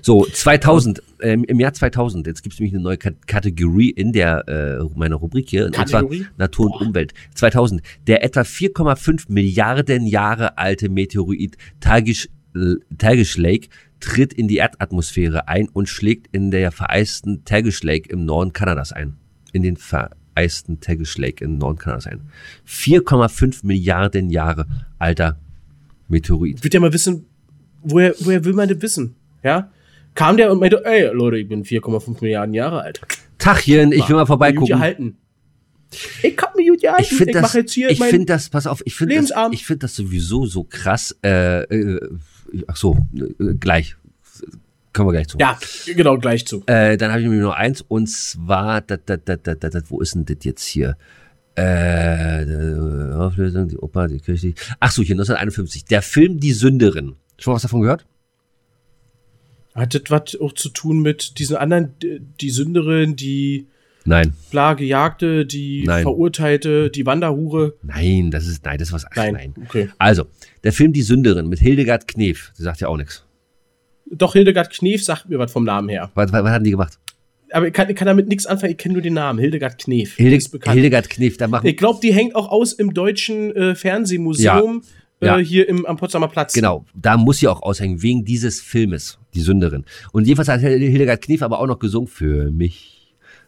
So, 0.00 0.24
2000, 0.24 1.02
ähm, 1.20 1.44
im 1.44 1.58
Jahr 1.60 1.72
2000, 1.72 2.26
jetzt 2.26 2.42
gibt 2.42 2.54
es 2.54 2.60
nämlich 2.60 2.72
eine 2.74 2.82
neue 2.82 2.96
Kat 2.96 3.26
Kategorie 3.26 3.90
in 3.90 4.12
der, 4.12 4.46
äh, 4.48 4.98
meiner 4.98 5.16
Rubrik 5.16 5.50
hier, 5.50 5.66
und 5.66 5.74
Kategorie? 5.74 6.20
zwar 6.22 6.30
Natur 6.38 6.66
und 6.72 6.86
Umwelt. 6.88 7.12
2000, 7.34 7.82
der 8.06 8.22
etwa 8.24 8.44
4,5 8.44 9.28
Milliarden 9.28 10.06
Jahre 10.06 10.56
alte 10.56 10.88
Meteorit 10.88 11.56
Tagish, 11.80 12.28
äh, 12.54 12.74
Tagish 12.96 13.36
Lake 13.36 13.68
tritt 14.00 14.32
in 14.32 14.48
die 14.48 14.58
Erdatmosphäre 14.58 15.48
ein 15.48 15.68
und 15.68 15.88
schlägt 15.88 16.28
in 16.32 16.50
der 16.50 16.72
vereisten 16.72 17.44
Tagish 17.44 17.82
Lake 17.82 18.10
im 18.10 18.24
Norden 18.24 18.52
Kanadas 18.52 18.92
ein. 18.92 19.16
In 19.52 19.62
den 19.62 19.76
vereisten 19.76 20.80
Tagish 20.80 21.18
Lake 21.18 21.44
im 21.44 21.58
Norden 21.58 21.78
Kanadas 21.78 22.06
ein. 22.06 22.20
4,5 22.66 23.66
Milliarden 23.66 24.30
Jahre 24.30 24.66
alter 24.98 25.38
Meteorit. 26.08 26.58
Ich 26.58 26.64
würde 26.64 26.74
ja 26.74 26.80
mal 26.80 26.92
wissen, 26.92 27.26
woher, 27.82 28.14
woher 28.20 28.44
will 28.44 28.54
man 28.54 28.68
das 28.68 28.80
wissen? 28.80 29.16
Ja? 29.42 29.70
Kam 30.14 30.36
der 30.36 30.50
und 30.50 30.60
meinte, 30.60 30.84
ey, 30.84 31.10
Leute, 31.12 31.38
ich 31.38 31.48
bin 31.48 31.64
4,5 31.64 32.22
Milliarden 32.22 32.54
Jahre 32.54 32.82
alt. 32.82 33.00
Tachchen, 33.38 33.92
ich 33.92 34.08
will 34.08 34.16
mal 34.16 34.26
vorbeigucken. 34.26 35.16
Ich 36.22 36.36
hab 36.36 36.54
mich 36.56 36.68
gut 36.68 36.80
gehalten. 36.82 37.02
Ich 37.02 37.16
finde 37.16 37.32
das, 37.32 37.42
mache 37.42 37.58
jetzt 37.58 37.72
hier 37.72 37.90
ich 37.90 37.98
finde 37.98 38.26
das, 38.26 38.50
pass 38.50 38.66
auf, 38.66 38.82
ich 38.84 38.94
finde 38.94 39.16
das, 39.16 39.32
ich 39.52 39.64
finde 39.64 39.80
das 39.80 39.96
sowieso 39.96 40.44
so 40.44 40.64
krass. 40.64 41.16
Äh, 41.22 41.62
äh, 41.62 42.00
ach 42.66 42.76
so, 42.76 42.96
äh, 43.14 43.54
gleich 43.54 43.96
kommen 44.98 45.08
wir 45.08 45.12
gleich 45.12 45.28
zu. 45.28 45.38
Ja, 45.38 45.58
genau, 45.94 46.18
gleich 46.18 46.46
zu. 46.46 46.62
Äh, 46.66 46.96
dann 46.96 47.10
habe 47.10 47.22
ich 47.22 47.28
mir 47.28 47.40
nur 47.40 47.56
eins 47.56 47.82
und 47.82 48.08
zwar, 48.08 48.80
dat, 48.80 49.08
dat, 49.08 49.28
dat, 49.28 49.46
dat, 49.46 49.62
dat, 49.62 49.90
wo 49.90 50.00
ist 50.00 50.14
denn 50.14 50.24
das 50.24 50.38
jetzt 50.42 50.64
hier? 50.64 50.96
Äh, 51.54 53.14
Auflösung, 53.14 53.68
die 53.68 53.78
Oper, 53.78 54.08
die 54.08 54.20
Kirche. 54.20 54.54
Ach 54.78 54.92
so, 54.92 55.02
hier 55.02 55.14
1951. 55.14 55.84
Der 55.86 56.02
Film 56.02 56.38
Die 56.38 56.52
Sünderin. 56.52 57.16
Schon 57.38 57.54
was 57.54 57.62
davon 57.62 57.82
gehört? 57.82 58.06
Hat 59.74 59.94
das 59.94 60.02
was 60.08 60.40
auch 60.40 60.52
zu 60.52 60.68
tun 60.68 61.00
mit 61.00 61.38
diesen 61.38 61.56
anderen, 61.56 61.94
die 62.00 62.50
Sünderin, 62.50 63.16
die 63.16 63.66
Nein, 64.08 64.32
bla 64.50 64.74
Gejagte, 64.74 65.44
die 65.46 65.84
Nein. 65.86 66.02
Verurteilte, 66.02 66.90
die 66.90 67.06
Wanderhure? 67.06 67.74
nein, 67.82 68.30
das 68.30 68.46
ist, 68.46 68.64
nein, 68.64 68.78
das 68.78 68.88
ist 68.88 68.94
was. 68.94 69.04
Ach, 69.10 69.16
Nein. 69.16 69.32
nein. 69.34 69.54
Okay. 69.66 69.88
Also, 69.98 70.24
der 70.64 70.72
Film 70.72 70.92
Die 70.92 71.02
Sünderin 71.02 71.48
mit 71.48 71.58
Hildegard 71.60 72.08
Knef. 72.08 72.52
Die 72.58 72.62
sagt 72.62 72.80
ja 72.80 72.88
auch 72.88 72.96
nichts. 72.96 73.24
Doch, 74.10 74.32
Hildegard 74.32 74.70
Knef 74.70 75.04
sagt 75.04 75.28
mir 75.28 75.38
was 75.38 75.52
vom 75.52 75.64
Namen 75.64 75.88
her. 75.88 76.10
Was, 76.14 76.32
was, 76.32 76.42
was 76.42 76.50
haben 76.50 76.64
die 76.64 76.70
gemacht? 76.70 76.98
Aber 77.50 77.66
ich 77.66 77.72
kann, 77.72 77.88
ich 77.88 77.96
kann 77.96 78.06
damit 78.06 78.28
nichts 78.28 78.46
anfangen, 78.46 78.72
ich 78.72 78.78
kenne 78.78 78.94
nur 78.94 79.02
den 79.02 79.14
Namen. 79.14 79.38
Hildegard 79.38 79.78
Knef. 79.78 80.14
Hilde. 80.16 80.38
Hildegard 80.70 81.08
Knef, 81.10 81.36
da 81.36 81.48
machen 81.48 81.66
Ich 81.66 81.76
glaube, 81.76 81.98
die 82.02 82.12
hängt 82.12 82.34
auch 82.34 82.48
aus 82.50 82.72
im 82.72 82.92
deutschen 82.94 83.54
äh, 83.56 83.74
Fernsehmuseum 83.74 84.82
Ja. 85.20 85.20
Äh, 85.20 85.26
Ja. 85.26 85.38
hier 85.38 85.68
im, 85.68 85.84
am 85.86 85.96
Potsdamer 85.96 86.28
Platz. 86.28 86.52
Genau, 86.52 86.84
da 86.94 87.16
muss 87.16 87.38
sie 87.38 87.48
auch 87.48 87.62
aushängen, 87.62 88.02
wegen 88.02 88.24
dieses 88.24 88.60
Filmes, 88.60 89.18
die 89.34 89.40
Sünderin. 89.40 89.84
Und 90.12 90.26
jedenfalls 90.26 90.48
hat 90.48 90.60
Hildegard 90.60 91.22
Knef 91.22 91.42
aber 91.42 91.58
auch 91.60 91.66
noch 91.66 91.78
gesungen, 91.78 92.06
für 92.08 92.50
mich 92.50 92.97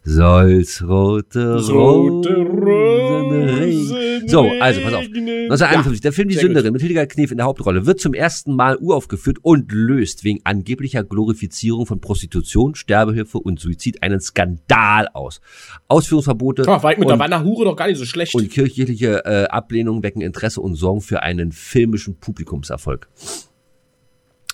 soll's 0.03 0.83
rote, 0.83 1.61
Rote 1.69 2.35
Rosen. 2.37 4.29
So, 4.29 4.49
also 4.61 4.81
pass 4.83 4.93
auf. 4.95 5.01
regnen. 5.03 5.51
1951, 5.51 6.01
der 6.01 6.13
Film 6.13 6.29
Die. 6.29 6.37
Sünderin 6.37 6.73
mit 6.73 6.81
Hildegard 6.81 7.11
Knef 7.11 7.31
in 7.31 7.37
der 7.39 7.47
Hauptrolle 7.47 7.87
wird 7.87 8.01
zum 8.01 8.15
ersten 8.15 8.55
Mal 8.55 8.77
uraufgeführt 8.79 9.39
und 9.43 9.71
löst 9.73 10.25
wegen 10.25 10.41
angeblicher 10.45 11.05
Glorifizierung 11.05 11.87
von 11.87 12.01
Prostitution, 12.01 12.75
Sterbehilfe 12.75 13.39
und 13.39 13.61
Suizid 13.61 14.03
einen 14.03 14.21
Skandal 14.21 15.09
aus. 15.13 15.41
Ausführungsverbote 15.89 16.63
Ah, 16.67 16.83
war 16.83 16.93
ich 16.93 16.99
mit 16.99 17.09
der 17.09 17.15
und, 17.15 17.21
Wanderhure 17.21 17.65
doch 17.65 17.77
gar 17.77 17.89
nicht 17.89 17.99
so 17.99 18.05
schlecht. 18.05 18.35
und 18.35 18.51
kirchliche 18.51 19.25
äh, 19.25 19.45
Ablehnung 19.49 20.03
wecken 20.03 20.23
Interesse 20.23 20.61
und 20.61 20.77
sorgen 20.77 21.01
für 21.01 21.23
einen 21.23 21.53
filmischen 21.53 22.17
Publikumserfolg. 22.17 23.09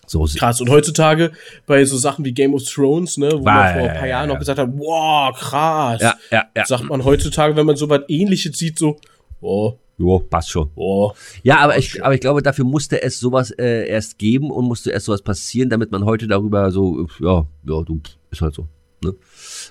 So, 0.07 0.25
Krass. 0.37 0.61
Und 0.61 0.71
heutzutage 0.71 1.33
bei 1.67 1.85
so 1.85 1.97
Sachen 1.97 2.25
wie 2.25 2.33
Game 2.33 2.55
of 2.55 2.63
Thrones, 2.65 3.17
ne, 3.17 3.31
wo 3.33 3.45
War- 3.45 3.55
man 3.73 3.79
vor 3.81 3.91
ein 3.91 3.97
paar 3.99 4.07
Jahren 4.09 4.29
noch 4.29 4.39
gesagt 4.39 4.59
hat, 4.59 4.69
wow, 4.77 5.37
krass. 5.37 6.01
ja, 6.01 6.15
ja, 6.31 6.45
ja. 6.57 6.65
Sagt 6.67 6.85
man 6.85 7.05
heutzutage, 7.05 7.57
wenn 7.57 7.67
man 7.67 7.77
so 7.77 7.89
was 7.89 8.03
ähnliches 8.09 8.57
sieht, 8.57 8.79
so, 8.79 8.99
oh, 9.41 9.75
Jo, 9.99 10.19
passt 10.19 10.51
schon. 10.51 10.71
oh. 10.77 11.13
Ja, 11.43 11.57
aber 11.61 11.79
ich, 11.79 12.05
aber 12.05 12.15
ich 12.15 12.21
glaube, 12.21 12.43
dafür 12.43 12.67
musste 12.67 13.03
es 13.03 13.19
sowas 13.19 13.51
äh, 13.53 13.89
erst 13.89 14.19
geben 14.19 14.51
und 14.51 14.67
musste 14.67 14.91
erst 14.91 15.07
sowas 15.07 15.23
passieren, 15.23 15.71
damit 15.71 15.91
man 15.91 16.05
heute 16.05 16.27
darüber 16.29 16.71
so, 16.71 17.01
äh, 17.01 17.25
ja, 17.25 17.47
ja, 17.67 17.83
du, 17.83 18.01
ist 18.31 18.43
halt 18.43 18.55
so. 18.55 18.69
Ne? 19.03 19.15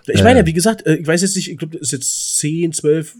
Ich 0.07 0.23
meine 0.23 0.39
ja, 0.39 0.45
wie 0.47 0.53
gesagt, 0.53 0.85
äh, 0.87 0.95
ich 0.95 1.05
weiß 1.05 1.21
jetzt 1.21 1.35
nicht, 1.35 1.51
ich 1.51 1.57
glaube, 1.59 1.73
das 1.77 1.83
ist 1.87 1.91
jetzt 1.91 2.37
10, 2.39 2.73
12 2.73 3.13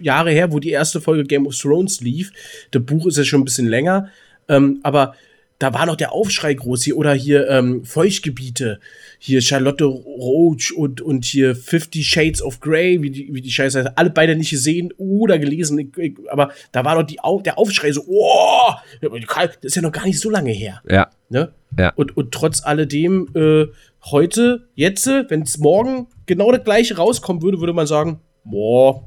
Jahre 0.00 0.30
her, 0.30 0.50
wo 0.50 0.58
die 0.58 0.70
erste 0.70 1.02
Folge 1.02 1.24
Game 1.24 1.46
of 1.46 1.54
Thrones 1.54 2.00
lief. 2.00 2.32
Das 2.70 2.82
Buch 2.82 3.06
ist 3.06 3.18
ja 3.18 3.24
schon 3.24 3.42
ein 3.42 3.44
bisschen 3.44 3.68
länger, 3.68 4.08
ähm, 4.48 4.80
aber 4.82 5.14
da 5.58 5.74
war 5.74 5.86
noch 5.86 5.96
der 5.96 6.12
Aufschrei 6.12 6.54
groß 6.54 6.84
hier 6.84 6.96
oder 6.96 7.12
hier 7.14 7.48
ähm, 7.50 7.84
Feuchtgebiete, 7.84 8.78
hier 9.18 9.40
Charlotte 9.42 9.84
Roach 9.84 10.72
und, 10.76 11.00
und 11.00 11.24
hier 11.24 11.56
Fifty 11.56 12.04
Shades 12.04 12.40
of 12.42 12.60
Grey, 12.60 13.02
wie 13.02 13.10
die, 13.10 13.34
wie 13.34 13.40
die 13.40 13.50
Scheiße 13.50 13.80
heißt, 13.80 13.98
alle 13.98 14.10
beide 14.10 14.36
nicht 14.36 14.50
gesehen 14.50 14.92
oder 14.98 15.38
gelesen, 15.38 15.78
ich, 15.80 15.96
ich, 15.96 16.14
aber 16.30 16.52
da 16.70 16.84
war 16.84 16.94
noch 16.94 17.02
die, 17.02 17.18
Au- 17.20 17.40
der 17.40 17.58
Aufschrei 17.58 17.90
so, 17.90 18.04
oh, 18.06 18.72
das 19.00 19.56
ist 19.62 19.74
ja 19.76 19.82
noch 19.82 19.90
gar 19.92 20.04
nicht 20.06 20.20
so 20.20 20.30
lange 20.30 20.52
her. 20.52 20.80
Ja, 20.88 21.10
Ne? 21.30 21.50
Ja. 21.76 21.92
Und, 21.96 22.16
und 22.16 22.32
trotz 22.32 22.62
alledem, 22.64 23.28
äh, 23.34 23.66
heute, 24.10 24.68
jetzt, 24.76 25.06
wenn 25.06 25.42
es 25.42 25.58
morgen 25.58 26.06
genau 26.26 26.50
das 26.52 26.64
gleiche 26.64 26.96
rauskommen 26.96 27.42
würde, 27.42 27.58
würde 27.60 27.72
man 27.74 27.86
sagen, 27.86 28.20
boah, 28.44 29.02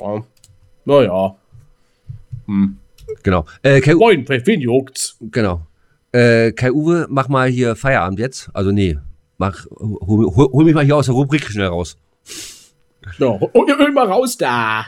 ja, 0.00 0.24
naja, 0.86 1.36
genau. 3.22 3.44
Äh, 3.62 3.94
moin, 3.94 4.26
wen 4.28 4.60
juckt's? 4.60 5.16
genau. 5.20 5.60
Äh, 6.12 6.50
Kai 6.52 6.72
Uwe, 6.72 7.06
mach 7.08 7.28
mal 7.28 7.48
hier 7.48 7.76
Feierabend 7.76 8.18
jetzt. 8.18 8.50
Also 8.52 8.72
nee, 8.72 8.98
mach, 9.38 9.64
hol, 9.70 10.26
hol, 10.34 10.48
hol 10.52 10.64
mich 10.64 10.74
mal 10.74 10.84
hier 10.84 10.96
aus 10.96 11.06
der 11.06 11.14
Rubrik 11.14 11.44
schnell 11.44 11.68
raus. 11.68 11.96
Ja, 13.18 13.34
ihr 13.36 13.78
will 13.78 13.92
mal 13.92 14.06
raus 14.06 14.36
da. 14.36 14.86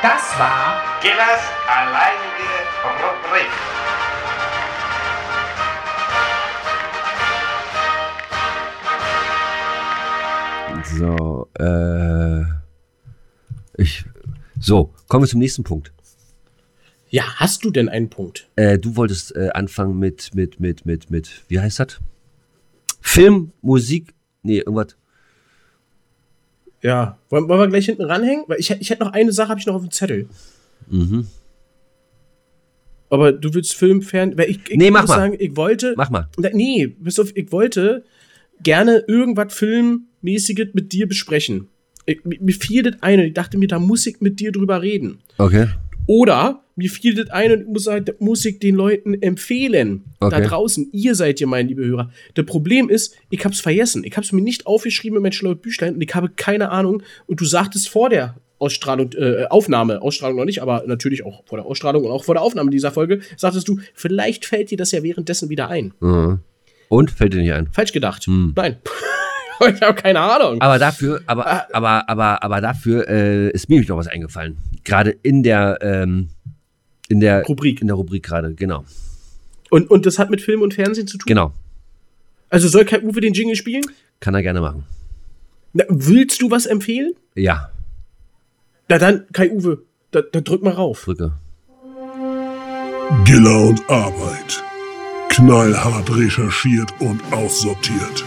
Das 0.00 0.38
war 0.38 0.82
Gillers 1.02 1.42
alleinige 1.66 2.48
Rubrik. 2.84 3.77
So, 10.98 11.48
äh, 11.60 12.42
ich, 13.80 14.04
so, 14.58 14.92
kommen 15.06 15.22
wir 15.22 15.28
zum 15.28 15.38
nächsten 15.38 15.62
Punkt. 15.62 15.92
Ja, 17.10 17.22
hast 17.36 17.64
du 17.64 17.70
denn 17.70 17.88
einen 17.88 18.10
Punkt? 18.10 18.48
Äh, 18.56 18.78
du 18.78 18.96
wolltest 18.96 19.34
äh, 19.36 19.50
anfangen 19.54 19.98
mit, 19.98 20.34
mit, 20.34 20.58
mit, 20.58 20.84
mit, 20.86 21.08
mit, 21.08 21.42
wie 21.46 21.60
heißt 21.60 21.78
das? 21.78 22.00
Film, 23.00 23.52
Musik, 23.62 24.12
nee, 24.42 24.58
irgendwas. 24.58 24.96
Ja, 26.82 27.18
wollen, 27.30 27.48
wollen 27.48 27.60
wir 27.60 27.68
gleich 27.68 27.86
hinten 27.86 28.02
ranhängen? 28.04 28.44
Weil 28.48 28.58
ich, 28.58 28.70
ich 28.70 28.90
hätte 28.90 29.04
noch 29.04 29.12
eine 29.12 29.32
Sache, 29.32 29.50
habe 29.50 29.60
ich 29.60 29.66
noch 29.66 29.74
auf 29.74 29.82
dem 29.82 29.92
Zettel. 29.92 30.28
Mhm. 30.88 31.28
Aber 33.10 33.32
du 33.32 33.54
willst 33.54 33.74
Film, 33.76 34.02
Fern... 34.02 34.36
Weil 34.36 34.50
ich, 34.50 34.68
ich 34.68 34.76
Nee, 34.76 34.90
mach 34.90 35.02
muss 35.02 35.10
mal. 35.10 35.16
sagen, 35.16 35.36
ich 35.38 35.56
wollte... 35.56 35.94
Mach 35.96 36.10
mal. 36.10 36.28
Nee, 36.52 36.88
pass 36.88 37.18
auf, 37.20 37.34
ich 37.36 37.52
wollte 37.52 38.04
gerne 38.62 39.04
irgendwas 39.06 39.54
Filmmäßiges 40.20 40.68
mit 40.74 40.92
dir 40.92 41.08
besprechen. 41.08 41.68
Ich, 42.06 42.24
mir 42.24 42.38
mir 42.40 42.54
fiel 42.54 42.82
das 42.82 43.02
ein 43.02 43.20
und 43.20 43.26
ich 43.26 43.34
dachte 43.34 43.58
mir, 43.58 43.68
da 43.68 43.78
muss 43.78 44.06
ich 44.06 44.20
mit 44.20 44.40
dir 44.40 44.52
drüber 44.52 44.82
reden. 44.82 45.18
Okay. 45.36 45.66
Oder 46.06 46.64
mir 46.74 46.88
fiel 46.88 47.14
das 47.14 47.28
ein 47.30 47.52
und 47.52 47.60
ich 47.62 47.66
muss, 47.66 47.84
sagen, 47.84 48.04
das 48.06 48.16
muss 48.18 48.44
ich 48.46 48.58
den 48.60 48.74
Leuten 48.74 49.14
empfehlen. 49.20 50.04
Da 50.20 50.28
Okay. 50.28 50.46
draußen, 50.46 50.88
ihr 50.92 51.14
seid 51.14 51.38
ja 51.40 51.46
meine 51.46 51.68
liebe 51.68 51.84
Hörer. 51.84 52.10
Das 52.34 52.46
Problem 52.46 52.88
ist, 52.88 53.14
ich 53.28 53.44
hab's 53.44 53.60
vergessen. 53.60 54.04
Ich 54.04 54.16
hab's 54.16 54.32
mir 54.32 54.40
nicht 54.40 54.66
aufgeschrieben 54.66 55.16
in 55.18 55.22
mein 55.22 55.32
schlaues 55.32 55.58
Büchlein 55.60 55.94
und 55.94 56.00
ich 56.00 56.14
habe 56.14 56.30
keine 56.34 56.70
Ahnung. 56.70 57.02
Und 57.26 57.40
du 57.40 57.44
sagtest 57.44 57.88
vor 57.90 58.08
der 58.08 58.36
Ausstrahlung, 58.58 59.12
äh, 59.12 59.44
Aufnahme, 59.50 60.00
Ausstrahlung 60.00 60.38
noch 60.38 60.44
nicht, 60.46 60.62
aber 60.62 60.84
natürlich 60.86 61.24
auch 61.24 61.44
vor 61.46 61.58
der 61.58 61.66
Ausstrahlung 61.66 62.04
und 62.04 62.10
auch 62.10 62.24
vor 62.24 62.34
der 62.34 62.42
Aufnahme 62.42 62.70
dieser 62.70 62.90
Folge, 62.90 63.20
sagtest 63.36 63.68
du, 63.68 63.78
vielleicht 63.94 64.46
fällt 64.46 64.70
dir 64.70 64.78
das 64.78 64.92
ja 64.92 65.02
währenddessen 65.02 65.48
wieder 65.50 65.68
ein. 65.68 65.92
Mhm. 66.00 66.40
Und 66.88 67.10
fällt 67.10 67.34
dir 67.34 67.38
nicht 67.42 67.52
ein. 67.52 67.68
Falsch 67.70 67.92
gedacht. 67.92 68.24
Hm. 68.26 68.54
Nein. 68.56 68.78
ich 69.74 69.80
habe 69.82 69.94
keine 69.94 70.20
Ahnung. 70.20 70.60
Aber 70.60 70.78
dafür, 70.78 71.20
aber, 71.26 71.46
Ah. 71.46 71.66
aber, 71.72 72.08
aber, 72.08 72.42
aber 72.42 72.60
dafür 72.60 73.08
äh, 73.08 73.50
ist 73.50 73.68
mir 73.68 73.74
nämlich 73.76 73.88
noch 73.88 73.96
was 73.96 74.06
eingefallen. 74.08 74.58
Gerade 74.84 75.10
in 75.22 75.42
der, 75.42 75.78
ähm, 75.82 76.28
in 77.08 77.20
der 77.20 77.44
Rubrik. 77.44 77.80
In 77.80 77.86
der 77.88 77.96
Rubrik 77.96 78.22
gerade, 78.22 78.54
genau. 78.54 78.84
Und, 79.70 79.90
und 79.90 80.06
das 80.06 80.18
hat 80.18 80.30
mit 80.30 80.40
Film 80.40 80.62
und 80.62 80.74
Fernsehen 80.74 81.06
zu 81.06 81.18
tun? 81.18 81.26
Genau. 81.26 81.52
Also 82.50 82.68
soll 82.68 82.84
Kai 82.84 83.02
Uwe 83.02 83.20
den 83.20 83.34
Jingle 83.34 83.56
spielen? 83.56 83.82
Kann 84.20 84.34
er 84.34 84.42
gerne 84.42 84.60
machen. 84.60 84.84
Na, 85.74 85.84
willst 85.88 86.40
du 86.40 86.50
was 86.50 86.64
empfehlen? 86.66 87.12
Ja, 87.34 87.70
Na 88.88 88.96
dann, 88.98 89.26
Kai 89.34 89.50
Uwe, 89.50 89.82
da, 90.12 90.22
da 90.22 90.40
drück 90.40 90.62
mal 90.62 90.72
rauf. 90.72 91.04
drücke. 91.04 91.32
Giller 93.24 93.60
und 93.68 93.88
Arbeit. 93.90 94.62
Knallhart 95.28 96.14
recherchiert 96.16 96.92
und 97.00 97.20
aussortiert. 97.32 98.24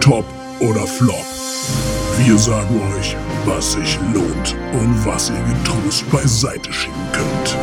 Top 0.00 0.24
oder 0.64 0.86
Flop. 0.86 1.24
Wir 2.16 2.38
sagen 2.38 2.80
euch, 2.96 3.14
was 3.44 3.72
sich 3.72 3.98
lohnt 4.14 4.56
und 4.72 5.04
was 5.04 5.28
ihr 5.28 5.42
getrost 5.42 6.10
beiseite 6.10 6.72
schieben 6.72 6.94
könnt. 7.12 7.56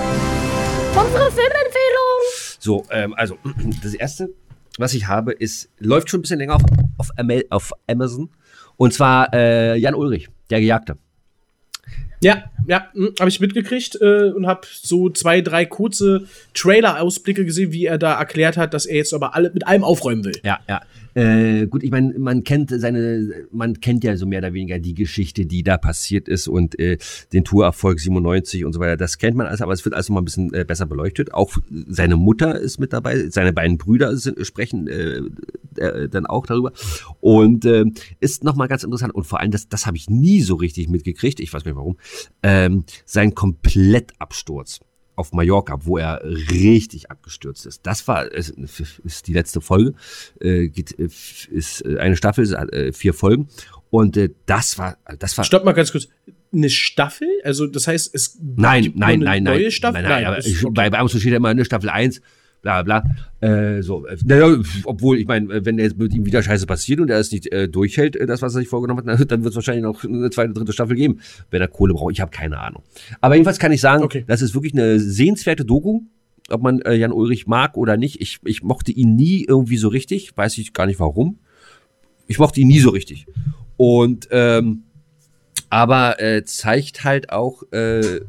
Unsere 0.96 1.32
Filmempfehlung. 1.32 2.20
So, 2.60 2.86
ähm, 2.92 3.16
also, 3.16 3.38
das 3.84 3.96
erste, 3.96 4.30
was 4.78 4.94
ich 4.94 5.08
habe, 5.08 5.32
ist, 5.32 5.70
läuft 5.80 6.10
schon 6.10 6.20
ein 6.20 6.22
bisschen 6.22 6.38
länger 6.38 6.56
auf, 6.56 6.62
auf, 6.98 7.10
auf 7.50 7.72
Amazon. 7.88 8.30
Und 8.78 8.94
zwar 8.94 9.34
äh, 9.34 9.78
Jan 9.78 9.96
Ulrich, 9.96 10.30
der 10.52 10.60
Gejagte. 10.60 10.98
Ja, 12.22 12.51
ja, 12.68 12.88
habe 13.20 13.30
ich 13.30 13.40
mitgekriegt 13.40 13.98
äh, 14.02 14.32
und 14.36 14.48
habe 14.48 14.62
so 14.72 15.10
zwei, 15.10 15.42
drei 15.42 15.66
kurze 15.66 16.26
Trailer-Ausblicke 16.54 17.46
gesehen, 17.46 17.72
wie 17.72 17.86
er 17.86 17.98
da 17.98 18.18
erklärt 18.20 18.58
hat, 18.58 18.74
dass 18.74 18.86
er 18.86 18.98
jetzt 18.98 19.14
aber 19.14 19.36
alle 19.36 19.52
mit 19.54 19.68
allem 19.68 19.84
aufräumen 19.84 20.24
will. 20.24 20.40
Ja, 20.44 20.60
ja. 20.68 20.82
Äh, 21.14 21.68
gut, 21.68 21.84
ich 21.84 21.92
meine, 21.92 22.18
man 22.18 22.44
kennt 22.44 22.72
seine, 22.74 23.46
man 23.52 23.80
kennt 23.82 24.04
ja 24.04 24.16
so 24.16 24.26
mehr 24.26 24.40
oder 24.40 24.54
weniger 24.54 24.80
die 24.80 24.94
Geschichte, 24.94 25.46
die 25.46 25.64
da 25.64 25.78
passiert 25.78 26.30
ist 26.30 26.48
und 26.48 26.80
äh, 26.80 26.98
den 27.34 27.44
Tourerfolg 27.44 28.00
97 28.00 28.64
und 28.64 28.74
so 28.74 28.80
weiter. 28.80 28.98
Das 28.98 29.18
kennt 29.18 29.36
man 29.36 29.48
alles, 29.48 29.62
aber 29.62 29.74
es 29.74 29.84
wird 29.84 29.94
alles 29.94 30.08
noch 30.08 30.16
mal 30.16 30.22
ein 30.22 30.26
bisschen 30.26 30.54
äh, 30.54 30.64
besser 30.64 30.86
beleuchtet. 30.86 31.34
Auch 31.34 31.58
seine 31.88 32.16
Mutter 32.16 32.58
ist 32.60 32.80
mit 32.80 32.94
dabei, 32.94 33.30
seine 33.30 33.52
beiden 33.52 33.78
Brüder 33.78 34.16
sind, 34.16 34.46
sprechen 34.46 34.88
äh, 34.88 35.22
äh, 35.76 36.08
dann 36.08 36.26
auch 36.26 36.46
darüber 36.46 36.72
und 37.20 37.66
äh, 37.66 37.86
ist 38.20 38.44
noch 38.44 38.56
mal 38.56 38.68
ganz 38.68 38.84
interessant 38.84 39.14
und 39.14 39.26
vor 39.26 39.40
allem 39.40 39.52
das, 39.52 39.68
das 39.68 39.86
habe 39.86 39.98
ich 39.98 40.10
nie 40.10 40.42
so 40.42 40.56
richtig 40.56 40.88
mitgekriegt. 40.88 41.40
Ich 41.40 41.54
weiß 41.54 41.66
nicht 41.66 41.76
warum. 41.76 41.98
Ähm, 42.52 42.86
sein 43.06 43.34
Komplettabsturz 43.36 44.80
auf 45.16 45.34
Mallorca, 45.34 45.86
wo 45.86 45.98
er 45.98 46.22
richtig 46.24 47.12
abgestürzt 47.12 47.66
ist. 47.66 47.86
Das 47.86 48.08
war 48.08 48.32
ist, 48.32 48.50
ist 49.04 49.28
die 49.28 49.34
letzte 49.34 49.62
Folge, 49.62 49.94
äh, 50.40 50.68
geht, 50.68 50.98
äh, 50.98 51.10
ist 51.52 51.86
äh, 51.86 51.98
eine 52.00 52.16
Staffel, 52.18 52.44
ist, 52.44 52.54
äh, 52.54 52.92
vier 52.92 53.14
Folgen 53.14 53.48
und 53.90 54.18
äh, 54.18 54.30
das 54.46 54.78
war 54.78 54.98
das 55.20 55.38
war 55.38 55.46
Stopp 55.46 55.64
mal 55.64 55.74
ganz 55.74 55.92
kurz. 55.92 56.08
Eine 56.54 56.70
Staffel? 56.70 57.30
Also, 57.44 57.66
das 57.66 57.88
heißt, 57.88 58.14
es 58.14 58.38
nein 58.42 58.84
gibt 58.84 58.98
nein 58.98 59.20
nein 59.20 59.28
eine 59.28 59.44
nein 59.44 59.44
neue 59.44 59.72
Staffel? 59.72 60.02
nein, 60.02 60.12
nein, 60.12 60.26
aber 60.26 60.38
ist 60.40 60.48
ich, 60.48 60.66
okay. 60.66 60.74
bei 60.74 60.90
bei 60.90 61.02
uns 61.02 61.12
steht 61.12 61.32
ja 61.32 61.38
immer 61.38 61.50
eine 61.50 61.64
Staffel 61.64 61.90
1 61.90 62.22
bla 62.62 62.84
bla. 62.84 63.04
Äh, 63.40 63.82
so 63.82 64.06
äh, 64.06 64.18
naja, 64.24 64.58
obwohl 64.86 65.18
ich 65.18 65.28
meine 65.28 65.52
äh, 65.54 65.66
wenn 65.66 65.80
jetzt 65.80 65.98
mit 65.98 66.14
ihm 66.14 66.26
wieder 66.26 66.44
Scheiße 66.44 66.66
passiert 66.66 67.00
und 67.00 67.10
er 67.10 67.20
es 67.20 67.32
nicht 67.32 67.52
äh, 67.52 67.68
durchhält 67.68 68.16
äh, 68.16 68.26
das 68.26 68.42
was 68.42 68.54
er 68.56 68.60
sich 68.60 68.70
vorgenommen 68.70 69.08
hat 69.08 69.20
dann 69.32 69.44
wird 69.44 69.52
es 69.52 69.56
wahrscheinlich 69.56 69.84
noch 69.84 70.04
eine 70.04 70.30
zweite 70.30 70.54
dritte 70.54 70.74
Staffel 70.74 70.96
geben. 70.96 71.20
Wenn 71.50 71.62
er 71.62 71.68
Kohle 71.68 71.94
braucht 71.94 72.14
ich 72.14 72.22
habe 72.22 72.32
keine 72.32 72.60
Ahnung. 72.60 72.84
Aber 73.20 73.36
jedenfalls 73.36 73.60
kann 73.60 73.72
ich 73.72 73.82
sagen 73.82 74.04
Okay. 74.04 74.24
das 74.28 74.42
ist 74.42 74.54
wirklich 74.54 74.74
eine 74.74 75.00
sehenswerte 75.00 75.66
Doku. 75.66 76.02
Ob 76.50 76.62
man 76.62 76.82
äh, 76.82 76.94
Jan 76.96 77.12
Ulrich 77.12 77.48
mag 77.48 77.78
oder 77.78 77.98
nicht 77.98 78.22
ich 78.22 78.40
ich 78.44 78.62
mochte 78.64 78.92
ihn 78.92 79.16
nie 79.16 79.46
irgendwie 79.48 79.78
so 79.78 79.88
richtig 79.88 80.36
weiß 80.38 80.58
ich 80.58 80.74
gar 80.74 80.86
nicht 80.86 81.00
warum. 81.00 81.40
Ich 82.28 82.40
mochte 82.40 82.62
ihn 82.62 82.68
nie 82.68 82.80
so 82.80 82.90
richtig. 82.90 83.26
Und 83.78 84.28
ähm, 84.32 84.84
aber 85.70 86.22
äh, 86.22 86.44
zeigt 86.44 87.04
halt 87.04 87.32
auch 87.32 87.64
äh, 87.72 88.22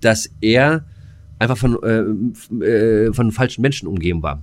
dass 0.00 0.30
er 0.40 0.84
einfach 1.42 1.58
von, 1.58 1.78
äh, 1.82 2.64
äh, 2.64 3.12
von 3.12 3.32
falschen 3.32 3.62
Menschen 3.62 3.88
umgeben 3.88 4.22
war. 4.22 4.42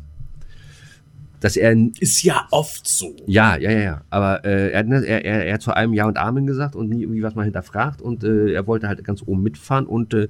Dass 1.40 1.56
er, 1.56 1.74
Ist 2.02 2.22
ja 2.24 2.46
oft 2.52 2.86
so. 2.86 3.16
ja, 3.26 3.56
ja, 3.56 3.72
ja, 3.72 3.80
ja, 3.80 4.02
aber 4.10 4.44
äh, 4.44 4.72
er, 4.72 4.80
hat 4.80 4.88
ne- 4.88 5.06
er, 5.06 5.24
er, 5.24 5.46
er 5.46 5.54
hat 5.54 5.62
zu 5.62 5.74
einem 5.74 5.94
Ja 5.94 6.06
und 6.06 6.18
Amen 6.18 6.46
gesagt 6.46 6.76
und 6.76 6.90
nie 6.90 7.04
irgendwie 7.04 7.24
was 7.24 7.34
mal 7.34 7.46
hinterfragt 7.46 8.02
und 8.02 8.26
äh, 8.26 8.52
er 8.52 8.68
wollte 8.68 8.90
halt 8.90 9.02
ganz 9.06 9.24
oben 9.26 9.42
mitfahren 9.42 9.86
und, 9.86 10.14
äh, 10.14 10.28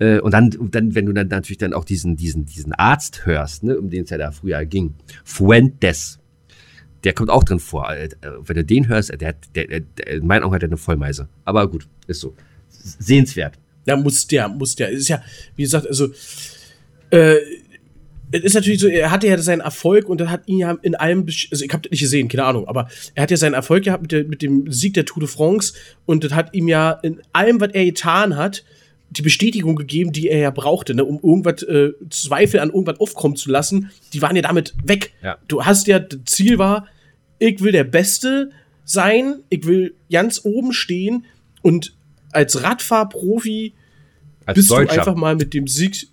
äh, 0.00 0.18
und 0.18 0.34
dann, 0.34 0.50
dann, 0.72 0.96
wenn 0.96 1.06
du 1.06 1.12
dann 1.12 1.28
natürlich 1.28 1.58
dann 1.58 1.72
auch 1.74 1.84
diesen, 1.84 2.16
diesen, 2.16 2.44
diesen 2.44 2.72
Arzt 2.72 3.24
hörst, 3.24 3.62
ne, 3.62 3.78
um 3.78 3.88
den 3.88 4.02
es 4.02 4.10
ja 4.10 4.18
da 4.18 4.32
früher 4.32 4.64
ging, 4.64 4.94
Fuentes, 5.22 6.18
der 7.04 7.12
kommt 7.12 7.30
auch 7.30 7.44
drin 7.44 7.60
vor. 7.60 7.92
Äh, 7.92 8.08
Wenn 8.44 8.56
du 8.56 8.64
den 8.64 8.88
hörst, 8.88 9.10
der, 9.10 9.16
der, 9.16 9.34
der, 9.68 9.80
der 9.80 10.06
in 10.08 10.26
meinen 10.26 10.42
Augen 10.42 10.56
hat 10.56 10.62
er 10.64 10.68
eine 10.68 10.76
Vollmeise. 10.76 11.28
Aber 11.44 11.70
gut, 11.70 11.86
ist 12.08 12.18
so. 12.20 12.34
Sehenswert. 12.68 13.60
Ja, 13.88 13.96
muss 13.96 14.26
der, 14.26 14.48
muss 14.48 14.76
der. 14.76 14.90
Ist 14.90 15.08
ja, 15.08 15.22
wie 15.56 15.62
gesagt, 15.62 15.86
also, 15.86 16.08
äh, 17.10 17.36
es 18.30 18.42
ist 18.42 18.54
natürlich 18.54 18.80
so, 18.80 18.88
er 18.88 19.10
hatte 19.10 19.26
ja 19.26 19.38
seinen 19.38 19.60
Erfolg 19.60 20.08
und 20.08 20.20
er 20.20 20.30
hat 20.30 20.42
ihn 20.46 20.58
ja 20.58 20.76
in 20.82 20.94
allem, 20.94 21.26
also 21.50 21.64
ich 21.64 21.72
habe 21.72 21.82
das 21.82 21.90
nicht 21.90 22.00
gesehen, 22.00 22.28
keine 22.28 22.44
Ahnung, 22.44 22.68
aber 22.68 22.88
er 23.14 23.22
hat 23.22 23.30
ja 23.30 23.36
seinen 23.36 23.54
Erfolg 23.54 23.84
gehabt 23.84 24.02
mit, 24.02 24.12
der, 24.12 24.24
mit 24.24 24.42
dem 24.42 24.70
Sieg 24.70 24.94
der 24.94 25.06
Tour 25.06 25.20
de 25.20 25.28
France 25.28 25.72
und 26.04 26.24
das 26.24 26.32
hat 26.32 26.54
ihm 26.54 26.68
ja 26.68 26.92
in 27.02 27.22
allem, 27.32 27.60
was 27.60 27.70
er 27.72 27.86
getan 27.86 28.36
hat, 28.36 28.64
die 29.10 29.22
Bestätigung 29.22 29.76
gegeben, 29.76 30.12
die 30.12 30.28
er 30.28 30.38
ja 30.38 30.50
brauchte, 30.50 30.94
ne, 30.94 31.04
um 31.04 31.18
irgendwas, 31.22 31.62
äh, 31.62 31.92
Zweifel 32.10 32.60
an 32.60 32.68
irgendwas 32.68 33.00
aufkommen 33.00 33.36
zu 33.36 33.50
lassen, 33.50 33.90
die 34.12 34.20
waren 34.20 34.36
ja 34.36 34.42
damit 34.42 34.74
weg. 34.84 35.12
Ja. 35.22 35.38
Du 35.48 35.64
hast 35.64 35.86
ja, 35.86 35.98
das 35.98 36.20
Ziel 36.26 36.58
war, 36.58 36.86
ich 37.38 37.62
will 37.62 37.72
der 37.72 37.84
Beste 37.84 38.50
sein, 38.84 39.36
ich 39.48 39.66
will 39.66 39.94
ganz 40.10 40.44
oben 40.44 40.72
stehen 40.72 41.24
und 41.62 41.94
als 42.38 42.62
Radfahrprofi 42.62 43.72
Als 44.46 44.54
bist 44.56 44.70
du 44.70 44.74
Deutscher. 44.76 44.92
einfach 45.00 45.14
mal 45.14 45.36
mit 45.36 45.52
dem 45.54 45.66
Sieg. 45.66 46.06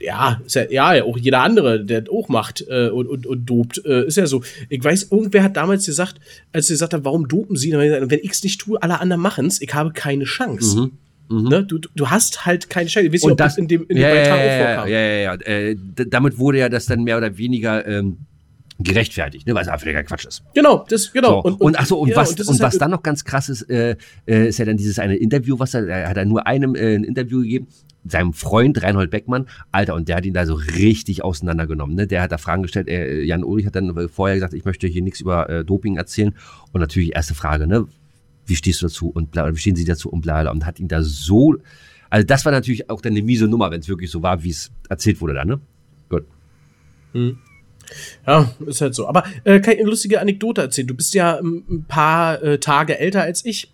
Ja, 0.00 0.42
ist 0.44 0.54
ja, 0.54 0.64
ja, 0.94 1.04
auch 1.04 1.16
jeder 1.16 1.40
andere, 1.40 1.82
der 1.82 2.04
auch 2.12 2.28
macht 2.28 2.62
äh, 2.68 2.88
und, 2.90 3.06
und, 3.06 3.26
und 3.26 3.46
dopt, 3.46 3.82
äh, 3.86 4.06
ist 4.06 4.18
ja 4.18 4.26
so. 4.26 4.42
Ich 4.68 4.84
weiß, 4.84 5.04
irgendwer 5.10 5.42
hat 5.42 5.56
damals 5.56 5.86
gesagt, 5.86 6.16
als 6.52 6.66
sie 6.66 6.74
gesagt 6.74 6.92
haben, 6.92 7.04
warum 7.06 7.26
dopen 7.28 7.56
sie? 7.56 7.70
Gesagt, 7.70 8.10
Wenn 8.10 8.20
ich 8.22 8.32
es 8.32 8.42
nicht 8.44 8.60
tue, 8.60 8.82
alle 8.82 9.00
anderen 9.00 9.22
machen 9.22 9.46
es, 9.46 9.60
ich 9.62 9.72
habe 9.72 9.92
keine 9.92 10.24
Chance. 10.24 10.90
Ne? 11.30 11.64
Du, 11.64 11.78
du- 11.78 11.88
du 11.94 12.10
hast 12.10 12.44
halt 12.44 12.68
keine 12.68 12.88
Chance. 12.88 13.06
Ich 13.06 13.12
weiß 13.14 13.22
nicht, 13.22 13.32
ob 13.32 13.38
das 13.38 13.56
in 13.58 13.68
dem, 13.68 13.82
in 13.88 13.96
dem 13.96 13.98
ja, 13.98 14.10
Beitrag 14.10 14.38
ja, 14.38 14.44
auch 14.44 14.58
ja, 14.60 14.66
vorkam. 14.74 14.88
ja, 14.88 15.00
ja, 15.00 15.16
ja. 15.16 15.34
Äh, 15.40 15.76
damit 16.08 16.38
wurde 16.38 16.58
ja 16.58 16.68
das 16.68 16.86
dann 16.86 17.02
mehr 17.02 17.16
oder 17.16 17.36
weniger 17.38 17.84
ähm, 17.86 18.18
gerechtfertigt, 18.78 19.46
ne, 19.46 19.54
weil 19.54 19.62
es 19.62 19.68
einfach 19.68 19.82
völliger 19.82 20.02
Quatsch 20.02 20.26
ist. 20.26 20.42
Genau, 20.54 20.84
das, 20.88 21.12
genau. 21.12 21.42
So. 21.42 21.56
Und, 21.56 21.78
ach 21.78 21.86
so, 21.86 21.98
und 21.98 22.10
ja, 22.10 22.16
was, 22.16 22.32
und 22.32 22.60
was 22.60 22.72
halt- 22.72 22.82
dann 22.82 22.90
noch 22.90 23.02
ganz 23.02 23.24
krass 23.24 23.48
ist, 23.48 23.62
äh, 23.70 23.96
äh, 24.26 24.48
ist 24.48 24.58
ja 24.58 24.64
dann 24.64 24.76
dieses 24.76 24.98
eine 24.98 25.16
Interview, 25.16 25.58
was 25.58 25.74
er, 25.74 25.88
er 25.88 26.08
hat 26.10 26.16
er 26.16 26.26
nur 26.26 26.46
einem 26.46 26.74
äh, 26.74 26.94
ein 26.96 27.04
Interview 27.04 27.40
gegeben, 27.40 27.68
seinem 28.04 28.32
Freund 28.32 28.82
Reinhold 28.82 29.10
Beckmann, 29.10 29.46
Alter, 29.72 29.94
und 29.94 30.08
der 30.08 30.16
hat 30.16 30.26
ihn 30.26 30.34
da 30.34 30.46
so 30.46 30.54
richtig 30.54 31.24
auseinandergenommen. 31.24 31.96
Ne? 31.96 32.06
Der 32.06 32.22
hat 32.22 32.32
da 32.32 32.38
Fragen 32.38 32.62
gestellt, 32.62 32.88
äh, 32.88 33.22
Jan 33.22 33.44
Ulrich 33.44 33.66
hat 33.66 33.74
dann 33.74 34.08
vorher 34.08 34.36
gesagt, 34.36 34.54
ich 34.54 34.64
möchte 34.64 34.86
hier 34.86 35.02
nichts 35.02 35.20
über 35.20 35.48
äh, 35.48 35.64
Doping 35.64 35.96
erzählen. 35.96 36.34
Und 36.72 36.80
natürlich 36.80 37.14
erste 37.14 37.34
Frage, 37.34 37.66
ne? 37.66 37.86
Wie 38.44 38.54
stehst 38.54 38.80
du 38.80 38.86
dazu 38.86 39.08
und 39.08 39.32
bla, 39.32 39.52
wie 39.52 39.58
stehen 39.58 39.74
sie 39.74 39.84
dazu 39.84 40.08
und 40.08 40.20
bla, 40.20 40.42
bla 40.42 40.52
und 40.52 40.64
hat 40.64 40.78
ihn 40.78 40.86
da 40.86 41.02
so, 41.02 41.56
also 42.10 42.24
das 42.24 42.44
war 42.44 42.52
natürlich 42.52 42.88
auch 42.90 43.00
dann 43.00 43.12
eine 43.14 43.22
miese 43.22 43.48
Nummer, 43.48 43.72
wenn 43.72 43.80
es 43.80 43.88
wirklich 43.88 44.10
so 44.10 44.22
war, 44.22 44.44
wie 44.44 44.50
es 44.50 44.70
erzählt 44.88 45.20
wurde 45.20 45.34
da, 45.34 45.44
ne? 45.44 45.60
Gut. 46.08 46.26
Ja, 48.26 48.50
ist 48.66 48.80
halt 48.80 48.94
so. 48.94 49.08
Aber 49.08 49.24
äh, 49.44 49.60
kann 49.60 49.74
ich 49.74 49.80
eine 49.80 49.90
lustige 49.90 50.20
Anekdote 50.20 50.60
erzählen? 50.60 50.86
Du 50.86 50.94
bist 50.94 51.14
ja 51.14 51.38
ähm, 51.38 51.64
ein 51.68 51.84
paar 51.84 52.42
äh, 52.42 52.58
Tage 52.58 52.98
älter 52.98 53.22
als 53.22 53.44
ich. 53.44 53.72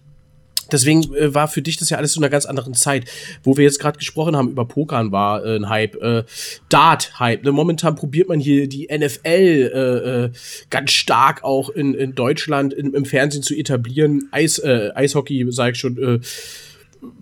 Deswegen 0.70 1.14
äh, 1.14 1.34
war 1.34 1.48
für 1.48 1.62
dich 1.62 1.76
das 1.76 1.90
ja 1.90 1.98
alles 1.98 2.12
zu 2.12 2.20
einer 2.20 2.30
ganz 2.30 2.46
anderen 2.46 2.74
Zeit. 2.74 3.04
Wo 3.42 3.56
wir 3.56 3.64
jetzt 3.64 3.78
gerade 3.78 3.98
gesprochen 3.98 4.36
haben 4.36 4.50
über 4.50 4.64
Pokern 4.64 5.12
war 5.12 5.44
äh, 5.44 5.56
ein 5.56 5.68
Hype, 5.68 5.96
äh, 5.96 6.24
Dart-Hype. 6.68 7.44
Ne? 7.44 7.52
Momentan 7.52 7.94
probiert 7.94 8.28
man 8.28 8.40
hier 8.40 8.68
die 8.68 8.88
NFL 8.90 9.28
äh, 9.28 10.24
äh, 10.24 10.30
ganz 10.70 10.92
stark 10.92 11.44
auch 11.44 11.68
in, 11.68 11.94
in 11.94 12.14
Deutschland 12.14 12.72
in, 12.72 12.94
im 12.94 13.04
Fernsehen 13.04 13.42
zu 13.42 13.54
etablieren. 13.54 14.28
Eis, 14.30 14.58
äh, 14.58 14.90
Eishockey, 14.94 15.46
sage 15.50 15.72
ich 15.72 15.78
schon, 15.78 15.98
äh, 15.98 16.20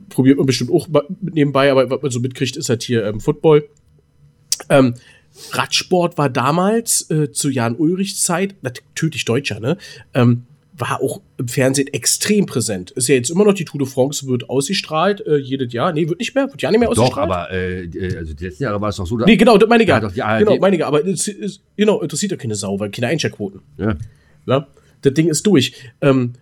probiert 0.09 0.37
man 0.37 0.47
bestimmt 0.47 0.71
auch 0.71 0.89
nebenbei, 1.21 1.71
aber 1.71 1.89
was 1.91 2.03
man 2.03 2.11
so 2.11 2.21
mitkriegt, 2.21 2.57
ist 2.57 2.69
halt 2.69 2.83
hier 2.83 3.05
ähm, 3.07 3.21
Football. 3.21 3.69
Ähm, 4.69 4.95
Radsport 5.53 6.19
war 6.19 6.29
damals 6.29 7.11
äh, 7.11 7.31
zu 7.33 7.51
Jan 7.51 7.77
Ulrichs 7.77 8.23
Zeit, 8.23 8.57
natürlich 8.63 9.25
Deutscher, 9.25 9.61
ne? 9.61 9.77
Ähm, 10.15 10.45
war 10.81 11.03
auch 11.03 11.21
im 11.37 11.49
Fernsehen 11.49 11.89
extrem 11.89 12.47
präsent. 12.47 12.91
Ist 12.93 13.09
ja 13.09 13.15
jetzt 13.15 13.31
immer 13.31 13.45
noch 13.45 13.53
die 13.53 13.65
Tour 13.65 13.81
de 13.81 13.89
France, 13.89 14.27
wird 14.27 14.49
ausgestrahlt, 14.49 15.25
äh, 15.27 15.37
jedes 15.37 15.73
Jahr. 15.73 15.93
Nee, 15.93 16.09
wird 16.09 16.19
nicht 16.19 16.35
mehr, 16.35 16.51
wird 16.51 16.63
ja 16.63 16.71
nicht 16.71 16.81
mehr 16.81 16.89
ausgestrahlt. 16.89 17.31
Doch, 17.31 17.37
aber 17.37 17.51
äh, 17.51 17.85
äh, 17.85 18.17
also 18.17 18.35
die 18.35 18.45
letzten 18.45 18.63
Jahre 18.65 18.81
war 18.81 18.89
es 18.89 18.97
doch 18.97 19.07
so. 19.07 19.17
Da 19.17 19.27
nee, 19.27 19.37
genau, 19.37 19.59
das 19.59 19.69
meine 19.69 19.83
ich 19.83 19.89
ja. 19.89 20.01
Doch 20.01 20.13
die 20.13 20.23
ARD. 20.23 20.47
Genau, 20.47 20.59
meine 20.59 20.77
ich 20.77 20.85
aber 20.85 21.05
es, 21.07 21.29
es, 21.29 21.61
genau, 21.77 22.01
interessiert 22.01 22.33
ja 22.33 22.39
keine 22.39 22.55
Sau, 22.55 22.79
weil 22.81 22.91
keine 22.91 23.09
Einschaltquoten. 23.09 23.61
Ja. 23.77 23.97
ja. 24.47 24.67
Das 25.03 25.15
Ding 25.15 25.29
ist 25.29 25.47
durch. 25.47 25.75
Ähm, 26.01 26.33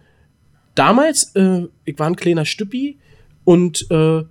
damals, 0.74 1.34
äh, 1.34 1.66
ich 1.84 1.98
war 1.98 2.06
ein 2.06 2.16
kleiner 2.16 2.44
Stüppi 2.44 2.98
und 3.44 3.90
äh, 3.90 4.22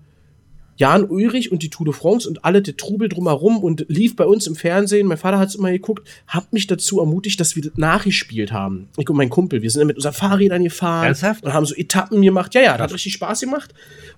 Jan 0.78 1.06
Ulrich 1.10 1.52
und 1.52 1.64
die 1.64 1.70
Tour 1.70 1.86
de 1.86 1.94
France 1.94 2.30
und 2.30 2.46
alle 2.46 2.62
der 2.62 2.78
Trubel 2.78 3.10
drumherum 3.10 3.58
und 3.58 3.86
lief 3.90 4.16
bei 4.16 4.26
uns 4.26 4.48
im 4.48 4.56
Fernsehen. 4.56 5.08
Mein 5.08 5.18
Vater 5.18 5.40
hat 5.40 5.50
es 5.50 5.56
immer 5.56 5.72
geguckt, 5.72 6.08
hat 6.28 6.54
mich 6.54 6.68
dazu 6.68 7.00
ermutigt, 7.00 7.40
dass 7.40 7.56
wir 7.56 7.64
das 7.64 7.74
nachgespielt 7.76 8.52
haben. 8.52 8.88
Ich 8.98 9.10
und 9.10 9.18
mein 9.18 9.30
Kumpel, 9.30 9.62
wir 9.62 9.72
sind 9.72 9.82
dann 9.82 9.88
mit 9.88 9.98
unseren 9.98 10.14
Fahrrädern 10.14 10.64
gefahren 10.64 11.08
Ernsthaft? 11.08 11.44
und 11.44 11.54
haben 11.54 11.66
so 11.66 11.76
Etappen 11.76 12.22
gemacht. 12.22 12.54
Ja, 12.54 12.62
ja, 12.62 12.74
das 12.74 12.84
hat 12.84 12.94
richtig 12.94 13.14
Spaß 13.14 13.42
gemacht. 13.42 13.74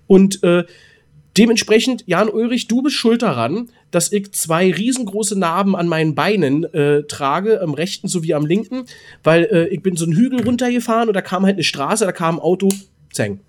Und 0.05 0.43
äh, 0.43 0.65
dementsprechend, 1.37 2.03
Jan 2.07 2.27
Ulrich, 2.27 2.67
du 2.67 2.81
bist 2.81 2.97
schuld 2.97 3.21
daran, 3.21 3.69
dass 3.91 4.11
ich 4.11 4.33
zwei 4.33 4.71
riesengroße 4.71 5.39
Narben 5.39 5.77
an 5.77 5.87
meinen 5.87 6.13
Beinen 6.13 6.65
äh, 6.73 7.03
trage, 7.03 7.61
am 7.61 7.73
rechten 7.73 8.09
sowie 8.09 8.33
am 8.33 8.45
linken, 8.45 8.83
weil 9.23 9.45
äh, 9.45 9.67
ich 9.69 9.81
bin 9.81 9.95
so 9.95 10.03
einen 10.03 10.15
Hügel 10.15 10.43
runtergefahren 10.43 11.07
und 11.07 11.13
da 11.13 11.21
kam 11.21 11.45
halt 11.45 11.55
eine 11.55 11.63
Straße, 11.63 12.05
da 12.05 12.11
kam 12.11 12.35
ein 12.35 12.41
Auto, 12.41 12.69
zeng. 13.11 13.39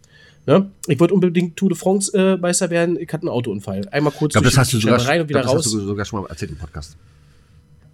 Ne? 0.51 0.69
Ich 0.89 0.99
wollte 0.99 1.15
unbedingt 1.15 1.57
Tour 1.57 1.69
de 1.69 1.79
France 1.79 2.13
äh, 2.13 2.37
Meister 2.37 2.71
werden. 2.71 2.97
Ich 2.99 3.07
hatte 3.13 3.23
einen 3.23 3.29
Autounfall. 3.29 3.87
Einmal 3.93 4.13
kurz 4.13 4.31
Ich 4.31 4.33
glaube, 4.35 4.47
das 4.49 4.59
hast 4.59 4.73
du 4.73 4.81
sogar, 4.81 4.99
rein 5.07 5.21
und 5.21 5.29
wieder 5.29 5.43
glaub, 5.43 5.55
das 5.55 5.59
raus. 5.67 5.67
hast 5.67 5.75
du 5.75 5.81
sogar 5.87 6.05
schon 6.05 6.23
mal 6.23 6.29
erzählt 6.29 6.51
im 6.51 6.57
Podcast. 6.59 6.97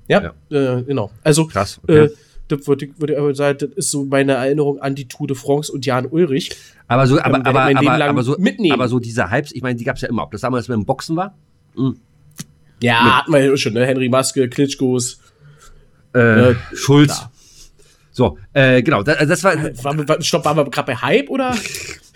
ja, 0.09 0.33
Äh, 0.51 0.83
genau. 0.83 1.11
Also, 1.23 1.47
Krass, 1.49 1.79
okay. 1.83 2.05
äh, 2.07 2.11
das 2.49 2.67
würde 2.67 2.87
ich, 2.87 2.93
würd 2.99 3.11
ich 3.11 3.19
aber 3.19 3.35
sagen, 3.35 3.59
das 3.59 3.71
ist 3.77 3.91
so 3.91 4.05
meine 4.07 4.33
Erinnerung 4.33 4.81
an 4.81 4.95
die 4.95 5.07
Tour 5.07 5.27
de 5.27 5.37
France 5.37 5.71
und 5.71 5.85
Jan 5.85 6.07
Ulrich. 6.07 6.57
Aber 6.89 7.07
so, 7.07 7.21
aber, 7.21 7.37
Ähm, 7.39 7.43
aber, 7.45 7.61
aber, 7.65 7.99
lang 7.99 8.09
aber, 8.09 8.23
so, 8.23 8.37
mitnehmen. 8.39 8.73
aber 8.73 8.89
so 8.89 9.01
diese 9.01 9.31
Hypes, 9.31 9.53
ich 9.53 9.61
meine, 9.61 9.77
die 9.77 9.85
gab 9.85 9.97
es 9.97 10.03
ja 10.03 10.09
immer. 10.09 10.23
Ob 10.23 10.31
das 10.31 10.41
damals 10.41 10.67
beim 10.69 10.87
Boxen 10.87 11.15
war? 11.17 11.37
Ja, 12.81 13.19
hatten 13.19 13.33
wir 13.33 13.45
ja 13.45 13.57
schon, 13.59 13.75
ne? 13.75 13.85
Henry 13.85 14.09
Maske, 14.09 14.49
Klitschkos. 14.49 15.19
Äh, 16.15 16.53
Äh, 16.53 16.55
Schulz. 16.73 17.19
da. 17.19 17.31
So, 18.17 18.39
äh, 18.55 18.83
genau, 18.83 19.03
das, 19.03 19.29
das 19.29 19.45
war, 19.45 19.57
Waren 19.85 20.09
wir, 20.09 20.23
stopp, 20.23 20.47
waren 20.47 20.57
wir 20.57 20.65
gerade 20.65 20.87
bei 20.87 20.97
Hype 20.97 21.29
oder? 21.29 21.55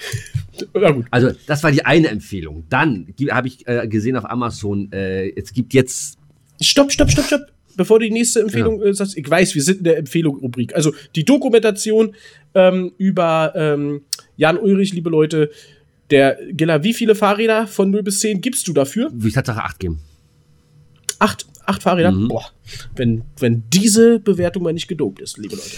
Na 0.74 0.92
gut. 0.92 1.04
also 1.10 1.30
das 1.46 1.62
war 1.62 1.72
die 1.72 1.84
eine 1.84 2.08
Empfehlung. 2.08 2.64
Dann 2.70 3.06
habe 3.30 3.48
ich 3.48 3.68
äh, 3.68 3.86
gesehen 3.86 4.16
auf 4.16 4.24
Amazon, 4.24 4.90
äh, 4.92 5.28
es 5.28 5.52
gibt 5.52 5.74
jetzt 5.74 6.16
Stopp, 6.58 6.90
stopp, 6.90 7.10
stopp, 7.10 7.26
stopp. 7.26 7.42
Bevor 7.76 7.98
du 7.98 8.06
die 8.06 8.12
nächste 8.12 8.40
Empfehlung 8.40 8.80
äh, 8.82 8.94
sagst, 8.94 9.14
ich 9.14 9.28
weiß, 9.28 9.54
wir 9.54 9.62
sind 9.62 9.78
in 9.78 9.84
der 9.84 9.98
Empfehlung-Rubrik. 9.98 10.74
Also 10.74 10.94
die 11.14 11.26
Dokumentation 11.26 12.14
ähm, 12.54 12.92
über 12.96 13.52
ähm, 13.54 14.00
Jan 14.38 14.56
Ulrich, 14.56 14.94
liebe 14.94 15.10
Leute, 15.10 15.50
der 16.10 16.38
Giller, 16.52 16.82
wie 16.82 16.94
viele 16.94 17.14
Fahrräder 17.14 17.66
von 17.66 17.90
0 17.90 18.02
bis 18.02 18.20
10 18.20 18.40
gibst 18.40 18.66
du 18.68 18.72
dafür? 18.72 19.10
würde 19.12 19.28
ich 19.28 19.34
Tatsache 19.34 19.62
8 19.62 19.78
geben. 19.78 20.00
Acht, 21.18 21.46
acht 21.66 21.82
Fahrräder? 21.82 22.12
Mhm. 22.12 22.28
Boah, 22.28 22.44
wenn, 22.96 23.22
wenn 23.38 23.64
diese 23.72 24.18
Bewertung 24.20 24.62
mal 24.62 24.72
nicht 24.72 24.88
gedopt 24.88 25.20
ist, 25.20 25.38
liebe 25.38 25.56
Leute. 25.56 25.70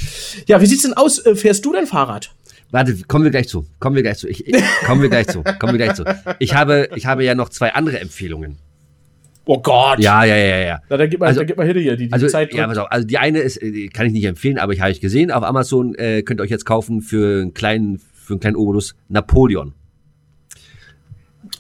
Ja, 0.47 0.61
wie 0.61 0.67
sieht's 0.67 0.83
denn 0.83 0.95
aus? 0.95 1.25
Äh, 1.25 1.35
Fährst 1.37 1.65
du 1.65 1.73
dein 1.73 1.87
Fahrrad? 1.87 2.31
Warte, 2.71 2.97
kommen 3.07 3.25
wir 3.25 3.31
gleich 3.31 3.49
zu. 3.49 3.67
Kommen 3.81 3.97
wir 3.97 4.03
gleich 4.03 4.17
zu. 4.19 4.29
Ich, 4.29 4.47
ich, 4.47 4.57
kommen 4.87 5.03
wir 5.03 5.11
gleich 5.11 5.27
zu. 5.29 5.43
Kommen 5.59 5.75
wir 5.79 5.85
gleich 5.85 5.95
zu. 5.95 6.05
Ich 6.39 6.55
habe, 6.55 6.89
ich 6.95 7.05
habe 7.07 7.23
ja 7.25 7.35
noch 7.35 7.51
zwei 7.51 7.75
andere 7.75 8.01
Empfehlungen. 8.01 8.57
Oh 9.45 9.61
Gott. 9.61 9.99
Ja, 9.99 10.25
ja, 10.25 10.37
ja, 10.37 10.57
ja. 10.59 10.79
Na, 10.89 10.97
dann 10.97 11.11
gib 11.11 11.21
mal, 11.21 11.27
Also- 11.27 11.41
dann 11.41 11.49
gib 11.49 11.57
mal 11.57 11.67
hin 11.67 11.77
hier, 11.79 11.97
die, 11.97 12.07
die 12.07 12.13
Also, 12.13 12.29
Zeit. 12.29 12.55
ja, 12.55 12.67
pass 12.67 12.79
auf, 12.79 12.91
also 12.91 13.07
die 13.07 13.19
eine 13.19 13.41
ist, 13.41 13.61
äh, 13.61 13.89
kann 13.89 14.07
ich 14.07 14.13
nicht 14.13 14.25
empfehlen, 14.25 14.59
aber 14.59 14.73
ich 14.73 14.81
habe 14.81 14.91
ich 14.93 15.01
gesehen 15.01 15.31
auf 15.31 15.43
Amazon, 15.43 15.95
äh, 15.97 16.23
könnt 16.23 16.41
ihr 16.41 16.45
euch 16.45 16.51
jetzt 16.51 16.65
kaufen 16.65 17.03
für 17.03 17.43
einen 17.43 17.53
kleinen, 17.53 17.99
für 18.15 18.35
einen 18.35 18.41
kleinen 18.41 18.57
Obolus 18.57 18.95
Napoleon. 19.09 19.75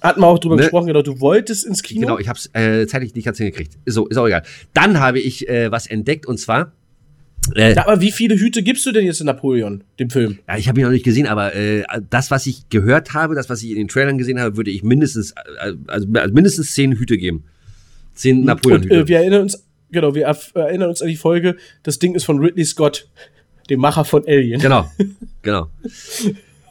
Hatten 0.03 0.21
wir 0.21 0.27
auch 0.27 0.39
drüber 0.39 0.57
Ne? 0.57 0.63
gesprochen, 0.63 0.87
genau. 0.89 1.03
Du 1.03 1.21
wolltest 1.21 1.65
ins 1.65 1.83
Kino. 1.83 2.01
Genau, 2.03 2.19
ich 2.19 2.29
habe 2.29 2.39
es 2.39 2.51
äh, 2.55 2.87
zeitlich 2.87 3.15
nicht 3.15 3.25
ganz 3.25 3.39
hingekriegt. 3.39 3.79
So, 3.87 4.07
ist 4.09 4.17
auch 4.17 4.27
egal. 4.27 4.43
Dann 4.75 4.99
habe 5.01 5.21
ich 5.21 5.49
äh, 5.49 5.71
was 5.71 5.87
entdeckt 5.87 6.27
und 6.27 6.39
zwar, 6.39 6.73
äh, 7.55 7.75
Ja, 7.75 7.87
aber 7.87 8.01
wie 8.01 8.11
viele 8.13 8.37
Hüte 8.37 8.63
gibst 8.63 8.85
du 8.87 8.93
denn 8.93 9.05
jetzt 9.05 9.21
in 9.21 9.27
Napoleon, 9.27 9.85
dem 9.99 10.11
Film? 10.11 10.39
ja, 10.49 10.57
ich 10.59 10.69
habe 10.69 10.81
ihn 10.81 10.85
noch 10.85 10.93
nicht 10.93 11.05
gesehen, 11.05 11.27
aber 11.27 11.55
äh, 11.55 11.85
das, 12.11 12.31
was 12.31 12.47
ich 12.47 12.69
gehört 12.69 13.15
habe, 13.15 13.35
das, 13.35 13.49
was 13.49 13.63
ich 13.63 13.71
in 13.71 13.77
den 13.77 13.89
Trailern 13.89 14.19
gesehen 14.19 14.41
habe, 14.41 14.57
würde 14.57 14.71
ich 14.71 14.83
mindestens, 14.83 15.33
äh, 15.61 15.73
also 15.87 16.07
mindestens 16.09 16.73
zehn 16.75 16.93
Hüte 16.93 17.17
geben. 17.19 17.45
Zehn 18.15 18.45
Napoleon-Hüte. 18.45 18.95
äh, 18.95 19.09
wir 19.09 19.19
erinnern 19.19 19.43
uns, 19.43 19.65
genau, 19.91 20.15
wir 20.15 20.25
erinnern 20.55 20.89
uns 20.91 21.01
an 21.03 21.09
die 21.09 21.17
Folge, 21.17 21.57
das 21.83 21.99
Ding 21.99 22.15
ist 22.15 22.25
von 22.25 22.39
Ridley 22.41 22.65
Scott, 22.65 23.09
dem 23.71 23.81
Macher 23.81 24.05
von 24.05 24.25
Alien. 24.27 24.61
genau, 24.61 24.91
genau. 25.43 25.69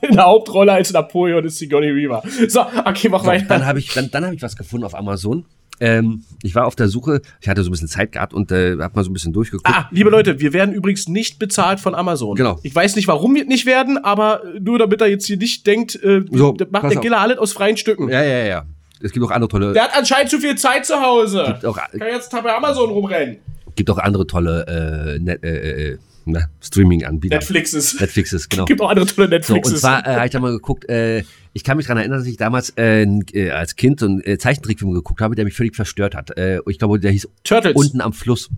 In 0.02 0.16
der 0.16 0.26
Hauptrolle 0.26 0.72
als 0.74 0.92
Napoleon 0.94 1.44
ist 1.46 1.58
Sigourney 1.58 1.96
Weaver. 1.96 2.24
So, 2.48 2.62
okay, 2.86 3.10
mach 3.10 3.22
So, 3.22 3.28
weiter. 3.28 3.46
dann 3.48 3.66
habe 3.66 3.80
ich, 3.80 3.94
dann, 3.94 4.10
dann 4.12 4.26
hab 4.26 4.34
ich 4.34 4.42
was 4.42 4.56
gefunden 4.56 4.86
auf 4.86 4.96
Amazon. 4.96 5.46
Ähm, 5.80 6.24
ich 6.44 6.54
war 6.54 6.68
auf 6.68 6.76
der 6.76 6.88
Suche, 6.90 7.22
ich 7.40 7.50
hatte 7.50 7.64
so 7.64 7.70
ein 7.70 7.72
bisschen 7.72 7.88
Zeit 7.88 8.12
gehabt 8.12 8.34
und 8.36 8.52
äh, 8.52 8.78
habe 8.80 8.92
mal 8.96 9.04
so 9.04 9.10
ein 9.10 9.14
bisschen 9.14 9.34
durchgeguckt. 9.34 9.68
Ah, 9.68 9.88
liebe 9.92 10.12
Leute, 10.12 10.40
wir 10.40 10.54
werden 10.54 10.76
übrigens 10.76 11.08
nicht 11.08 11.40
bezahlt 11.40 11.80
von 11.80 11.96
Amazon. 11.96 12.36
Genau. 12.36 12.60
Ich 12.62 12.76
weiß 12.76 12.96
nicht, 12.96 13.08
warum 13.08 13.34
wir 13.34 13.46
nicht 13.46 13.66
werden, 13.66 13.98
aber 13.98 14.44
äh, 14.46 14.60
nur 14.60 14.78
damit 14.78 15.02
er 15.02 15.08
jetzt 15.08 15.26
hier 15.26 15.38
nicht 15.38 15.66
denkt, 15.66 15.96
äh, 16.04 16.22
So, 16.32 16.52
das 16.52 16.68
macht 16.70 16.84
der 16.92 16.98
auf. 16.98 17.02
Giller 17.02 17.20
alles 17.20 17.40
aus 17.40 17.54
freien 17.54 17.78
Stücken. 17.78 18.10
Ja, 18.10 18.22
ja, 18.22 18.46
ja. 18.46 18.66
Es 19.02 19.12
gibt 19.12 19.26
auch 19.26 19.32
andere 19.32 19.50
tolle, 19.50 19.74
Der 19.74 19.84
hat 19.86 19.98
anscheinend 19.98 20.30
zu 20.30 20.38
viel 20.38 20.56
Zeit 20.56 20.86
zu 20.86 21.02
Hause. 21.02 21.46
gibt 21.48 21.66
auch, 21.66 21.76
Kann 21.78 22.00
jetzt 22.12 22.30
bei 22.32 22.56
Amazon 22.56 22.92
rumrennen. 22.92 23.38
gibt 23.76 23.90
auch 23.90 23.98
andere 23.98 24.28
tolle 24.28 25.16
äh, 25.16 25.20
Net, 25.20 25.44
äh, 25.44 25.94
äh, 25.94 25.98
na, 26.26 26.48
Streaming-Anbieter. 26.62 27.36
Netflixes. 27.36 28.00
Netflixes, 28.00 28.50
genau. 28.50 28.66
Gibt 28.68 28.82
auch 28.82 28.90
andere 28.90 29.06
tolle 29.06 29.28
So, 29.28 29.32
Netflixes. 29.32 29.74
und 29.74 29.80
zwar 29.80 30.06
äh, 30.08 30.16
habe 30.16 30.26
ich 30.26 30.32
da 30.32 30.40
mal 30.40 30.52
geguckt, 30.52 30.88
äh, 30.90 31.24
ich 31.54 31.64
kann 31.64 31.78
mich 31.78 31.86
dran 31.88 31.98
erinnern, 31.98 32.20
dass 32.20 32.28
ich 32.28 32.38
damals 32.38 32.72
äh, 32.78 33.04
äh, 33.04 33.50
als 33.52 33.76
Kind 33.76 34.00
so 34.00 34.06
einen 34.06 34.22
äh, 34.24 34.38
Zeichentrickfilm 34.38 34.94
geguckt 34.94 35.22
habe, 35.22 35.36
der 35.36 35.46
mich 35.46 35.54
völlig 35.54 35.76
verstört 35.76 36.16
hat. 36.16 36.38
Äh, 36.38 36.60
ich 36.68 36.80
glaube, 36.80 37.00
der 37.00 37.12
hieß 37.12 37.28
Turtles. 37.44 37.76
Unten 37.76 38.02
am 38.02 38.14
Fluss. 38.14 38.50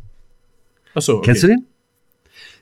Achso, 0.93 1.17
okay. 1.17 1.25
Kennst 1.25 1.43
du 1.43 1.47
den? 1.47 1.65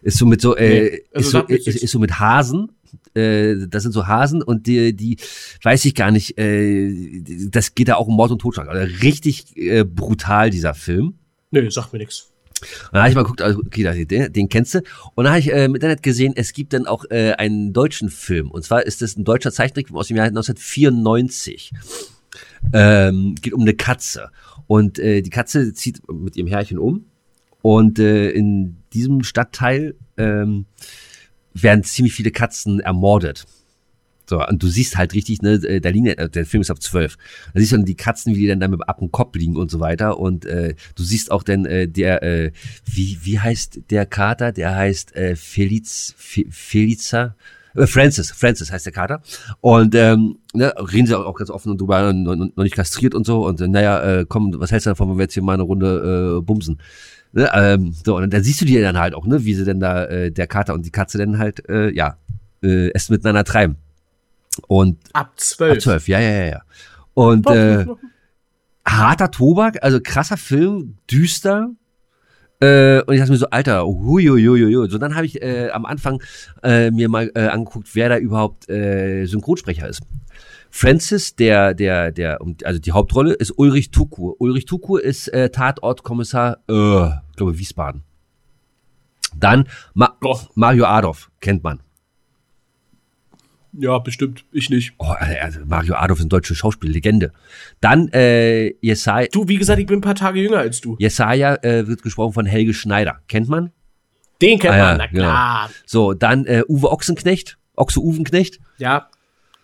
Ist 0.03 0.17
so 0.17 0.25
mit 0.25 0.41
so, 0.41 0.55
äh, 0.55 0.69
Nee, 0.69 1.01
also 1.13 1.39
ist, 1.41 1.65
so 1.65 1.69
ist, 1.69 1.83
ist 1.83 1.91
so 1.91 1.99
mit 1.99 2.19
Hasen. 2.19 2.71
Äh, 3.13 3.67
das 3.67 3.83
sind 3.83 3.91
so 3.91 4.07
Hasen 4.07 4.41
und 4.41 4.67
die, 4.67 4.95
die 4.95 5.17
weiß 5.63 5.85
ich 5.85 5.95
gar 5.95 6.11
nicht, 6.11 6.37
äh, 6.37 7.21
das 7.49 7.75
geht 7.75 7.89
da 7.89 7.95
auch 7.95 8.07
um 8.07 8.15
Mord 8.15 8.31
und 8.31 8.39
Totschlag. 8.39 8.67
Also 8.67 8.95
richtig 9.01 9.55
äh, 9.57 9.83
brutal, 9.83 10.49
dieser 10.49 10.73
Film. 10.73 11.15
Nö, 11.51 11.69
sagt 11.69 11.93
mir 11.93 11.99
nichts. 11.99 12.30
Und 12.61 12.93
dann 12.93 13.01
habe 13.01 13.09
ich 13.09 13.15
mal 13.15 13.23
geguckt, 13.23 13.41
also, 13.41 13.59
okay, 13.59 13.83
da- 13.83 13.93
den, 13.93 14.31
den 14.31 14.49
kennst 14.49 14.75
du. 14.75 14.79
Und 15.15 15.23
dann 15.23 15.31
habe 15.33 15.39
ich 15.39 15.51
äh, 15.51 15.65
im 15.65 15.75
Internet 15.75 16.03
gesehen, 16.03 16.33
es 16.35 16.53
gibt 16.53 16.73
dann 16.73 16.85
auch 16.87 17.05
äh, 17.09 17.33
einen 17.33 17.73
deutschen 17.73 18.09
Film. 18.09 18.51
Und 18.51 18.63
zwar 18.63 18.85
ist 18.85 19.01
es 19.01 19.17
ein 19.17 19.23
deutscher 19.23 19.51
Zeichentrickfilm 19.51 19.97
aus 19.97 20.07
dem 20.07 20.17
Jahr 20.17 20.27
1994. 20.27 21.71
Ähm, 22.73 23.35
geht 23.41 23.53
um 23.53 23.61
eine 23.61 23.73
Katze. 23.73 24.29
Und 24.67 24.99
äh, 24.99 25.21
die 25.21 25.29
Katze 25.29 25.73
zieht 25.73 26.01
mit 26.11 26.35
ihrem 26.37 26.47
Herrchen 26.47 26.77
um. 26.77 27.05
Und 27.61 27.99
äh, 27.99 28.29
in 28.31 28.77
diesem 28.93 29.23
Stadtteil 29.23 29.95
ähm, 30.17 30.65
werden 31.53 31.83
ziemlich 31.83 32.13
viele 32.13 32.31
Katzen 32.31 32.79
ermordet. 32.79 33.45
So, 34.31 34.47
und 34.47 34.63
du 34.63 34.67
siehst 34.67 34.97
halt 34.97 35.13
richtig, 35.13 35.41
ne, 35.41 35.55
äh, 35.55 35.81
der 35.81 35.91
Linie, 35.91 36.17
äh, 36.17 36.29
der 36.29 36.45
Film 36.45 36.61
ist 36.61 36.71
ab 36.71 36.81
zwölf. 36.81 37.17
Da 37.53 37.59
siehst 37.59 37.73
du 37.73 37.75
dann 37.75 37.85
die 37.85 37.95
Katzen, 37.95 38.33
wie 38.33 38.39
die 38.39 38.47
dann 38.47 38.61
damit 38.61 38.87
ab 38.87 38.99
dem 38.99 39.11
Kopf 39.11 39.35
liegen 39.35 39.57
und 39.57 39.69
so 39.69 39.81
weiter. 39.81 40.19
Und 40.19 40.45
äh, 40.45 40.73
du 40.95 41.03
siehst 41.03 41.31
auch 41.31 41.43
dann 41.43 41.65
äh, 41.65 41.89
der, 41.89 42.23
äh, 42.23 42.53
wie, 42.85 43.17
wie 43.23 43.39
heißt 43.41 43.81
der 43.89 44.05
Kater? 44.05 44.53
Der 44.53 44.73
heißt 44.73 45.17
äh, 45.17 45.35
Feliz, 45.35 46.15
Fe, 46.15 46.45
Feliza, 46.49 47.35
äh, 47.75 47.85
Francis, 47.85 48.31
Francis 48.31 48.71
heißt 48.71 48.85
der 48.85 48.93
Kater. 48.93 49.21
Und 49.59 49.95
ähm, 49.95 50.37
ne, 50.53 50.73
reden 50.77 51.07
sie 51.07 51.19
auch, 51.19 51.35
ganz 51.35 51.49
offen 51.49 51.73
und 51.73 51.81
drüber, 51.81 52.13
noch, 52.13 52.63
nicht 52.63 52.75
kastriert 52.75 53.13
und 53.13 53.25
so. 53.25 53.45
Und 53.45 53.59
naja, 53.59 54.01
äh, 54.01 54.25
komm, 54.25 54.55
was 54.61 54.71
hältst 54.71 54.85
du 54.85 54.91
davon, 54.91 55.09
wenn 55.09 55.17
wir 55.17 55.23
jetzt 55.23 55.33
hier 55.33 55.43
mal 55.43 55.55
eine 55.55 55.63
Runde 55.63 56.37
äh, 56.37 56.41
bumsen? 56.41 56.79
Ne, 57.33 57.49
ähm, 57.53 57.93
so, 58.05 58.15
und 58.15 58.33
dann 58.33 58.43
siehst 58.43 58.61
du 58.61 58.65
die 58.65 58.79
dann 58.79 58.97
halt 58.97 59.13
auch, 59.13 59.27
ne, 59.27 59.43
wie 59.43 59.55
sie 59.55 59.65
denn 59.65 59.81
da, 59.81 60.05
äh, 60.05 60.31
der 60.31 60.47
Kater 60.47 60.73
und 60.73 60.85
die 60.85 60.91
Katze 60.91 61.17
dann 61.17 61.37
halt, 61.37 61.67
äh, 61.67 61.93
ja, 61.93 62.15
äh, 62.63 62.91
es 62.93 63.09
miteinander 63.09 63.43
treiben. 63.43 63.75
Und 64.67 64.97
Ab 65.13 65.39
zwölf. 65.39 65.77
ab 65.77 65.81
12, 65.81 66.07
ja, 66.07 66.19
ja, 66.19 66.31
ja, 66.31 66.45
ja. 66.45 66.61
Und 67.13 67.47
äh, 67.49 67.85
harter 68.85 69.31
Tobak, 69.31 69.83
also 69.83 69.99
krasser 70.01 70.37
Film, 70.37 70.97
düster, 71.09 71.69
Äh, 72.61 73.01
und 73.07 73.15
ich 73.15 73.19
dachte 73.19 73.31
mir 73.31 73.39
so, 73.39 73.47
Alter, 73.49 73.85
huiuiuiui. 73.87 74.87
So, 74.87 74.99
dann 74.99 75.15
habe 75.15 75.25
ich 75.25 75.41
äh, 75.41 75.71
am 75.71 75.85
Anfang 75.85 76.21
äh, 76.61 76.91
mir 76.91 77.09
mal 77.09 77.31
äh, 77.33 77.47
angeguckt, 77.47 77.95
wer 77.95 78.07
da 78.09 78.17
überhaupt 78.19 78.69
äh, 78.69 79.25
Synchronsprecher 79.25 79.87
ist. 79.87 80.01
Francis, 80.69 81.35
der, 81.35 81.73
der, 81.73 82.11
der, 82.11 82.37
also 82.63 82.79
die 82.79 82.91
Hauptrolle 82.91 83.33
ist 83.33 83.51
Ulrich 83.57 83.89
Tukur. 83.89 84.39
Ulrich 84.39 84.65
Tukur 84.65 85.03
ist 85.03 85.27
äh, 85.29 85.49
Tatortkommissar, 85.49 86.59
äh, 86.69 87.07
ich 87.31 87.35
glaube 87.35 87.57
Wiesbaden. 87.57 88.03
Dann 89.35 89.67
Ma. 89.95 90.15
Mario 90.53 90.85
Adolf, 90.85 91.31
kennt 91.39 91.63
man. 91.63 91.79
Ja, 93.73 93.97
bestimmt. 93.99 94.43
Ich 94.51 94.69
nicht. 94.69 94.93
Oh, 94.97 95.05
also, 95.05 95.33
also 95.41 95.59
Mario 95.65 95.95
Adolf 95.95 96.19
ist 96.19 96.23
eine 96.23 96.29
deutsche 96.29 96.55
Schauspiellegende. 96.55 97.31
Dann 97.79 98.09
äh, 98.09 98.73
Jesaja. 98.81 99.27
Du, 99.31 99.47
wie 99.47 99.57
gesagt, 99.57 99.79
ich 99.79 99.85
bin 99.85 99.99
ein 99.99 100.01
paar 100.01 100.15
Tage 100.15 100.41
jünger 100.41 100.57
als 100.57 100.81
du. 100.81 100.97
Jesaja 100.99 101.55
äh, 101.63 101.87
wird 101.87 102.03
gesprochen 102.03 102.33
von 102.33 102.45
Helge 102.45 102.73
Schneider. 102.73 103.19
Kennt 103.27 103.47
man? 103.47 103.71
Den 104.41 104.59
kennt 104.59 104.73
ah, 104.73 104.77
ja, 104.77 104.83
man, 104.85 104.97
na 104.97 105.07
genau. 105.07 105.23
klar. 105.23 105.67
Genau. 105.67 105.79
So, 105.85 106.13
dann 106.13 106.45
äh, 106.45 106.63
Uwe 106.67 106.91
Ochsenknecht. 106.91 107.57
Ochse 107.75 108.01
Uwenknecht. 108.01 108.59
Ja, 108.77 109.09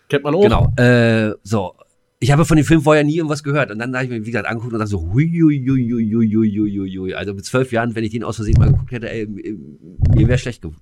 kennt 0.08 0.24
man 0.24 0.34
auch. 0.34 0.42
Genau. 0.42 0.72
Äh, 0.76 1.34
so, 1.42 1.74
ich 2.20 2.32
habe 2.32 2.44
von 2.44 2.56
dem 2.56 2.64
Film 2.64 2.82
vorher 2.82 3.04
nie 3.04 3.16
irgendwas 3.16 3.44
gehört. 3.44 3.70
Und 3.70 3.78
dann 3.78 3.94
habe 3.94 4.04
ich 4.04 4.10
mir, 4.10 4.24
wie 4.24 4.30
gesagt, 4.30 4.48
angeguckt 4.48 4.72
und 4.72 4.78
dachte 4.78 4.90
so, 4.90 5.12
huiuiuiuiuiuiuiuiuiuiui. 5.12 7.14
Also 7.14 7.34
mit 7.34 7.44
zwölf 7.44 7.70
Jahren, 7.72 7.94
wenn 7.94 8.04
ich 8.04 8.10
den 8.10 8.24
aus 8.24 8.36
Versehen 8.36 8.56
mal 8.58 8.70
geguckt 8.70 8.92
hätte, 8.92 9.10
ey, 9.10 9.26
mir 9.26 10.28
wäre 10.28 10.38
schlecht 10.38 10.62
geworden. 10.62 10.80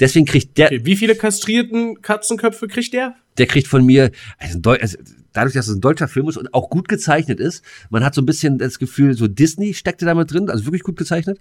Deswegen 0.00 0.26
kriegt 0.26 0.56
der, 0.58 0.66
Okay, 0.66 0.84
wie 0.84 0.96
viele 0.96 1.14
kastrierten 1.14 2.00
Katzenköpfe 2.02 2.66
kriegt 2.68 2.92
der? 2.92 3.14
der 3.38 3.46
kriegt 3.46 3.66
von 3.68 3.84
mir, 3.84 4.10
also, 4.38 4.58
also 4.70 4.96
dadurch, 5.34 5.54
dass 5.54 5.68
es 5.68 5.76
ein 5.76 5.80
deutscher 5.82 6.08
Film 6.08 6.28
ist 6.28 6.38
und 6.38 6.54
auch 6.54 6.70
gut 6.70 6.88
gezeichnet 6.88 7.38
ist, 7.40 7.62
man 7.90 8.02
hat 8.04 8.14
so 8.14 8.22
ein 8.22 8.26
bisschen 8.26 8.56
das 8.58 8.78
Gefühl, 8.78 9.14
so 9.14 9.28
Disney 9.28 9.74
steckte 9.74 10.06
da 10.06 10.14
mit 10.14 10.30
drin, 10.32 10.48
also 10.48 10.64
wirklich 10.64 10.82
gut 10.82 10.96
gezeichnet, 10.96 11.38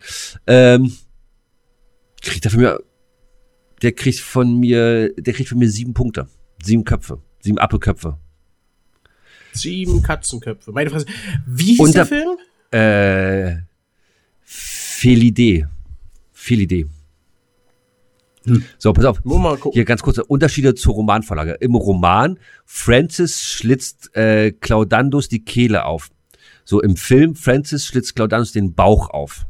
ähm, 0.47 0.91
kriegt 2.21 2.43
er 2.45 2.51
von 2.51 2.59
mir, 2.59 2.83
der 3.81 3.91
kriegt 3.93 4.19
von 4.19 4.59
mir, 4.59 5.13
der 5.17 5.33
kriegt 5.33 5.47
von 5.49 5.57
mir 5.59 5.69
sieben 5.69 5.93
Punkte, 5.93 6.27
sieben 6.63 6.83
Köpfe, 6.83 7.21
sieben 7.39 7.57
Appelköpfe. 7.57 8.17
Sieben 9.53 10.01
Katzenköpfe. 10.03 10.73
Meine 10.73 10.89
Fresse. 10.89 11.05
Wie 11.47 11.63
hieß 11.75 11.79
Und 11.79 11.95
der 11.95 12.03
da- 12.03 12.09
Film? 12.09 12.37
Äh, 12.71 13.61
Felidee. 14.41 15.65
Felidee. 16.33 16.87
So, 18.77 18.93
pass 18.93 19.05
auf. 19.05 19.21
Hier 19.73 19.85
ganz 19.85 20.01
kurze 20.01 20.23
Unterschiede 20.23 20.75
zur 20.75 20.93
Romanvorlage. 20.93 21.53
Im 21.53 21.75
Roman, 21.75 22.39
Francis 22.65 23.43
schlitzt 23.43 24.15
äh, 24.15 24.51
Claudandus 24.51 25.29
die 25.29 25.43
Kehle 25.43 25.85
auf. 25.85 26.09
So 26.63 26.81
im 26.81 26.95
Film, 26.95 27.35
Francis 27.35 27.85
schlitzt 27.85 28.15
Claudandus 28.15 28.51
den 28.51 28.73
Bauch 28.73 29.09
auf. 29.09 29.45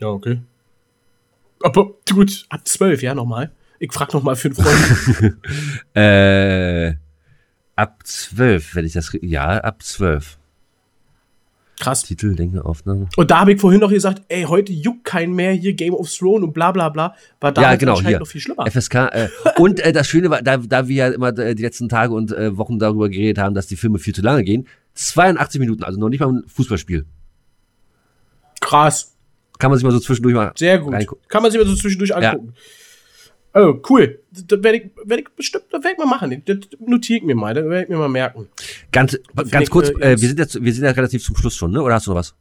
Ja, 0.00 0.08
okay. 0.08 0.40
Aber 1.62 1.94
gut, 2.12 2.44
ab 2.48 2.66
zwölf, 2.66 3.02
ja, 3.02 3.14
nochmal. 3.14 3.50
Ich 3.78 3.92
frag 3.92 4.12
nochmal 4.12 4.36
für 4.36 4.48
einen 4.48 4.56
Freund. 4.56 5.36
Äh, 5.94 6.94
ab 7.74 8.00
zwölf, 8.04 8.74
wenn 8.74 8.84
ich 8.84 8.92
das... 8.92 9.16
Ja, 9.22 9.58
ab 9.58 9.82
zwölf. 9.82 10.38
Krass. 11.78 12.02
Titel, 12.04 12.28
Länge, 12.28 12.64
Aufnahme. 12.64 13.08
Und 13.16 13.30
da 13.30 13.40
habe 13.40 13.52
ich 13.52 13.60
vorhin 13.60 13.80
noch 13.80 13.90
gesagt, 13.90 14.22
ey, 14.28 14.44
heute 14.44 14.72
juckt 14.72 15.04
kein 15.04 15.32
mehr 15.32 15.52
hier 15.52 15.74
Game 15.74 15.94
of 15.94 16.10
Thrones 16.10 16.44
und 16.44 16.54
bla 16.54 16.72
bla 16.72 16.88
bla. 16.88 17.14
War 17.40 17.52
damals 17.52 17.72
Ja, 17.72 17.76
genau, 17.76 17.92
anscheinend 17.92 18.08
hier. 18.08 18.18
noch 18.18 18.26
viel 18.26 18.40
schlimmer. 18.40 18.66
FSK. 18.70 18.94
Äh, 18.94 19.28
und 19.58 19.80
äh, 19.80 19.92
das 19.92 20.06
Schöne 20.06 20.30
war, 20.30 20.42
da, 20.42 20.56
da 20.56 20.88
wir 20.88 20.96
ja 20.96 21.08
immer 21.08 21.36
äh, 21.38 21.54
die 21.54 21.62
letzten 21.62 21.88
Tage 21.88 22.14
und 22.14 22.32
äh, 22.32 22.56
Wochen 22.56 22.78
darüber 22.78 23.08
geredet 23.08 23.38
haben, 23.38 23.54
dass 23.54 23.66
die 23.66 23.76
Filme 23.76 23.98
viel 23.98 24.14
zu 24.14 24.22
lange 24.22 24.42
gehen, 24.42 24.66
82 24.94 25.60
Minuten, 25.60 25.84
also 25.84 26.00
noch 26.00 26.08
nicht 26.08 26.20
mal 26.20 26.30
ein 26.30 26.44
Fußballspiel. 26.46 27.04
Krass. 28.60 29.14
Kann 29.58 29.70
man 29.70 29.78
sich 29.78 29.84
mal 29.84 29.92
so 29.92 30.00
zwischendurch 30.00 30.34
mal 30.34 30.52
Sehr 30.56 30.78
gut. 30.78 30.94
Kann 31.28 31.42
man 31.42 31.50
sich 31.50 31.60
mal 31.60 31.66
so 31.66 31.74
zwischendurch 31.76 32.14
angucken. 32.14 32.54
Oh, 33.58 33.80
cool. 33.88 34.20
Das 34.30 34.62
werde 34.62 34.76
ich, 34.76 34.90
werd 35.06 35.20
ich 35.20 35.28
bestimmt, 35.30 35.64
das 35.70 35.82
werde 35.82 35.94
ich 35.94 35.98
mal 35.98 36.06
machen. 36.06 36.42
Das 36.44 36.58
notiere 36.78 37.20
ich 37.20 37.24
mir 37.24 37.34
mal, 37.34 37.54
das 37.54 37.64
werde 37.64 37.84
ich 37.84 37.88
mir 37.88 37.96
mal 37.96 38.08
merken. 38.10 38.48
Ganz, 38.92 39.18
ganz 39.34 39.64
ich, 39.64 39.70
kurz, 39.70 39.88
äh, 39.88 40.12
äh, 40.12 40.20
wir 40.20 40.28
sind 40.28 40.38
jetzt, 40.38 40.62
wir 40.62 40.72
sind 40.74 40.84
ja 40.84 40.90
relativ 40.90 41.24
zum 41.24 41.36
Schluss 41.36 41.56
schon, 41.56 41.70
ne? 41.70 41.82
Oder 41.82 41.94
hast 41.94 42.06
du 42.06 42.10
noch 42.10 42.18
was? 42.18 42.34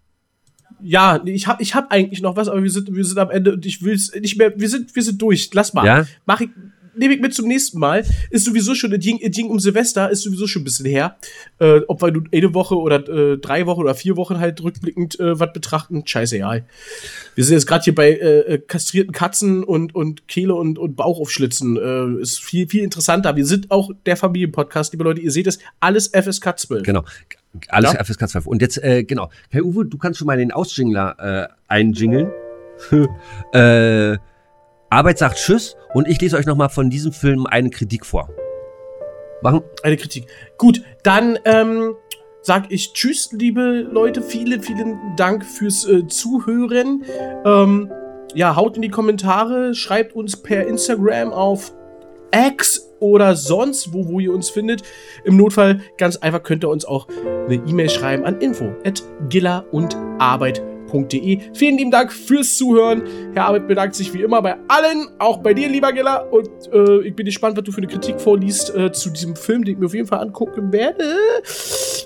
Ja, 0.82 1.24
ich 1.24 1.47
habe 1.47 1.63
ich 1.63 1.74
hab 1.74 1.89
eigentlich 1.89 2.22
noch 2.22 2.36
was, 2.36 2.49
aber 2.49 2.61
wir 2.61 2.70
sind, 2.70 2.93
wir 2.93 3.05
sind 3.05 3.18
am 3.18 3.30
Ende 3.30 3.53
und 3.53 3.66
ich 3.66 3.82
will 3.82 3.95
es 3.95 4.13
nicht 4.13 4.38
mehr. 4.38 4.59
Wir 4.59 4.68
sind, 4.68 4.93
wir 4.93 5.03
sind 5.03 5.22
durch. 5.22 5.49
Lass 5.53 5.74
mal. 5.74 5.86
Ja? 5.86 6.05
Mach 6.26 6.41
ich, 6.41 6.49
nehme 6.97 7.13
ich 7.13 7.21
mit 7.21 7.33
zum 7.33 7.47
nächsten 7.47 7.79
Mal. 7.79 8.05
Ist 8.29 8.45
sowieso 8.45 8.75
schon, 8.75 8.91
es 8.93 8.99
ging, 8.99 9.19
es 9.21 9.35
ging 9.35 9.47
um 9.47 9.59
Silvester, 9.59 10.09
ist 10.09 10.23
sowieso 10.23 10.47
schon 10.47 10.61
ein 10.61 10.65
bisschen 10.65 10.85
her. 10.85 11.17
Äh, 11.59 11.81
ob 11.87 12.01
wir 12.01 12.11
nun 12.11 12.29
eine 12.31 12.53
Woche 12.53 12.75
oder 12.75 13.07
äh, 13.07 13.37
drei 13.37 13.65
Wochen 13.65 13.81
oder 13.81 13.95
vier 13.95 14.15
Wochen 14.17 14.39
halt 14.39 14.61
rückblickend 14.63 15.19
äh, 15.19 15.39
was 15.39 15.53
betrachten, 15.53 16.03
scheißegal. 16.05 16.65
Wir 17.35 17.43
sind 17.43 17.53
jetzt 17.55 17.67
gerade 17.67 17.83
hier 17.83 17.95
bei 17.95 18.11
äh, 18.11 18.39
äh, 18.39 18.57
kastrierten 18.59 19.13
Katzen 19.13 19.63
und, 19.63 19.95
und 19.95 20.27
Kehle 20.27 20.55
und, 20.55 20.77
und 20.77 20.95
Bauch 20.95 21.19
aufschlitzen. 21.19 21.77
Äh, 21.77 22.21
ist 22.21 22.39
viel, 22.39 22.67
viel 22.67 22.83
interessanter. 22.83 23.35
Wir 23.35 23.45
sind 23.45 23.71
auch 23.71 23.91
der 24.05 24.17
Familienpodcast, 24.17 24.93
liebe 24.93 25.03
Leute. 25.03 25.21
Ihr 25.21 25.31
seht 25.31 25.47
es, 25.47 25.59
alles 25.79 26.07
FSK 26.07 26.59
12. 26.59 26.83
Genau. 26.83 27.03
Alles 27.69 27.93
Ja. 27.93 28.03
FSK 28.03 28.29
12. 28.29 28.47
Und 28.47 28.61
jetzt, 28.61 28.83
äh, 28.83 29.03
genau. 29.03 29.29
Herr 29.49 29.63
Uwe, 29.63 29.85
du 29.85 29.97
kannst 29.97 30.19
schon 30.19 30.27
mal 30.27 30.37
den 30.37 30.51
Ausjingler 30.51 31.15
äh, 31.19 31.47
einjingeln. 31.67 32.31
äh, 33.53 34.17
Arbeit 34.89 35.17
sagt 35.17 35.38
Tschüss 35.38 35.75
und 35.93 36.07
ich 36.07 36.19
lese 36.21 36.38
euch 36.38 36.45
nochmal 36.45 36.69
von 36.69 36.89
diesem 36.89 37.11
Film 37.11 37.45
eine 37.45 37.69
Kritik 37.69 38.05
vor. 38.05 38.29
Machen? 39.41 39.61
Eine 39.83 39.97
Kritik. 39.97 40.27
Gut, 40.57 40.81
dann 41.03 41.38
ähm, 41.45 41.95
sag 42.41 42.71
ich 42.71 42.93
Tschüss, 42.93 43.29
liebe 43.31 43.88
Leute. 43.91 44.21
Vielen, 44.21 44.61
vielen 44.61 44.97
Dank 45.17 45.45
fürs 45.45 45.88
äh, 45.88 46.07
Zuhören. 46.07 47.03
Ähm, 47.45 47.91
ja, 48.33 48.55
haut 48.55 48.75
in 48.75 48.81
die 48.81 48.89
Kommentare, 48.89 49.73
schreibt 49.73 50.13
uns 50.15 50.36
per 50.36 50.67
Instagram 50.67 51.31
auf 51.31 51.71
X 52.33 52.91
oder 52.99 53.36
sonst 53.36 53.93
wo, 53.93 54.07
wo 54.07 54.19
ihr 54.19 54.33
uns 54.33 54.49
findet. 54.49 54.83
Im 55.23 55.38
Notfall 55.38 55.79
ganz 55.97 56.17
einfach 56.17 56.43
könnt 56.43 56.63
ihr 56.63 56.69
uns 56.69 56.86
auch 56.86 57.07
eine 57.45 57.55
E-Mail 57.55 57.89
schreiben 57.89 58.25
an 58.25 58.41
info 58.41 58.73
at 58.83 59.03
gilla 59.29 59.59
und 59.71 59.95
arbeit.de. 60.95 61.39
Vielen 61.53 61.77
lieben 61.77 61.91
Dank 61.91 62.11
fürs 62.11 62.57
Zuhören. 62.57 63.03
Herr 63.33 63.45
Arbeit 63.45 63.67
bedankt 63.67 63.95
sich 63.95 64.13
wie 64.13 64.21
immer 64.21 64.41
bei 64.41 64.55
allen, 64.67 65.07
auch 65.19 65.37
bei 65.37 65.53
dir, 65.53 65.69
lieber 65.69 65.91
Gilla. 65.91 66.17
Und 66.17 66.49
äh, 66.71 67.07
ich 67.07 67.15
bin 67.15 67.25
gespannt, 67.25 67.57
was 67.57 67.63
du 67.63 67.71
für 67.71 67.79
eine 67.79 67.87
Kritik 67.87 68.19
vorliest 68.19 68.75
äh, 68.75 68.91
zu 68.91 69.09
diesem 69.09 69.35
Film, 69.35 69.63
den 69.63 69.73
ich 69.73 69.79
mir 69.79 69.85
auf 69.87 69.93
jeden 69.93 70.07
Fall 70.07 70.19
angucken 70.19 70.71
werde. 70.71 71.03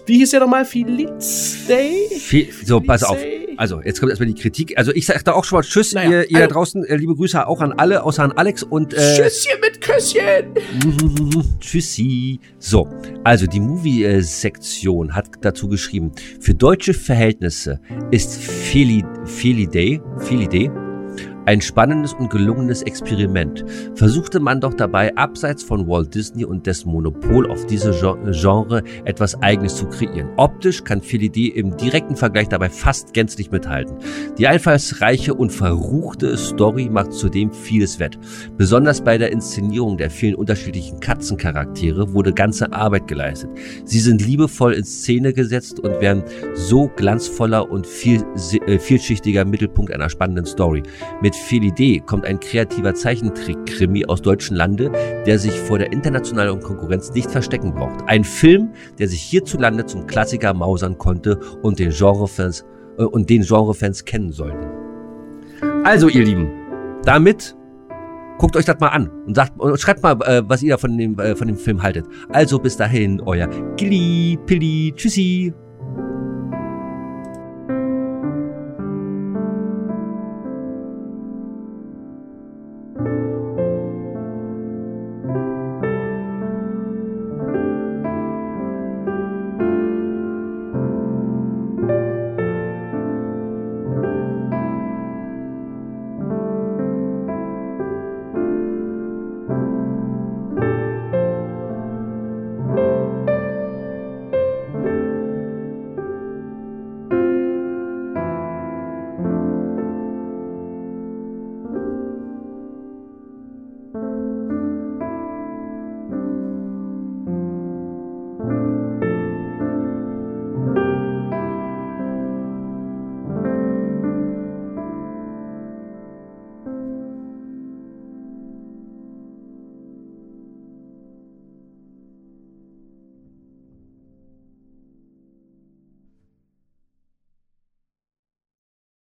Wie 0.10 0.18
hieß 0.18 0.32
der 0.32 0.40
nochmal? 0.40 0.66
Feliz 0.66 1.68
Day? 1.68 2.08
Viel, 2.18 2.50
so, 2.66 2.82
pass 2.82 3.04
auf. 3.04 3.20
Also, 3.58 3.80
jetzt 3.84 4.00
kommt 4.00 4.10
erstmal 4.10 4.26
die 4.28 4.42
Kritik. 4.42 4.76
Also, 4.76 4.92
ich 4.92 5.06
sag 5.06 5.24
da 5.24 5.34
auch 5.34 5.44
schon 5.44 5.58
mal 5.58 5.62
Tschüss, 5.62 5.94
Naja, 5.94 6.10
ihr, 6.10 6.32
ihr 6.32 6.38
da 6.38 6.44
also- 6.46 6.54
draußen. 6.56 6.84
Äh, 6.86 6.96
liebe 6.96 7.16
Grüße 7.16 7.46
auch 7.46 7.62
an 7.62 7.74
alle, 7.74 8.02
außer 8.02 8.24
an 8.24 8.32
Alex 8.32 8.64
und 8.64 8.96
äh, 8.96 8.98
Tschüsschen 8.98 9.62
mit 9.62 9.80
Küsschen! 9.80 11.60
Tschüssi. 11.60 12.40
So, 12.58 12.90
also 13.24 13.46
die 13.46 13.60
Movie-Sektion 13.60 15.14
hat 15.14 15.28
dazu 15.42 15.68
geschrieben, 15.68 16.12
für 16.40 16.56
deutsche 16.56 16.96
Verhältnisse 16.96 17.80
ist 18.10 18.42
Feli, 18.42 19.06
Feliday, 19.26 20.02
Feliday 20.18 20.72
ein 21.50 21.62
spannendes 21.62 22.14
und 22.14 22.30
gelungenes 22.30 22.84
Experiment. 22.84 23.66
Versuchte 23.96 24.40
man 24.40 24.62
doch 24.62 24.76
dabei, 24.76 25.16
abseits 25.18 25.64
von 25.64 25.88
Walt 25.88 26.14
Disney 26.14 26.46
und 26.46 26.68
dessen 26.68 26.92
Monopol 26.92 27.50
auf 27.50 27.66
diese 27.66 27.90
Gen- 27.90 28.32
Genre 28.34 28.84
etwas 29.06 29.34
Eigenes 29.42 29.76
zu 29.76 29.88
kreieren. 29.88 30.30
Optisch 30.38 30.84
kann 30.84 31.02
Feliday 31.02 31.48
im 31.48 31.76
direkten 31.76 32.16
Vergleich 32.16 32.50
dabei 32.50 32.70
fast 32.70 33.16
gänzlich 33.16 33.50
mithalten. 33.50 33.98
Die 34.38 34.48
einfallsreiche 34.48 35.34
und 35.34 35.52
verruchte 35.52 36.38
Story 36.38 36.88
macht 36.88 37.14
zudem 37.14 37.52
vieles 37.52 38.00
wett. 38.00 38.20
Besonders 38.56 39.02
bei 39.02 39.18
der 39.18 39.32
Inszenierung 39.32 39.98
der 39.98 40.12
vielen 40.12 40.36
unterschiedlichen 40.36 41.00
Katzencharaktere 41.00 42.14
wurde 42.14 42.32
ganze 42.32 42.72
Arbeit 42.74 43.08
geleistet. 43.08 43.50
Sie 43.86 44.00
sind 44.00 44.24
liebevoll 44.24 44.74
in 44.74 44.84
Szene 44.84 45.34
gesetzt 45.34 45.80
und 45.80 46.00
werden 46.00 46.22
so 46.54 46.92
glanzvoller 46.96 47.72
und 47.72 47.88
viel, 47.88 48.24
äh, 48.68 48.78
vielschichtiger 48.78 49.46
Mittelpunkt 49.46 49.92
einer 49.92 50.12
spannenden 50.12 50.46
Story. 50.46 50.84
Mit 51.24 51.39
Felidee 51.40 52.00
kommt 52.06 52.26
ein 52.26 52.40
kreativer 52.40 52.94
Zeichentrick-Krimi 52.94 54.06
aus 54.06 54.22
deutschen 54.22 54.56
Lande, 54.56 54.92
der 55.26 55.40
sich 55.40 55.58
vor 55.60 55.80
der 55.80 55.92
internationalen 55.92 56.60
Konkurrenz 56.60 57.12
nicht 57.14 57.32
verstecken 57.32 57.74
braucht. 57.74 58.08
Ein 58.08 58.24
Film, 58.24 58.70
der 59.00 59.08
sich 59.08 59.22
hierzulande 59.22 59.86
zum 59.86 60.06
Klassiker 60.08 60.54
mausern 60.54 60.98
konnte 60.98 61.40
und 61.62 61.80
den 61.80 61.92
Genrefans 61.92 62.66
äh, 62.98 63.04
und 63.04 63.30
den 63.30 63.42
Genrefans 63.42 64.06
kennen 64.06 64.32
sollten. 64.32 64.68
Also, 65.84 66.08
ihr 66.08 66.24
Lieben, 66.24 66.50
damit 67.04 67.56
guckt 68.38 68.56
euch 68.56 68.66
das 68.66 68.80
mal 68.80 68.90
an 68.90 69.10
und 69.28 69.36
sagt 69.36 69.60
und 69.60 69.80
schreibt 69.80 70.02
mal, 70.02 70.18
äh, 70.22 70.42
was 70.46 70.64
ihr 70.64 70.78
von 70.78 70.98
dem, 70.98 71.20
äh, 71.20 71.36
von 71.36 71.48
dem 71.48 71.58
Film 71.58 71.84
haltet. 71.84 72.06
Also 72.30 72.58
bis 72.58 72.78
dahin, 72.78 73.22
euer 73.22 73.48
Gilly, 73.76 74.40
Pilly, 74.46 74.94
Tschüssi. 74.96 75.54